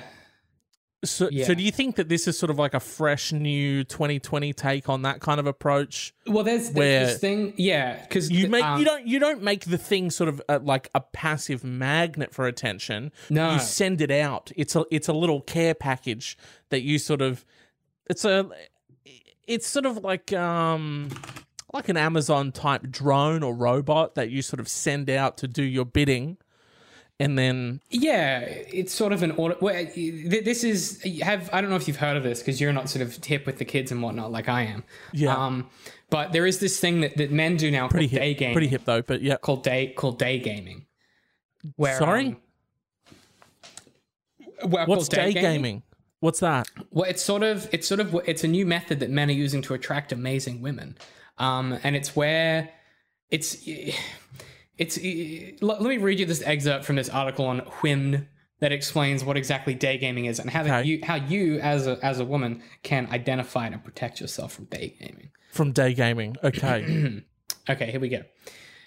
So, 1.10 1.28
Yeah. 1.30 1.46
so 1.46 1.54
do 1.54 1.62
you 1.62 1.70
think 1.70 1.96
that 1.96 2.08
this 2.08 2.26
is 2.28 2.38
sort 2.38 2.50
of 2.50 2.58
like 2.58 2.74
a 2.74 2.80
fresh 2.80 3.32
new 3.32 3.84
2020 3.84 4.52
take 4.52 4.88
on 4.88 5.02
that 5.02 5.20
kind 5.20 5.40
of 5.40 5.46
approach? 5.46 6.14
Well, 6.26 6.44
there's, 6.44 6.70
there's 6.70 6.74
Where 6.74 7.06
this 7.06 7.18
thing. 7.18 7.54
Yeah, 7.56 8.00
because 8.02 8.30
You 8.30 8.48
make 8.48 8.64
um, 8.64 8.78
you 8.78 8.84
don't 8.84 9.06
you 9.06 9.18
don't 9.18 9.42
make 9.42 9.64
the 9.64 9.78
thing 9.78 10.10
sort 10.10 10.28
of 10.28 10.42
uh, 10.48 10.60
like 10.62 10.88
a 10.94 11.00
passive 11.00 11.64
magnet 11.64 12.32
for 12.34 12.46
attention. 12.46 13.12
No. 13.30 13.52
you 13.52 13.58
send 13.60 14.00
it 14.00 14.10
out. 14.10 14.50
It's 14.56 14.74
a 14.76 14.84
it's 14.90 15.08
a 15.08 15.12
little 15.12 15.40
care 15.40 15.74
package 15.74 16.36
that 16.70 16.82
you 16.82 16.98
sort 16.98 17.22
of. 17.22 17.44
It's 18.08 18.24
a. 18.24 18.48
It's 19.46 19.66
sort 19.66 19.84
of 19.86 19.98
like 19.98 20.32
um 20.32 21.10
like 21.74 21.88
an 21.88 21.96
Amazon 21.96 22.52
type 22.52 22.88
drone 22.90 23.42
or 23.42 23.52
robot 23.54 24.14
that 24.14 24.30
you 24.30 24.40
sort 24.42 24.60
of 24.60 24.68
send 24.68 25.10
out 25.10 25.36
to 25.38 25.48
do 25.48 25.62
your 25.62 25.84
bidding, 25.84 26.38
and 27.20 27.38
then 27.38 27.80
Yeah, 27.90 28.40
it's 28.40 28.92
sort 28.92 29.12
of 29.12 29.22
an 29.22 29.32
order. 29.32 29.56
Well, 29.60 29.74
this 29.94 30.64
is 30.64 31.02
have 31.22 31.48
I 31.52 31.60
don't 31.60 31.70
know 31.70 31.76
if 31.76 31.86
you've 31.86 31.96
heard 31.96 32.16
of 32.16 32.22
this 32.22 32.40
because 32.40 32.60
you're 32.60 32.72
not 32.72 32.88
sort 32.88 33.02
of 33.02 33.22
hip 33.24 33.46
with 33.46 33.58
the 33.58 33.64
kids 33.64 33.92
and 33.92 34.02
whatnot 34.02 34.32
like 34.32 34.48
I 34.48 34.62
am. 34.62 34.84
Yeah. 35.12 35.34
Um, 35.34 35.68
but 36.10 36.32
there 36.32 36.46
is 36.46 36.60
this 36.60 36.78
thing 36.78 37.00
that, 37.00 37.16
that 37.16 37.30
men 37.30 37.56
do 37.56 37.70
now 37.70 37.88
pretty 37.88 38.08
called 38.08 38.20
day 38.20 38.28
hip, 38.30 38.38
gaming. 38.38 38.54
pretty 38.54 38.68
hip 38.68 38.82
though. 38.84 39.02
But 39.02 39.22
yeah, 39.22 39.36
Called 39.36 39.62
day 39.62 39.88
called 39.88 40.18
day 40.18 40.38
gaming. 40.38 40.86
Where 41.76 41.98
Sorry? 41.98 42.26
um, 42.28 42.36
well, 44.70 44.86
what's 44.86 45.08
called 45.08 45.10
day 45.10 45.32
gaming? 45.32 45.82
What's 46.20 46.40
that? 46.40 46.68
Well, 46.90 47.08
it's 47.08 47.22
sort 47.22 47.42
of 47.42 47.68
it's 47.72 47.86
sort 47.86 48.00
of 48.00 48.14
it's 48.26 48.44
a 48.44 48.48
new 48.48 48.66
method 48.66 49.00
that 49.00 49.10
men 49.10 49.28
are 49.28 49.34
using 49.34 49.62
to 49.62 49.74
attract 49.74 50.10
amazing 50.10 50.62
women, 50.62 50.96
um, 51.38 51.78
and 51.82 51.94
it's 51.96 52.16
where 52.16 52.70
it's 53.30 53.68
it's. 54.78 54.98
Let 55.62 55.80
let 55.82 55.88
me 55.88 55.98
read 55.98 56.18
you 56.20 56.26
this 56.26 56.42
excerpt 56.42 56.84
from 56.84 56.96
this 56.96 57.08
article 57.08 57.46
on 57.46 57.60
Whim 57.82 58.28
that 58.60 58.72
explains 58.72 59.24
what 59.24 59.36
exactly 59.36 59.74
day 59.74 59.98
gaming 59.98 60.24
is 60.26 60.38
and 60.38 60.48
how 60.50 60.62
Okay. 60.62 60.82
you 60.84 61.00
how 61.02 61.16
you 61.16 61.58
as 61.60 61.86
a 61.86 61.98
as 62.02 62.20
a 62.20 62.24
woman 62.24 62.62
can 62.82 63.08
identify 63.10 63.66
it 63.66 63.72
and 63.72 63.84
protect 63.84 64.20
yourself 64.20 64.52
from 64.52 64.64
day 64.66 64.94
gaming. 65.00 65.30
From 65.52 65.72
day 65.72 65.94
gaming. 65.94 66.36
Okay. 66.42 67.22
Okay, 67.66 67.90
here 67.90 68.00
we 68.00 68.10
go. 68.10 68.22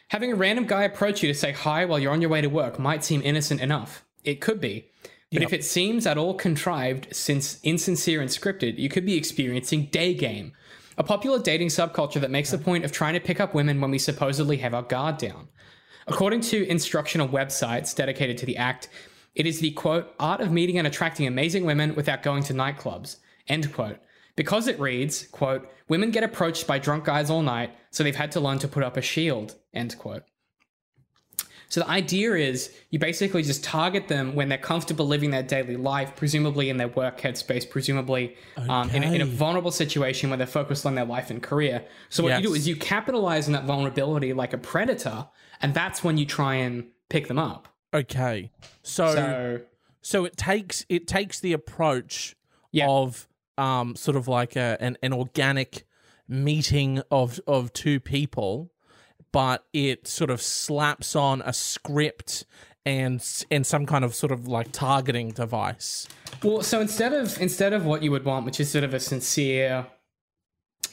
Having 0.10 0.34
a 0.34 0.36
random 0.36 0.68
guy 0.68 0.84
approach 0.84 1.24
you 1.24 1.28
to 1.30 1.34
say 1.34 1.52
hi 1.52 1.84
while 1.86 1.98
you're 1.98 2.12
on 2.14 2.22
your 2.22 2.30
way 2.30 2.42
to 2.42 2.48
work 2.48 2.78
might 2.78 3.04
seem 3.04 3.24
innocent 3.24 3.60
enough. 3.60 4.06
It 4.24 4.40
could 4.40 4.62
be. 4.62 4.92
But 5.32 5.42
if 5.42 5.52
it 5.52 5.64
seems 5.66 6.06
at 6.06 6.16
all 6.20 6.36
contrived, 6.36 7.08
since 7.12 7.60
insincere 7.64 8.22
and 8.22 8.30
scripted, 8.30 8.78
you 8.78 8.88
could 8.88 9.04
be 9.04 9.18
experiencing 9.18 9.86
day 9.88 10.14
game, 10.14 10.54
a 10.96 11.04
popular 11.04 11.40
dating 11.40 11.70
subculture 11.70 12.22
that 12.22 12.30
makes 12.30 12.52
the 12.52 12.60
point 12.60 12.86
of 12.86 12.92
trying 12.92 13.16
to 13.16 13.20
pick 13.20 13.40
up 13.40 13.56
women 13.56 13.82
when 13.82 13.90
we 13.90 13.98
supposedly 13.98 14.58
have 14.58 14.76
our 14.76 14.84
guard 14.84 15.18
down. 15.18 15.48
According 16.08 16.42
to 16.42 16.68
instructional 16.68 17.28
websites 17.28 17.96
dedicated 17.96 18.38
to 18.40 18.46
the 18.46 18.58
act, 18.58 18.90
it 19.36 19.46
is 19.46 19.60
the 19.60 19.72
quote, 19.72 20.14
art 20.20 20.42
of 20.42 20.52
meeting 20.52 20.78
and 20.78 20.88
attracting 20.88 21.28
amazing 21.28 21.66
women 21.66 21.96
without 21.96 22.24
going 22.24 22.44
to 22.44 22.54
nightclubs, 22.54 23.18
end 23.48 23.72
quote. 23.74 24.00
because 24.38 24.68
it 24.68 24.80
reads, 24.80 25.28
quote, 25.28 25.68
women 25.90 26.12
get 26.12 26.24
approached 26.24 26.66
by 26.66 26.80
drunk 26.80 27.04
guys 27.04 27.30
all 27.30 27.42
night, 27.42 27.72
so 27.90 28.04
they've 28.04 28.16
had 28.16 28.32
to 28.32 28.40
learn 28.40 28.60
to 28.60 28.68
put 28.70 28.84
up 28.84 28.96
a 28.96 29.02
shield, 29.02 29.56
end 29.74 29.98
quote. 29.98 30.24
So 31.70 31.82
the 31.82 31.90
idea 31.90 32.34
is 32.36 32.74
you 32.92 33.00
basically 33.00 33.44
just 33.44 33.62
target 33.62 34.08
them 34.08 34.36
when 34.36 34.48
they're 34.48 34.58
comfortable 34.58 35.06
living 35.06 35.32
their 35.32 35.44
daily 35.44 35.76
life, 35.76 36.16
presumably 36.16 36.70
in 36.70 36.78
their 36.78 36.88
work 36.88 37.20
headspace, 37.20 37.70
presumably 37.70 38.38
um, 38.70 38.90
in, 38.92 39.04
a, 39.04 39.12
in 39.12 39.22
a 39.22 39.26
vulnerable 39.26 39.72
situation 39.72 40.30
where 40.30 40.38
they're 40.38 40.48
focused 40.48 40.86
on 40.86 40.96
their 40.96 41.04
life 41.04 41.30
and 41.30 41.44
career. 41.44 41.84
So 42.08 42.24
what 42.24 42.38
you 42.38 42.48
do 42.48 42.54
is 42.54 42.70
you 42.70 42.78
capitalize 42.78 43.48
on 43.48 43.54
that 43.54 43.66
vulnerability 43.66 44.32
like 44.32 44.54
a 44.54 44.58
predator, 44.58 45.28
and 45.62 45.74
that's 45.74 46.04
when 46.04 46.18
you 46.18 46.26
try 46.26 46.56
and 46.56 46.86
pick 47.10 47.28
them 47.28 47.40
up. 47.40 47.68
Okay. 47.94 48.52
So 48.84 49.14
so, 49.14 49.62
So 50.02 50.26
it 50.26 50.38
takes 50.38 50.86
it 50.90 51.08
takes 51.08 51.40
the 51.40 51.54
approach 51.54 52.36
Yeah. 52.72 52.88
of 52.90 53.28
um 53.58 53.96
sort 53.96 54.18
of 54.18 54.28
like 54.28 54.56
a 54.56 54.78
an, 54.80 54.98
an 55.02 55.14
organic 55.14 55.86
meeting 56.28 57.02
of 57.10 57.40
of 57.48 57.72
two 57.74 58.00
people, 58.00 58.72
but 59.32 59.66
it 59.74 60.08
sort 60.08 60.30
of 60.30 60.42
slaps 60.42 61.16
on 61.16 61.42
a 61.44 61.54
script 61.54 62.46
and 62.86 63.24
and 63.52 63.66
some 63.66 63.86
kind 63.86 64.04
of 64.06 64.14
sort 64.16 64.32
of 64.32 64.48
like 64.48 64.72
targeting 64.72 65.32
device. 65.32 66.08
Well, 66.44 66.62
so 66.62 66.80
instead 66.82 67.14
of 67.14 67.40
instead 67.42 67.74
of 67.74 67.86
what 67.86 68.04
you 68.04 68.12
would 68.12 68.26
want, 68.26 68.46
which 68.46 68.60
is 68.60 68.70
sort 68.70 68.84
of 68.84 68.94
a 68.94 69.00
sincere 69.00 69.88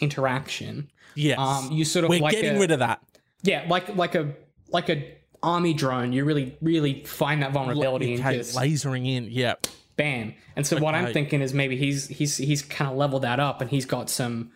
interaction, 0.01 0.91
Yes. 1.15 1.39
um, 1.39 1.71
you 1.73 1.85
sort 1.85 2.05
of 2.05 2.09
We're 2.11 2.21
like 2.21 2.33
getting 2.35 2.57
a, 2.57 2.61
rid 2.61 2.71
of 2.71 2.81
that. 2.81 3.01
yeah, 3.43 3.65
like 3.69 3.95
like 3.97 4.15
a 4.15 4.35
like 4.71 4.89
a 4.89 5.17
army 5.43 5.75
drone. 5.75 6.12
You 6.12 6.25
really 6.25 6.57
really 6.61 7.05
find 7.05 7.43
that 7.43 7.53
vulnerability 7.53 8.15
Okay, 8.15 8.23
and 8.23 8.35
just 8.39 8.57
lasering 8.57 9.07
in. 9.07 9.29
Yeah. 9.31 9.55
bam. 9.97 10.35
And 10.57 10.67
so 10.67 10.79
what 10.79 10.95
I'm 10.95 11.12
thinking 11.12 11.41
is 11.43 11.53
maybe 11.55 11.77
he's 11.77 12.09
he's 12.09 12.37
he's 12.37 12.62
kind 12.62 12.91
of 12.91 12.97
leveled 12.97 13.23
that 13.23 13.41
up, 13.41 13.61
and 13.61 13.71
he's 13.71 13.87
got 13.87 14.09
some 14.11 14.51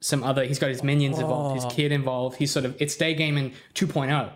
some 0.00 0.22
other. 0.22 0.44
He's 0.44 0.58
got 0.58 0.68
his 0.68 0.82
minions 0.82 1.18
involved, 1.18 1.56
his 1.56 1.64
Oh. 1.64 1.68
kid 1.70 1.90
involved. 1.92 2.36
He's 2.36 2.50
sort 2.50 2.64
of 2.64 2.76
it's 2.80 2.96
day 2.96 3.14
gaming 3.14 3.52
2.0. 3.74 4.30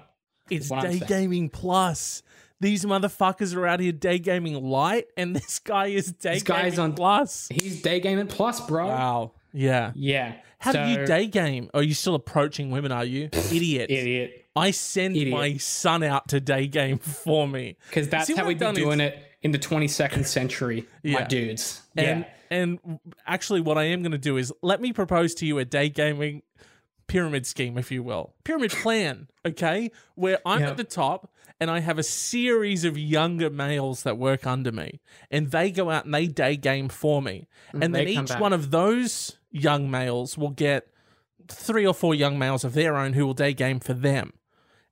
It's 0.51 0.69
day 0.69 0.99
gaming 1.07 1.49
plus. 1.49 2.23
These 2.63 2.85
motherfuckers 2.85 3.55
are 3.57 3.67
out 3.67 3.81
here 3.81 3.93
day 3.93 4.19
gaming 4.19 4.55
light, 4.63 5.07
and 5.17 5.35
this 5.37 5.59
guy 5.59 5.87
is 5.87 6.13
day 6.13 6.35
This 6.35 6.43
guy's 6.43 6.73
gaming 6.75 6.81
on- 6.81 6.93
plus. 6.95 7.49
He's 7.53 7.83
day 7.83 8.01
gaming 8.01 8.27
plus, 8.27 8.61
bro. 8.67 8.87
Wow. 8.87 9.33
Yeah. 9.53 9.93
Yeah. 9.95 10.35
How 10.59 10.73
do 10.73 10.81
you 10.91 11.07
day 11.07 11.27
game? 11.27 11.71
Oh, 11.73 11.79
are 11.79 11.83
you 11.83 11.95
still 11.95 12.15
approaching 12.15 12.71
women? 12.71 12.93
Are 12.93 13.05
you 13.05 13.31
idiot? 13.51 13.91
Idiot. 13.91 14.47
I 14.57 14.71
send 14.73 15.17
Idiot. 15.17 15.33
my 15.37 15.57
son 15.59 16.03
out 16.03 16.29
to 16.29 16.41
day 16.41 16.67
game 16.67 16.99
for 16.99 17.47
me, 17.47 17.77
Because 17.89 18.09
that's 18.09 18.27
See, 18.27 18.35
how 18.35 18.47
we've 18.47 18.59
been 18.59 18.75
done 18.75 18.77
is- 18.77 18.83
doing 18.85 19.01
it 19.01 19.19
in 19.43 19.53
the 19.53 19.59
22nd 19.59 20.27
century, 20.27 20.87
my 21.05 21.23
dudes. 21.25 21.83
and 21.97 22.21
yeah. 22.21 22.29
and 22.51 22.79
actually, 23.27 23.61
what 23.61 23.79
I 23.79 23.85
am 23.85 24.03
going 24.03 24.13
to 24.13 24.19
do 24.19 24.37
is 24.37 24.53
let 24.63 24.81
me 24.81 24.93
propose 24.93 25.35
to 25.37 25.47
you 25.47 25.59
a 25.59 25.65
day 25.65 25.89
gaming 25.89 26.43
pyramid 27.07 27.47
scheme, 27.47 27.79
if 27.79 27.91
you 27.91 28.03
will, 28.03 28.35
pyramid 28.45 28.71
plan. 28.73 29.29
Okay, 29.47 29.91
where 30.15 30.39
I'm 30.45 30.61
Yeah. 30.61 30.71
at 30.71 30.77
the 30.77 30.85
top. 30.85 31.33
And 31.63 31.71
I 31.71 31.81
have 31.81 31.99
a 31.99 32.03
series 32.03 32.87
of 32.87 32.97
younger 32.97 33.51
males 33.51 34.03
that 34.05 34.17
work 34.17 34.47
under 34.47 34.73
me, 34.73 35.01
and 35.31 35.51
they 35.51 35.71
go 35.71 35.91
out 35.91 36.07
and 36.07 36.15
they 36.15 36.27
day 36.27 36.57
game 36.57 36.89
for 36.89 37.21
me. 37.21 37.49
And 37.73 37.83
then 37.83 37.91
Mm, 37.91 37.95
they 37.95 38.15
come 38.15 38.25
each 38.25 38.31
back. 38.31 38.41
one 38.41 38.55
of 38.55 38.71
those 38.71 39.37
young 39.51 39.91
males 39.91 40.39
will 40.39 40.51
get 40.53 40.87
three 41.49 41.87
or 41.87 41.93
four 41.93 42.15
young 42.15 42.39
males 42.39 42.65
of 42.65 42.73
their 42.73 42.97
own 42.97 43.13
who 43.13 43.27
will 43.27 43.35
day 43.35 43.53
game 43.53 43.79
for 43.79 43.93
them. 43.93 44.33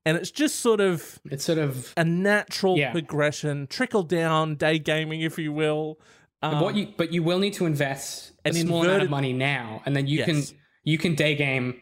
And 0.05 0.17
it's 0.17 0.31
just 0.31 0.61
sort 0.61 0.81
of 0.81 1.19
It's 1.27 1.45
sort 1.45 1.59
of 1.59 1.93
a 1.97 2.05
natural 2.05 2.79
Yeah. 2.79 2.93
progression, 2.93 3.67
trickle 3.67 4.03
down 4.05 4.55
day 4.57 4.79
gaming, 4.79 5.21
if 5.21 5.39
you 5.39 5.53
will. 5.53 6.01
Um, 6.41 6.61
what 6.61 6.77
you 6.77 6.89
but 6.97 7.13
you 7.13 7.23
will 7.23 7.39
need 7.41 7.55
to 7.55 7.67
invest 7.67 8.33
a 8.45 8.49
An 8.49 8.55
small 8.55 8.85
amount 8.85 9.03
of 9.03 9.11
money 9.11 9.33
now, 9.33 9.83
and 9.85 9.95
then 9.97 10.07
you 10.07 10.19
Yes. 10.19 10.27
can 10.51 10.59
you 10.85 10.97
can 10.99 11.15
day 11.15 11.35
game 11.35 11.81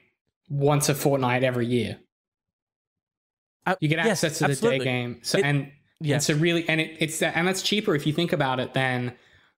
once 0.48 0.88
a 0.88 0.94
fortnight 0.94 1.44
every 1.44 1.66
year. 1.66 1.98
uh, 3.66 3.74
You 3.80 3.88
get 3.88 3.98
yes, 3.98 4.22
access 4.24 4.38
to 4.38 4.44
the 4.44 4.50
absolutely. 4.52 4.78
day 4.80 4.84
game. 4.84 5.18
So 5.22 5.38
It- 5.38 5.44
and, 5.44 5.58
and 5.62 5.72
Yes. 6.00 6.26
so 6.26 6.34
really 6.34 6.68
and 6.68 6.80
it, 6.80 6.96
it's 7.00 7.18
that 7.20 7.36
and 7.36 7.46
that's 7.48 7.62
cheaper 7.62 7.94
if 7.94 8.06
you 8.06 8.12
think 8.12 8.32
about 8.32 8.60
it 8.60 8.74
than 8.74 9.14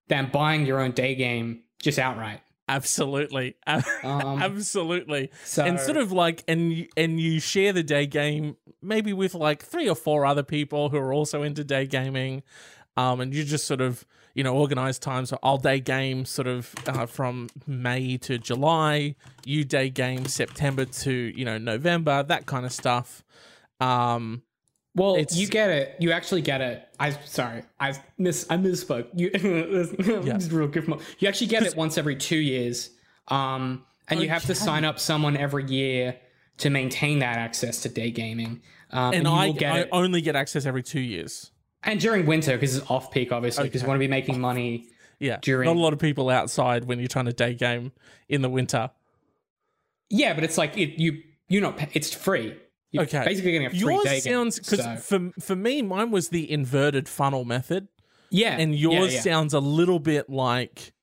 than 0.08 0.30
buying 0.30 0.66
your 0.66 0.80
own 0.80 0.92
day 0.92 1.14
game 1.14 1.62
just 1.80 1.98
outright. 1.98 2.40
Absolutely, 2.68 3.56
Um, 3.66 3.82
absolutely. 4.04 5.30
so 5.44 5.64
and 5.64 5.80
sort 5.80 5.96
of 5.96 6.12
like, 6.12 6.44
and 6.46 6.86
and 6.96 7.20
you 7.20 7.40
share 7.40 7.72
the 7.72 7.82
day 7.82 8.06
game 8.06 8.56
maybe 8.82 9.12
with 9.12 9.34
like 9.34 9.62
three 9.64 9.88
or 9.88 9.94
four 9.96 10.24
other 10.26 10.42
people 10.42 10.90
who 10.90 10.98
are 10.98 11.12
also 11.12 11.42
into 11.42 11.64
day 11.64 11.86
gaming, 11.86 12.42
um, 12.96 13.20
and 13.20 13.32
you 13.34 13.44
just 13.44 13.66
sort 13.66 13.80
of 13.80 14.04
you 14.34 14.44
know 14.44 14.54
organize 14.54 14.98
times. 14.98 15.30
So 15.30 15.38
I'll 15.42 15.58
day 15.58 15.80
game 15.80 16.24
sort 16.24 16.46
of 16.46 16.74
uh, 16.86 17.06
from 17.06 17.48
May 17.66 18.16
to 18.18 18.38
July. 18.38 19.14
You 19.44 19.64
day 19.64 19.88
game 19.90 20.26
September 20.26 20.84
to 20.84 21.10
you 21.12 21.44
know 21.44 21.58
November, 21.58 22.22
that 22.22 22.46
kind 22.46 22.66
of 22.66 22.72
stuff. 22.72 23.24
Um, 23.80 24.42
Well, 24.98 25.14
It's- 25.16 25.36
you 25.36 25.46
get 25.46 25.70
it. 25.70 25.96
You 26.00 26.12
actually 26.12 26.42
get 26.42 26.60
it. 26.60 26.86
I 27.00 27.10
sorry, 27.24 27.62
I 27.78 27.94
miss 28.18 28.46
I 28.50 28.56
misspoke. 28.56 29.06
You 29.14 29.30
just 30.24 30.50
real 30.52 30.70
mo- 30.86 31.00
You 31.18 31.28
actually 31.28 31.46
get 31.46 31.62
it 31.62 31.76
once 31.76 31.96
every 31.96 32.16
two 32.16 32.38
years, 32.38 32.90
um, 33.28 33.84
and 34.08 34.20
you 34.20 34.28
have 34.28 34.44
to 34.46 34.54
sign 34.54 34.84
up 34.84 34.98
someone 34.98 35.36
every 35.36 35.64
year 35.66 36.16
to 36.58 36.70
maintain 36.70 37.20
that 37.20 37.36
access 37.38 37.82
to 37.82 37.88
day 37.88 38.10
gaming. 38.10 38.60
Um, 38.90 39.14
and 39.14 39.24
you 39.24 39.30
I, 39.32 39.52
get 39.52 39.72
I 39.74 39.88
only 39.92 40.20
get 40.20 40.34
access 40.34 40.66
every 40.66 40.82
two 40.82 41.00
years. 41.00 41.50
and 41.84 42.00
during 42.00 42.26
winter 42.26 42.52
because 42.56 42.76
it's 42.76 42.90
off 42.90 43.10
peak, 43.12 43.30
obviously, 43.32 43.64
because 43.64 43.82
you 43.82 43.88
want 43.88 43.96
to 43.98 44.00
be 44.00 44.08
making 44.08 44.40
money. 44.40 44.86
Yeah, 45.20 45.38
During- 45.42 45.66
not 45.66 45.76
a 45.76 45.80
lot 45.80 45.92
of 45.92 45.98
people 45.98 46.30
outside 46.30 46.84
when 46.84 46.98
you're 46.98 47.08
trying 47.08 47.26
to 47.26 47.32
day 47.32 47.54
game 47.54 47.92
in 48.28 48.40
the 48.42 48.48
winter. 48.48 48.90
Yeah, 50.10 50.34
but 50.34 50.42
it's 50.44 50.56
like 50.58 50.76
it, 50.78 50.98
you 51.00 51.22
you 51.48 51.60
not 51.60 51.78
it's 51.92 52.12
free. 52.14 52.56
You're 52.90 53.02
Okay. 53.04 53.24
basically 53.24 53.52
getting 53.52 53.66
a 53.66 53.70
free 53.70 53.78
Yours 53.80 54.04
day 54.04 54.20
sounds 54.20 54.58
because 54.58 54.82
so- 54.82 54.96
for 54.96 55.30
for 55.40 55.54
me, 55.56 55.82
mine 55.82 56.10
was 56.10 56.30
the 56.30 56.50
inverted 56.50 57.08
funnel 57.08 57.44
method, 57.44 57.88
yeah, 58.30 58.56
and 58.56 58.74
yours 58.74 59.14
yeah. 59.14 59.20
sounds 59.20 59.52
a 59.54 59.60
little 59.60 59.98
bit 59.98 60.30
like 60.30 60.94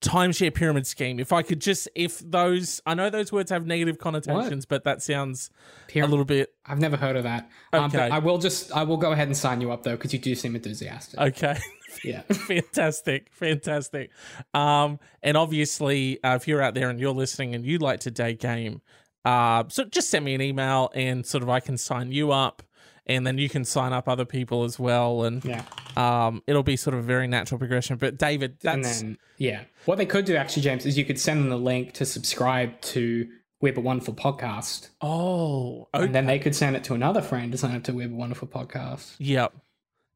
timeshare 0.00 0.54
pyramid 0.54 0.86
scheme. 0.86 1.18
If 1.18 1.32
I 1.32 1.42
could 1.42 1.60
just, 1.60 1.88
if 1.96 2.20
those, 2.20 2.80
I 2.86 2.94
know 2.94 3.10
those 3.10 3.32
words 3.32 3.50
have 3.50 3.66
negative 3.66 3.98
connotations, 3.98 4.64
but 4.64 4.84
that 4.84 5.02
sounds 5.02 5.50
a 5.94 6.00
little 6.06 6.24
bit 6.24 6.50
I've 6.64 6.78
never 6.78 6.96
heard 6.96 7.16
of 7.16 7.24
that. 7.24 7.50
Um, 7.72 7.86
Okay. 7.86 7.98
but 7.98 8.12
I 8.12 8.20
will 8.20 8.38
just 8.38 8.70
I 8.72 8.84
will 8.84 8.96
go 8.98 9.10
ahead 9.12 9.26
and 9.26 9.36
sign 9.36 9.60
you 9.60 9.72
up 9.72 9.82
though 9.82 9.96
because 9.96 10.12
you 10.12 10.18
do 10.20 10.34
seem 10.36 10.54
enthusiastic. 10.54 11.18
okay. 11.18 11.58
yeah. 12.04 12.22
fantastic 12.22 13.28
fantastic 13.32 14.10
um 14.54 14.98
and 15.22 15.36
obviously 15.36 16.22
uh, 16.22 16.34
if 16.36 16.46
you're 16.48 16.62
out 16.62 16.74
there 16.74 16.90
and 16.90 17.00
you're 17.00 17.12
listening 17.14 17.54
and 17.54 17.64
you'd 17.64 17.82
like 17.82 18.00
to 18.00 18.10
day 18.10 18.34
game 18.34 18.80
uh 19.24 19.64
so 19.68 19.84
just 19.84 20.10
send 20.10 20.24
me 20.24 20.34
an 20.34 20.40
email 20.40 20.90
and 20.94 21.24
sort 21.26 21.42
of 21.42 21.48
i 21.48 21.60
can 21.60 21.76
sign 21.76 22.12
you 22.12 22.30
up 22.32 22.62
and 23.06 23.26
then 23.26 23.38
you 23.38 23.48
can 23.48 23.64
sign 23.64 23.92
up 23.94 24.06
other 24.06 24.26
people 24.26 24.64
as 24.64 24.78
well 24.78 25.24
and 25.24 25.44
Yeah. 25.44 25.64
um 25.96 26.42
it'll 26.46 26.62
be 26.62 26.76
sort 26.76 26.94
of 26.94 27.00
a 27.00 27.06
very 27.06 27.26
natural 27.26 27.58
progression 27.58 27.96
but 27.96 28.18
david 28.18 28.58
And 28.64 28.84
that's 28.84 29.00
then, 29.02 29.18
yeah. 29.38 29.62
What 29.84 29.98
they 29.98 30.04
could 30.06 30.24
do 30.24 30.34
actually, 30.34 30.62
James, 30.62 30.84
is 30.84 30.98
you 30.98 31.04
could 31.04 31.18
send 31.18 31.40
them 31.40 31.48
the 31.48 31.56
link 31.56 31.92
to 31.94 32.04
subscribe 32.04 32.78
to 32.82 33.26
We 33.60 33.70
Have 33.70 33.78
a 33.78 33.80
Wonderful 33.80 34.14
Podcast. 34.14 34.88
oh 35.00 35.88
okay. 35.94 36.04
And 36.06 36.14
then 36.14 36.26
they 36.26 36.38
could 36.40 36.54
send 36.56 36.76
it 36.76 36.84
to 36.84 36.94
another 36.94 37.22
friend 37.22 37.50
to 37.52 37.58
sign 37.58 37.74
up 37.76 37.84
to 37.84 37.92
We 37.94 38.02
Have 38.02 38.12
a 38.12 38.16
Wonderful 38.16 38.48
Podcast. 38.48 39.14
Yep. 39.18 39.54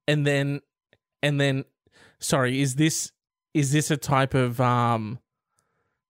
And 0.09 0.27
then 0.27 0.61
and 1.23 1.41
then 1.41 1.65
sorry, 2.19 2.61
is 2.61 2.75
this 2.77 3.13
is 3.55 3.73
this 3.73 3.91
a 3.91 3.97
type 3.97 4.35
of 4.35 4.61
um 4.61 5.19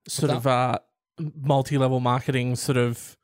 sort 0.08 0.30
of 0.32 0.46
uh 0.46 0.78
multi-level 1.40 2.00
marketing 2.00 2.56
sort 2.56 2.76
of 2.78 3.16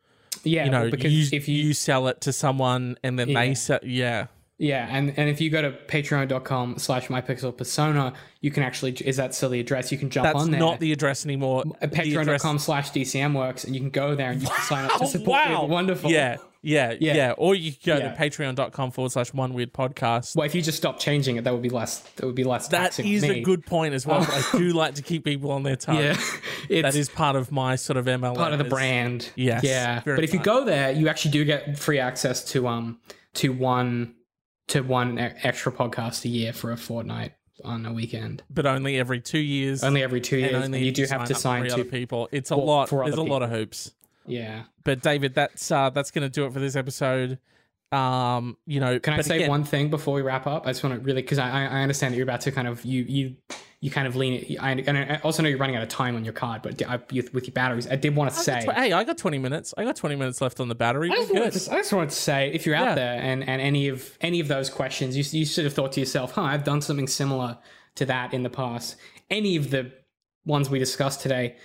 Yeah. 0.45 0.65
you 0.67 0.71
know 0.71 0.91
because 0.91 1.13
you, 1.13 1.37
if 1.37 1.49
you, 1.49 1.57
you 1.65 1.73
sell 1.75 2.07
it 2.09 2.21
to 2.23 2.33
someone 2.33 2.97
and 3.03 3.19
then 3.19 3.29
Yeah. 3.31 3.41
they 3.41 3.55
sell 3.55 3.81
yeah 3.83 4.27
yeah, 4.61 4.89
and, 4.91 5.17
and 5.17 5.29
if 5.29 5.41
you 5.41 5.51
go 5.51 5.63
to 5.63 5.71
patreon.com 5.71 6.79
slash 6.79 7.07
mypixel 7.07 7.57
persona, 7.57 8.13
you 8.41 8.51
can 8.51 8.65
actually, 8.65 8.91
is 8.95 9.17
that 9.17 9.33
still 9.33 9.51
the 9.51 9.61
address? 9.61 9.93
You 9.93 9.99
can 9.99 10.11
jump 10.11 10.25
that's 10.25 10.35
on 10.37 10.51
there. 10.51 10.59
not 10.59 10.81
the 10.81 10.91
address 10.91 11.25
anymore 11.25 11.63
at 11.81 11.93
The 11.93 12.01
address- 12.01 12.27
patreon.com 12.43 12.59
slash 12.59 12.91
DCM 12.91 13.35
works, 13.37 13.63
and 13.63 13.73
you 13.77 13.81
can 13.81 13.91
go 13.91 14.17
there 14.17 14.33
and 14.33 14.43
you 14.43 14.49
can 14.49 14.61
sign 14.65 14.85
up 14.87 14.99
to 14.99 15.07
support 15.17 15.49
wow 15.49 15.65
Wonderful. 15.67 16.11
yeah, 16.11 16.39
yeah 16.63 16.95
yeah 17.01 17.15
Yeah. 17.15 17.35
or 17.39 17.55
you 17.55 17.73
could 17.73 17.83
go 17.85 17.97
Yeah. 17.99 18.13
to 18.15 18.17
patreon.com 18.21 18.91
forward 18.91 19.13
slash 19.13 19.33
one 19.33 19.55
weird 19.55 19.73
podcast 19.73 20.35
Well, 20.37 20.45
if 20.47 20.55
you 20.55 20.63
just 20.63 20.79
stop 20.79 20.99
changing 20.99 21.37
it, 21.37 21.45
that 21.45 21.53
would 21.53 21.63
be 21.63 21.69
less. 21.71 21.99
That 22.17 22.27
would 22.27 22.35
be 22.35 22.45
less. 22.45 22.69
that 22.69 22.99
is 22.99 23.25
a 23.25 23.41
good 23.43 23.65
point 23.67 23.95
as 23.95 24.07
well 24.07 24.23
i 24.29 24.43
do 24.53 24.73
like 24.73 24.95
to 24.97 25.03
keep 25.03 25.25
people 25.25 25.51
on 25.53 25.63
their 25.63 25.77
toes 25.77 26.19
Yeah, 26.69 26.83
that 26.83 26.95
is 26.95 27.09
part 27.09 27.37
of 27.37 27.53
my 27.53 27.77
sort 27.77 27.97
of 27.97 28.07
MLM 28.07 28.35
part 28.37 28.53
of 28.53 28.59
the 28.59 28.65
brand. 28.65 29.31
Yes, 29.37 29.63
Yeah. 29.65 30.03
But 30.05 30.25
if 30.25 30.33
you 30.35 30.41
go 30.41 30.65
there, 30.65 30.91
you 30.93 31.09
actually 31.09 31.31
do 31.31 31.45
get 31.45 31.79
free 31.79 31.99
access 31.99 32.45
to 32.53 32.67
um 32.69 32.99
to 33.35 33.51
one 33.53 34.15
to 34.69 34.81
one 34.83 35.19
extra 35.19 35.73
podcast 35.73 36.25
a 36.25 36.29
year 36.29 36.53
for 36.53 36.73
a 36.73 36.77
fortnight 36.77 37.33
on 37.65 37.87
a 37.87 37.93
weekend. 37.93 38.43
but 38.51 38.67
only 38.67 38.99
every 38.99 39.21
two 39.21 39.39
years 39.39 39.83
Only 39.83 40.03
every 40.03 40.21
two 40.21 40.37
years, 40.37 40.53
and 40.55 40.65
and, 40.65 40.75
only 40.75 40.85
you 40.87 40.93
do 40.93 41.05
have 41.07 41.25
to 41.29 41.35
sign 41.35 41.65
to. 41.65 41.73
other 41.75 41.85
people. 41.85 42.29
It's 42.33 42.51
a 42.51 42.57
lot. 42.57 42.89
There's 42.91 43.15
a 43.17 43.23
lot 43.23 43.43
of 43.43 43.51
hoops. 43.51 43.93
Yeah. 44.29 44.65
But 44.85 45.03
David, 45.03 45.35
that's 45.35 45.71
uh, 45.71 45.91
that's 45.91 46.11
going 46.11 46.23
to 46.23 46.29
do 46.31 46.47
it 46.47 46.53
for 46.53 46.61
this 46.61 46.77
episode. 46.77 47.39
Um, 47.91 48.57
you 48.67 48.81
know, 48.81 48.99
Can 48.99 49.15
I 49.15 49.23
say 49.23 49.37
again- 49.37 49.49
one 49.49 49.65
thing 49.65 49.89
before 49.89 50.15
we 50.15 50.23
wrap 50.23 50.47
up? 50.47 50.67
I 50.67 50.71
just 50.71 50.85
want 50.85 50.95
to 50.97 51.01
really 51.01 51.23
because 51.23 51.39
I 51.39 51.49
I 51.65 51.81
understand 51.83 52.13
that 52.13 52.17
you're 52.19 52.25
about 52.25 52.43
to 52.43 52.53
kind 52.53 52.69
of 52.69 52.85
you 52.85 53.03
you 53.05 53.37
you 53.81 53.91
kind 53.91 54.07
of 54.07 54.17
lean 54.17 54.35
it. 54.35 54.59
I, 54.61 54.73
and 54.73 54.99
I 54.99 55.21
also 55.23 55.43
know 55.43 55.49
you're 55.49 55.57
running 55.59 55.77
out 55.77 55.83
of 55.85 55.89
time 55.89 56.17
on 56.17 56.25
your 56.25 56.33
card, 56.35 56.63
but 56.63 56.83
I, 56.83 56.99
you- 57.11 57.29
with 57.33 57.47
your 57.47 57.53
batteries, 57.55 57.87
I 57.89 57.97
did 57.97 58.15
want 58.15 58.31
to 58.33 58.39
I 58.39 58.43
say. 58.43 58.67
tw- 58.67 58.73
hey, 58.73 58.93
I 58.93 59.05
got 59.05 59.17
20 59.17 59.39
minutes. 59.39 59.73
I 59.79 59.85
got 59.85 59.95
20 59.97 60.17
minutes 60.17 60.41
left 60.41 60.59
on 60.61 60.69
the 60.69 60.75
battery. 60.75 61.11
I 61.11 61.15
just, 61.15 61.33
wanted 61.33 61.53
to, 61.53 61.73
I 61.73 61.77
just 61.77 61.93
wanted 61.93 62.11
to 62.11 62.17
say, 62.17 62.51
if 62.53 62.67
you're 62.67 62.75
out 62.75 62.89
Yeah. 62.89 62.95
there 62.97 63.21
and, 63.23 63.49
and 63.49 63.63
any 63.63 63.89
of 63.89 64.19
any 64.21 64.41
of 64.41 64.49
those 64.49 64.69
questions, 64.69 65.17
you 65.17 65.39
you 65.39 65.47
should 65.47 65.65
have 65.65 65.75
thought 65.75 65.93
to 65.93 66.01
yourself, 66.01 66.33
"Huh, 66.33 66.43
I've 66.43 66.65
done 66.65 66.81
something 66.83 67.07
similar 67.07 67.57
to 67.95 68.05
that 68.07 68.35
in 68.35 68.43
the 68.43 68.51
past." 68.51 68.97
Any 69.31 69.57
of 69.57 69.71
the 69.71 69.93
ones 70.45 70.69
we 70.69 70.79
discussed 70.79 71.21
today, 71.23 71.57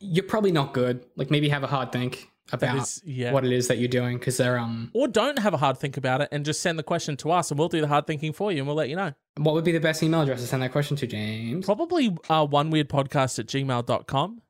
you're 0.00 0.24
probably 0.24 0.52
not 0.52 0.72
good. 0.74 1.04
Like 1.16 1.30
maybe 1.30 1.48
have 1.50 1.62
a 1.62 1.66
hard 1.68 1.92
think 1.92 2.28
about 2.52 2.76
is- 2.78 3.00
yeah. 3.04 3.32
what 3.32 3.44
it 3.44 3.52
is 3.52 3.68
that 3.68 3.78
you're 3.78 3.88
doing 3.88 4.18
because 4.18 4.36
they're 4.38 4.58
um. 4.58 4.90
Or 4.94 5.06
don't 5.06 5.38
have 5.38 5.54
a 5.54 5.56
hard 5.56 5.78
think 5.78 5.96
about 5.96 6.20
it 6.20 6.28
and 6.32 6.44
just 6.44 6.60
send 6.62 6.78
the 6.78 6.82
question 6.82 7.16
to 7.18 7.30
us 7.30 7.50
and 7.50 7.58
we'll 7.58 7.68
do 7.68 7.80
the 7.80 7.86
hard 7.86 8.06
thinking 8.06 8.32
for 8.32 8.50
you 8.50 8.58
and 8.58 8.66
we'll 8.66 8.76
let 8.76 8.88
you 8.88 8.96
know. 8.96 9.12
What 9.36 9.54
would 9.54 9.64
be 9.64 9.72
the 9.72 9.78
best 9.80 10.02
email 10.02 10.22
address 10.22 10.40
to 10.40 10.46
send 10.48 10.62
that 10.62 10.72
question 10.72 10.96
to, 10.96 11.06
James? 11.06 11.64
Probably 11.64 12.16
uh, 12.28 12.44
one 12.46 12.70
weird 12.70 12.88
podcast 12.88 13.38
at 13.38 13.46
gmail.com. 13.46 14.42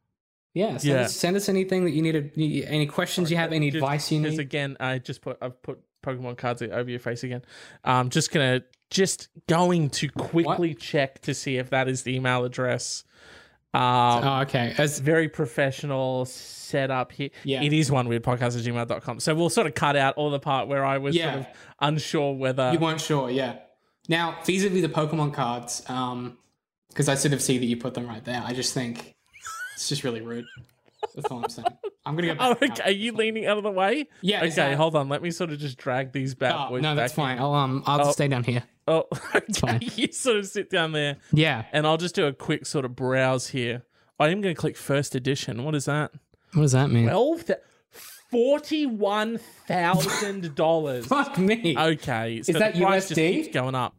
Yeah, 0.55 0.79
send, 0.79 0.85
Yeah. 0.85 1.01
Us, 1.03 1.15
send 1.15 1.37
us 1.37 1.49
anything 1.49 1.85
that 1.85 1.93
you 1.93 2.03
need. 2.03 2.65
Any 2.65 2.87
questions 2.87 3.31
you 3.31 3.37
have, 3.37 3.53
any 3.53 3.71
Just- 3.71 3.83
advice 3.83 4.11
you 4.11 4.21
need. 4.21 4.39
again, 4.41 4.77
I 4.81 4.99
just 4.99 5.21
put 5.21 5.37
I've 5.43 5.61
put 5.63 5.79
Pokemon 6.05 6.39
cards 6.39 6.63
over 6.63 6.89
your 6.91 6.99
face 7.01 7.23
again. 7.23 7.43
I'm 7.85 8.09
just 8.09 8.33
gonna 8.33 8.63
just 8.91 9.29
going 9.47 9.91
to 9.91 10.09
quickly 10.09 10.75
check 10.75 11.21
to 11.23 11.35
see 11.35 11.59
if 11.59 11.71
that 11.71 11.87
is 11.89 12.03
the 12.03 12.17
email 12.17 12.45
address. 12.45 13.05
Um, 13.73 13.81
Oh, 14.25 14.41
okay. 14.43 14.75
As 14.79 14.99
very 14.99 15.29
professional 15.29 16.25
setup 16.25 17.13
here. 17.13 17.31
Yeah. 17.45 17.63
It 17.63 17.73
is 17.73 17.91
one 17.91 18.09
weird 18.09 18.23
podcast 18.25 18.59
at 18.59 18.65
gmail.com. 18.65 19.21
So 19.21 19.35
we'll 19.35 19.51
sort 19.51 19.67
of 19.67 19.75
cut 19.75 19.97
out 19.97 20.15
all 20.17 20.31
the 20.31 20.41
part 20.41 20.69
where 20.69 20.85
I 20.85 20.99
was 20.99 21.15
Yeah. 21.15 21.33
sort 21.33 21.41
of 21.47 21.47
unsure 21.81 22.35
whether 22.35 22.73
You 22.73 22.79
weren't 22.79 23.01
sure, 23.01 23.31
yeah. 23.31 23.57
Now, 24.09 24.37
vis-a-vis 24.45 24.83
the 24.83 24.89
Pokemon 24.89 25.35
cards, 25.35 25.83
um, 25.89 26.37
because 26.89 27.09
I 27.09 27.15
sort 27.15 27.33
of 27.33 27.41
see 27.41 27.59
that 27.59 27.67
you 27.67 27.77
put 27.77 27.95
them 27.95 28.09
right 28.09 28.25
there. 28.25 28.43
I 28.45 28.53
just 28.55 28.75
think 28.75 29.15
it's 29.75 29.89
just 29.89 30.03
really 30.03 30.21
rude. 30.21 30.47
That's 31.15 31.31
all 31.31 31.43
I'm 31.45 31.51
saying. 31.51 31.67
I'm 32.07 32.17
gonna 32.17 32.35
go. 32.35 32.37
Oh, 32.41 32.55
Back 32.55 32.61
now. 32.69 32.75
okay. 32.75 32.83
Are 32.85 32.91
you 32.93 33.13
leaning 33.13 33.47
out 33.47 33.57
of 33.59 33.65
the 33.65 33.71
way? 33.71 34.07
Yeah. 34.23 34.43
Okay, 34.45 34.73
is 34.73 34.77
hold 34.77 34.95
on. 34.97 35.09
Let 35.09 35.23
me 35.23 35.31
sort 35.31 35.51
of 35.51 35.59
just 35.59 35.77
drag 35.79 36.13
these 36.13 36.35
bad 36.35 36.55
Oh, 36.57 36.69
boys 36.71 36.83
no, 36.83 36.95
that's 36.95 37.13
back 37.13 37.19
in. 37.19 37.37
fine. 37.37 37.39
I'll 37.39 37.55
um, 37.55 37.83
I'll 37.87 37.99
just 37.99 38.13
stay 38.13 38.29
down 38.29 38.45
here. 38.45 38.63
Oh, 38.89 39.05
okay. 39.35 39.53
fine. 39.55 39.81
You 39.97 40.11
sort 40.13 40.37
of 40.39 40.47
sit 40.47 40.71
down 40.71 40.93
there, 40.93 41.17
Yeah. 41.33 41.65
and 41.73 41.87
I'll 41.87 41.97
just 41.99 42.15
do 42.15 42.27
a 42.27 42.33
quick 42.33 42.67
sort 42.67 42.85
of 42.85 42.97
browse 42.97 43.49
here. 43.49 43.83
I 44.19 44.29
am 44.29 44.41
going 44.41 44.55
to 44.55 44.61
click 44.61 44.77
first 44.77 45.15
edition. 45.15 45.65
What 45.65 45.75
is 45.75 45.85
that? 45.87 46.13
What 46.55 46.63
does 46.63 46.73
that 46.73 46.91
mean? 46.91 47.05
Twelve, 47.07 47.45
forty-one 48.31 49.39
thousand 49.67 50.55
dollars. 50.55 51.07
Fuck 51.07 51.39
me. 51.39 51.77
Okay, 51.77 52.43
so 52.43 52.53
that 52.53 52.77
price 52.77 53.09
just 53.09 53.21
USD? 53.21 53.33
keeps 53.33 53.55
going 53.55 53.75
up. 53.75 53.97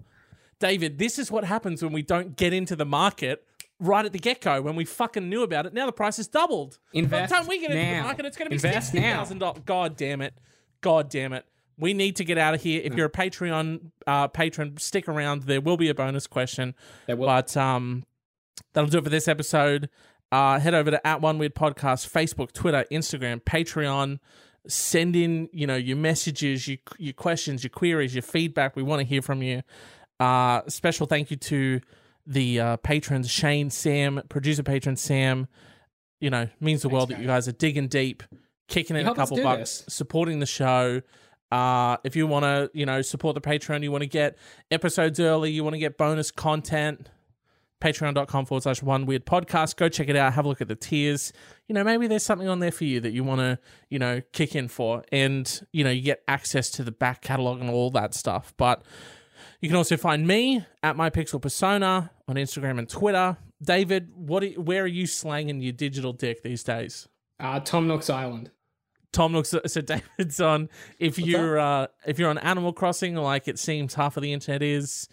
David, 0.59 0.97
this 0.99 1.17
is 1.17 1.31
what 1.31 1.43
happens 1.43 1.81
when 1.83 1.91
we 1.91 2.01
don't 2.03 2.35
get 2.37 2.53
into 2.53 2.75
the 2.75 2.85
market 2.85 3.43
right 3.81 4.05
at 4.05 4.13
the 4.13 4.19
get 4.19 4.39
go. 4.39 4.61
When 4.61 4.75
we 4.77 4.85
fucking 4.85 5.27
knew 5.27 5.43
about 5.43 5.65
it, 5.65 5.73
now 5.73 5.85
the 5.85 5.91
price 5.91 6.15
has 6.17 6.27
doubled. 6.29 6.79
Invest 6.93 7.29
By 7.31 7.37
the 7.37 7.41
time 7.41 7.49
we 7.49 7.59
get 7.59 7.71
into 7.71 7.83
the 7.83 7.91
now. 7.91 8.03
market, 8.03 8.25
it's 8.25 8.37
going 8.37 8.45
to 8.45 8.49
be 8.51 8.55
Invest 8.55 8.91
sixty 8.91 9.01
thousand 9.01 9.39
dollars. 9.39 9.61
God 9.65 9.97
damn 9.97 10.21
it! 10.21 10.33
God 10.81 11.09
damn 11.09 11.33
it! 11.33 11.45
We 11.77 11.93
need 11.93 12.15
to 12.17 12.23
get 12.23 12.37
out 12.37 12.53
of 12.53 12.61
here. 12.61 12.79
If 12.83 12.93
you're 12.95 13.07
a 13.07 13.11
Patreon 13.11 13.91
uh, 14.07 14.27
patron, 14.29 14.77
stick 14.77 15.07
around. 15.09 15.43
There 15.43 15.59
will 15.61 15.77
be 15.77 15.89
a 15.89 15.95
bonus 15.95 16.27
question. 16.27 16.75
There 17.07 17.15
will- 17.17 17.25
But 17.27 17.57
um, 17.57 18.05
that'll 18.73 18.89
do 18.89 18.99
it 18.99 19.03
for 19.03 19.09
this 19.09 19.27
episode. 19.27 19.89
Uh, 20.31 20.59
head 20.59 20.73
over 20.73 20.91
to 20.91 21.05
at 21.07 21.19
One 21.21 21.37
Weird 21.39 21.55
Podcast, 21.55 22.09
Facebook, 22.09 22.53
Twitter, 22.53 22.85
Instagram, 22.91 23.41
Patreon. 23.43 24.19
Send 24.67 25.15
in, 25.15 25.49
you 25.51 25.65
know, 25.65 25.75
your 25.75 25.97
messages, 25.97 26.67
your 26.67 26.77
your 26.99 27.13
questions, 27.13 27.63
your 27.63 27.71
queries, 27.71 28.13
your 28.13 28.21
feedback. 28.21 28.75
We 28.75 28.83
want 28.83 28.99
to 29.01 29.05
hear 29.07 29.21
from 29.23 29.41
you. 29.41 29.63
Uh, 30.19 30.61
special 30.67 31.07
thank 31.07 31.31
you 31.31 31.37
to 31.37 31.81
the 32.25 32.59
uh, 32.59 32.77
patrons 32.77 33.29
Shane, 33.29 33.69
Sam, 33.69 34.21
producer 34.29 34.63
patron 34.63 34.95
Sam. 34.95 35.47
You 36.19 36.29
know, 36.29 36.47
means 36.59 36.83
the 36.83 36.89
world 36.89 37.09
that 37.09 37.19
you 37.19 37.25
guys 37.25 37.47
are 37.47 37.53
digging 37.53 37.87
deep, 37.87 38.21
kicking 38.67 38.95
in 38.95 39.07
a 39.07 39.15
couple 39.15 39.41
bucks, 39.41 39.81
this. 39.81 39.95
supporting 39.95 40.39
the 40.39 40.45
show. 40.45 41.01
Uh, 41.51 41.97
if 42.03 42.15
you 42.15 42.27
want 42.27 42.43
to, 42.43 42.69
you 42.73 42.85
know, 42.85 43.01
support 43.01 43.35
the 43.35 43.41
Patreon, 43.41 43.83
you 43.83 43.91
want 43.91 44.03
to 44.03 44.07
get 44.07 44.37
episodes 44.69 45.19
early, 45.19 45.51
you 45.51 45.63
want 45.63 45.73
to 45.73 45.79
get 45.79 45.97
bonus 45.97 46.31
content, 46.31 47.09
patreon.com 47.81 48.45
forward 48.45 48.63
slash 48.63 48.81
one 48.81 49.05
weird 49.05 49.25
podcast. 49.25 49.75
Go 49.75 49.89
check 49.89 50.07
it 50.07 50.15
out. 50.15 50.33
Have 50.33 50.45
a 50.45 50.47
look 50.47 50.61
at 50.61 50.69
the 50.69 50.75
tiers. 50.75 51.33
You 51.67 51.75
know, 51.75 51.83
maybe 51.83 52.07
there's 52.07 52.23
something 52.23 52.47
on 52.47 52.59
there 52.59 52.71
for 52.71 52.85
you 52.85 53.01
that 53.01 53.11
you 53.11 53.23
want 53.23 53.41
to, 53.41 53.59
you 53.89 53.99
know, 53.99 54.21
kick 54.31 54.55
in 54.55 54.69
for. 54.69 55.03
And, 55.11 55.67
you 55.73 55.83
know, 55.83 55.89
you 55.89 56.01
get 56.01 56.23
access 56.27 56.69
to 56.71 56.83
the 56.83 56.91
back 56.91 57.21
catalog 57.21 57.59
and 57.59 57.69
all 57.69 57.89
that 57.91 58.13
stuff. 58.13 58.53
But 58.55 58.83
you 59.61 59.69
can 59.69 59.77
also 59.77 59.95
find 59.95 60.27
me 60.27 60.65
at 60.83 60.95
my 60.95 61.09
pixel 61.09 61.41
persona 61.41 62.11
on 62.27 62.35
Instagram 62.35 62.79
and 62.79 62.89
Twitter. 62.89 63.37
David, 63.61 64.09
what? 64.15 64.43
Are, 64.43 64.47
where 64.59 64.83
are 64.83 64.87
you 64.87 65.05
slanging 65.05 65.61
your 65.61 65.73
digital 65.73 66.13
dick 66.13 66.41
these 66.41 66.63
days? 66.63 67.07
Uh, 67.39 67.59
Tom 67.59 67.87
Nook's 67.87 68.09
Island. 68.09 68.51
Tom 69.11 69.33
looks 69.33 69.53
so 69.67 69.81
David's 69.81 70.41
on. 70.41 70.69
If 70.99 71.19
you're 71.19 71.59
uh, 71.59 71.87
if 72.05 72.17
you're 72.17 72.29
on 72.29 72.39
Animal 72.39 72.73
Crossing, 72.73 73.15
like 73.15 73.47
it 73.47 73.59
seems 73.59 73.93
half 73.93 74.17
of 74.17 74.23
the 74.23 74.33
internet 74.33 74.63
is, 74.63 75.07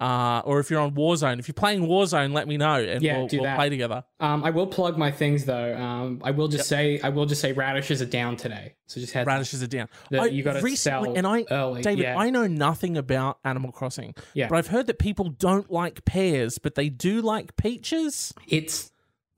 uh, 0.00 0.40
or 0.44 0.60
if 0.60 0.70
you're 0.70 0.80
on 0.80 0.92
Warzone, 0.92 1.38
if 1.38 1.46
you're 1.46 1.52
playing 1.54 1.82
Warzone, 1.86 2.32
let 2.32 2.48
me 2.48 2.56
know 2.56 2.82
and 2.82 3.02
Yeah, 3.02 3.18
we'll, 3.18 3.26
do 3.28 3.40
we'll 3.42 3.54
play 3.54 3.68
together. 3.68 4.04
Um, 4.18 4.42
I 4.44 4.50
will 4.50 4.66
plug 4.66 4.96
my 4.96 5.10
things 5.10 5.44
though. 5.44 5.76
Um, 5.76 6.20
I 6.24 6.30
will 6.30 6.48
just 6.48 6.68
say 6.68 7.00
I 7.02 7.10
will 7.10 7.26
just 7.26 7.40
say 7.40 7.52
radishes 7.52 8.00
are 8.00 8.06
down 8.06 8.36
today. 8.36 8.74
So 8.86 9.00
just 9.00 9.12
head. 9.12 9.26
Radishes 9.26 9.62
are 9.62 9.66
down. 9.68 9.88
That 10.10 10.20
I 10.22 10.26
you 10.26 10.42
gotta 10.42 10.60
recently, 10.62 11.08
sell 11.10 11.16
and 11.16 11.26
I, 11.26 11.44
early, 11.50 11.82
David, 11.82 12.02
yeah. 12.02 12.16
I 12.18 12.30
know 12.30 12.46
nothing 12.46 12.96
about 12.96 13.38
Animal 13.44 13.70
Crossing, 13.72 14.14
Yeah. 14.34 14.48
but 14.48 14.56
I've 14.58 14.66
heard 14.68 14.86
that 14.88 14.98
people 14.98 15.28
don't 15.28 15.70
like 15.70 16.04
pears, 16.04 16.58
but 16.58 16.74
they 16.74 16.88
do 16.88 17.20
like 17.22 17.56
peaches. 17.56 18.34
It's 18.48 18.90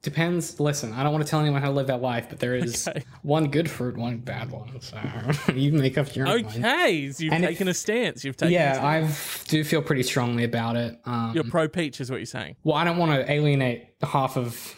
depends. 0.03 0.59
Listen, 0.61 0.93
I 0.93 1.03
don't 1.03 1.13
want 1.13 1.25
to 1.25 1.31
tell 1.31 1.41
anyone 1.41 1.61
how 1.63 1.69
to 1.69 1.75
live 1.75 1.87
their 1.87 1.97
life, 1.97 2.27
but 2.29 2.39
there 2.41 2.55
is 2.55 2.87
Okay. 2.89 3.05
one 3.23 3.49
good 3.51 3.71
fruit, 3.71 3.97
one 3.97 4.19
bad 4.19 4.51
one. 4.51 4.81
So 4.81 4.99
you 5.55 5.73
make 5.73 5.97
up 5.99 6.15
your 6.17 6.27
own 6.29 6.43
mind. 6.43 6.65
Okay, 6.65 7.11
so 7.13 7.25
you've 7.25 7.33
And 7.33 7.45
if- 7.45 7.51
taken 7.51 7.69
a 7.69 7.75
stance. 7.75 8.25
You've 8.25 8.37
taken. 8.37 8.53
Yeah. 8.53 8.81
I 8.85 9.09
do 9.49 9.63
feel 9.65 9.81
pretty 9.83 10.03
strongly 10.03 10.45
about 10.45 10.77
it. 10.77 10.99
Um, 11.05 11.33
you're 11.35 11.45
pro 11.45 11.69
peach, 11.69 12.01
is 12.01 12.11
what 12.11 12.17
you're 12.19 12.27
saying. 12.27 12.57
well, 12.65 12.77
I 12.77 12.85
don't 12.85 12.99
want 12.99 13.13
to 13.13 13.31
alienate 13.33 13.89
half 14.03 14.37
of 14.37 14.75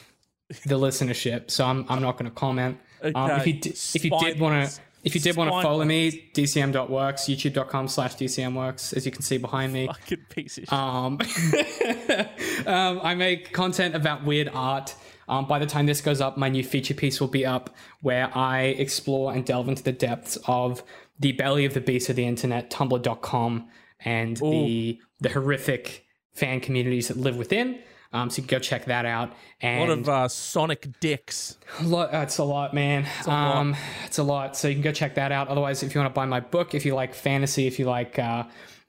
the 0.67 0.79
listenership, 0.79 1.51
so 1.51 1.65
I'm 1.65 1.87
I'm 1.89 2.03
not 2.03 2.19
going 2.19 2.31
to 2.31 2.37
comment. 2.37 2.79
Um, 3.03 3.31
if 3.31 3.41
Okay. 3.41 3.51
you 3.51 3.61
if 3.95 4.05
you 4.05 4.11
did 4.21 4.39
want 4.39 4.71
to 4.71 4.81
if 5.05 5.15
you 5.15 5.21
did 5.21 5.37
want 5.37 5.51
to 5.51 5.61
follow 5.63 5.85
me, 5.85 6.31
dcm.works, 6.35 7.23
youtube.com 7.25 7.89
slash 7.89 8.15
dcmworks, 8.17 8.97
as 8.97 9.05
you 9.05 9.13
can 9.13 9.21
see 9.21 9.37
behind 9.37 9.73
me. 9.73 9.87
Fucking 9.87 10.19
piece 10.31 10.57
of 10.59 10.65
shit. 10.65 10.73
Um, 10.73 11.19
um, 12.67 13.01
I 13.03 13.15
make 13.15 13.53
content 13.53 13.95
about 13.95 14.25
weird 14.25 14.49
art. 14.53 14.95
Um, 15.29 15.47
by 15.47 15.59
the 15.59 15.67
time 15.67 15.87
this 15.87 16.01
goes 16.01 16.21
up, 16.21 16.37
my 16.37 16.49
new 16.49 16.63
feature 16.65 16.95
piece 16.95 17.21
will 17.21 17.29
be 17.29 17.45
up 17.47 17.75
where 18.01 18.31
I 18.37 18.63
explore 18.63 19.33
and 19.33 19.45
delve 19.45 19.69
into 19.69 19.83
the 19.83 19.93
depths 19.93 20.37
of 20.47 20.83
the 21.19 21.33
belly 21.33 21.65
of 21.65 21.75
the 21.75 21.81
beast 21.81 22.09
of 22.11 22.17
the 22.17 22.27
internet, 22.27 22.71
tumblr.com, 22.71 23.69
and 24.05 24.37
the 24.39 25.01
the 25.21 25.29
horrific 25.31 26.05
fan 26.35 26.61
communities 26.61 27.09
that 27.09 27.17
live 27.17 27.37
within. 27.37 27.79
Um, 28.13 28.31
so 28.31 28.43
you 28.43 28.47
can 28.49 28.59
go 28.59 28.61
check 28.61 28.85
that 28.85 29.07
out. 29.07 29.33
a 29.63 29.81
lot 29.81 29.91
of 29.91 30.09
uh, 30.09 30.29
Sonic 30.29 30.89
dicks. 31.01 31.57
a 31.81 31.85
lot, 31.85 32.15
uh, 32.15 32.19
it's 32.19 32.39
a 32.39 32.45
lot, 32.45 32.73
man. 32.73 33.07
It's 33.19 33.27
a 33.27 33.31
lot. 33.31 33.57
um, 33.57 33.77
It's 34.05 34.19
a 34.19 34.23
lot. 34.23 34.57
So 34.57 34.69
you 34.69 34.75
can 34.75 34.83
go 34.85 34.93
check 34.93 35.17
that 35.17 35.33
out. 35.33 35.49
Otherwise, 35.49 35.83
if 35.83 35.95
you 35.95 36.01
want 36.01 36.15
to 36.15 36.17
buy 36.17 36.25
my 36.27 36.39
book, 36.39 36.75
if 36.77 36.85
you 36.87 36.95
like 36.95 37.13
fantasy, 37.13 37.67
if 37.67 37.79
you 37.81 37.87
like 37.87 38.17
uh, 38.19 38.45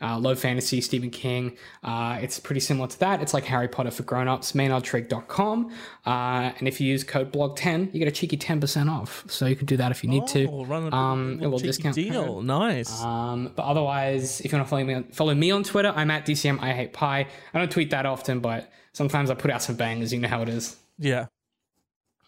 uh, 0.05 0.17
low 0.19 0.35
fantasy, 0.35 0.81
Stephen 0.81 1.09
King, 1.09 1.57
uh, 1.83 2.19
it's 2.21 2.39
pretty 2.39 2.59
similar 2.59 2.87
to 2.87 2.99
that. 2.99 3.21
It's 3.21 3.33
like 3.33 3.45
Harry 3.45 3.67
Potter 3.67 3.91
for 3.91 4.03
grown-ups, 4.03 4.51
maynardtrig.com. 4.51 5.71
Uh, 6.05 6.51
and 6.59 6.67
if 6.67 6.79
you 6.79 6.87
use 6.87 7.03
code 7.03 7.31
blog10, 7.31 7.93
you 7.93 7.99
get 7.99 8.07
a 8.07 8.11
cheeky 8.11 8.37
10% 8.37 8.89
off. 8.91 9.23
So 9.27 9.45
you 9.45 9.55
can 9.55 9.65
do 9.65 9.77
that 9.77 9.91
if 9.91 10.03
you 10.03 10.09
need 10.09 10.27
to. 10.27 10.47
Oh, 10.47 10.65
run 10.65 10.91
a 10.91 10.95
Um, 10.95 11.39
little 11.39 11.59
discount 11.59 11.95
deal. 11.95 12.25
code. 12.25 12.45
Nice. 12.45 13.01
Um, 13.01 13.51
but 13.55 13.63
otherwise, 13.63 14.41
if 14.41 14.51
you 14.51 14.57
want 14.57 14.67
to 14.67 14.69
follow 14.69 14.83
me, 14.83 14.93
on, 14.93 15.03
follow 15.05 15.33
me 15.33 15.51
on 15.51 15.63
Twitter, 15.63 15.91
I'm 15.95 16.11
at 16.11 16.25
DCM 16.25 16.59
I 16.61 16.73
hate 16.73 16.93
pie. 16.93 17.27
I 17.53 17.59
don't 17.59 17.71
tweet 17.71 17.89
that 17.91 18.05
often, 18.05 18.39
but 18.39 18.71
sometimes 18.93 19.29
I 19.29 19.33
put 19.35 19.49
out 19.51 19.61
some 19.63 19.75
bangers. 19.75 20.13
You 20.13 20.19
know 20.19 20.27
how 20.27 20.41
it 20.41 20.49
is. 20.49 20.75
yeah. 20.97 21.27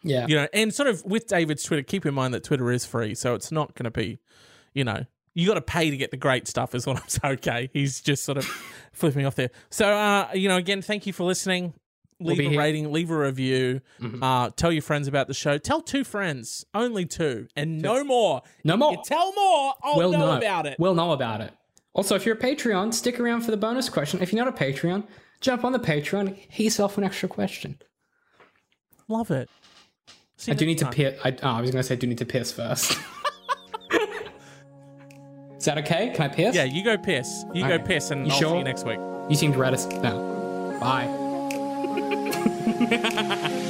Yeah. 0.03 0.25
You 0.27 0.35
know, 0.37 0.47
and 0.53 0.73
sort 0.73 0.87
of 0.87 1.03
with 1.05 1.27
David's 1.27 1.63
Twitter, 1.63 1.81
keep 1.83 2.05
in 2.05 2.13
mind 2.13 2.33
that 2.33 2.43
Twitter 2.43 2.71
is 2.71 2.85
free, 2.85 3.15
so 3.15 3.33
it's 3.33 3.51
not 3.51 3.73
going 3.75 3.85
to 3.85 3.91
be, 3.91 4.19
you 4.73 4.83
know, 4.83 5.05
you 5.37 5.47
got 5.47 5.53
to 5.53 5.61
pay 5.61 5.91
to 5.91 5.97
get 5.97 6.09
the 6.09 6.17
great 6.17 6.47
stuff. 6.47 6.73
Is 6.73 6.87
what 6.87 6.97
I'm 6.97 7.07
saying. 7.07 7.33
Okay, 7.35 7.69
he's 7.71 8.01
just 8.01 8.25
sort 8.25 8.39
of 8.39 8.45
flipping 8.91 9.25
off 9.25 9.35
there. 9.35 9.51
So, 9.69 9.87
uh, 9.87 10.29
you 10.33 10.49
know, 10.49 10.57
again, 10.57 10.81
thank 10.81 11.05
you 11.05 11.13
for 11.13 11.23
listening. 11.23 11.73
Leave 12.19 12.39
be 12.39 12.47
a 12.47 12.49
here. 12.49 12.59
rating, 12.59 12.91
leave 12.91 13.11
a 13.11 13.17
review. 13.17 13.81
Uh, 14.23 14.49
tell 14.55 14.71
your 14.71 14.81
friends 14.81 15.07
about 15.07 15.27
the 15.27 15.35
show. 15.35 15.59
Tell 15.59 15.81
two 15.81 16.03
friends, 16.03 16.65
only 16.73 17.05
two, 17.05 17.47
and 17.55 17.79
no 17.79 18.03
more. 18.03 18.41
No 18.63 18.75
more. 18.75 18.93
You 18.93 18.97
tell 19.05 19.31
more, 19.33 19.75
I'll 19.83 19.97
We'll 19.97 20.11
know, 20.13 20.35
about 20.35 20.65
it. 20.65 20.79
We'll 20.79 20.95
know 20.95 21.11
about 21.11 21.41
it. 21.41 21.53
Also, 21.93 22.15
if 22.15 22.25
you're 22.25 22.35
a 22.35 22.39
Patreon, 22.39 22.91
stick 22.91 23.19
around 23.19 23.41
for 23.41 23.51
the 23.51 23.57
bonus 23.57 23.87
question. 23.87 24.19
If 24.19 24.33
you're 24.33 24.43
not 24.43 24.51
a 24.51 24.57
Patreon, 24.57 25.05
jump 25.41 25.63
on 25.63 25.73
the 25.73 25.79
Patreon, 25.79 26.35
hit 26.35 26.63
yourself 26.63 26.97
an 26.97 27.03
extra 27.03 27.29
question. 27.29 27.79
Love 29.07 29.29
it. 29.29 29.47
I 30.47 30.55
do 30.55 30.65
need 30.65 30.79
to 30.79 30.85
time. 30.85 30.93
piss. 30.93 31.19
I, 31.23 31.37
oh, 31.43 31.49
I 31.49 31.61
was 31.61 31.69
going 31.69 31.83
to 31.83 31.87
say, 31.87 31.93
I 31.93 31.97
do 31.97 32.07
need 32.07 32.17
to 32.17 32.25
piss 32.25 32.51
first. 32.51 32.97
Is 35.57 35.65
that 35.65 35.77
okay? 35.79 36.11
Can 36.13 36.29
I 36.29 36.33
piss? 36.33 36.55
Yeah, 36.55 36.63
you 36.63 36.83
go 36.83 36.97
piss. 36.97 37.45
You 37.53 37.65
Okay. 37.65 37.77
go 37.77 37.83
piss, 37.83 38.11
and 38.11 38.25
You 38.27 38.33
I'll 38.33 38.39
sure? 38.39 38.51
see 38.51 38.57
you 38.59 38.63
next 38.63 38.85
week. 38.85 38.99
You 39.29 39.35
seemed 39.35 39.55
reticent. 39.55 40.01
No. 40.03 40.77
Bye. 40.79 41.07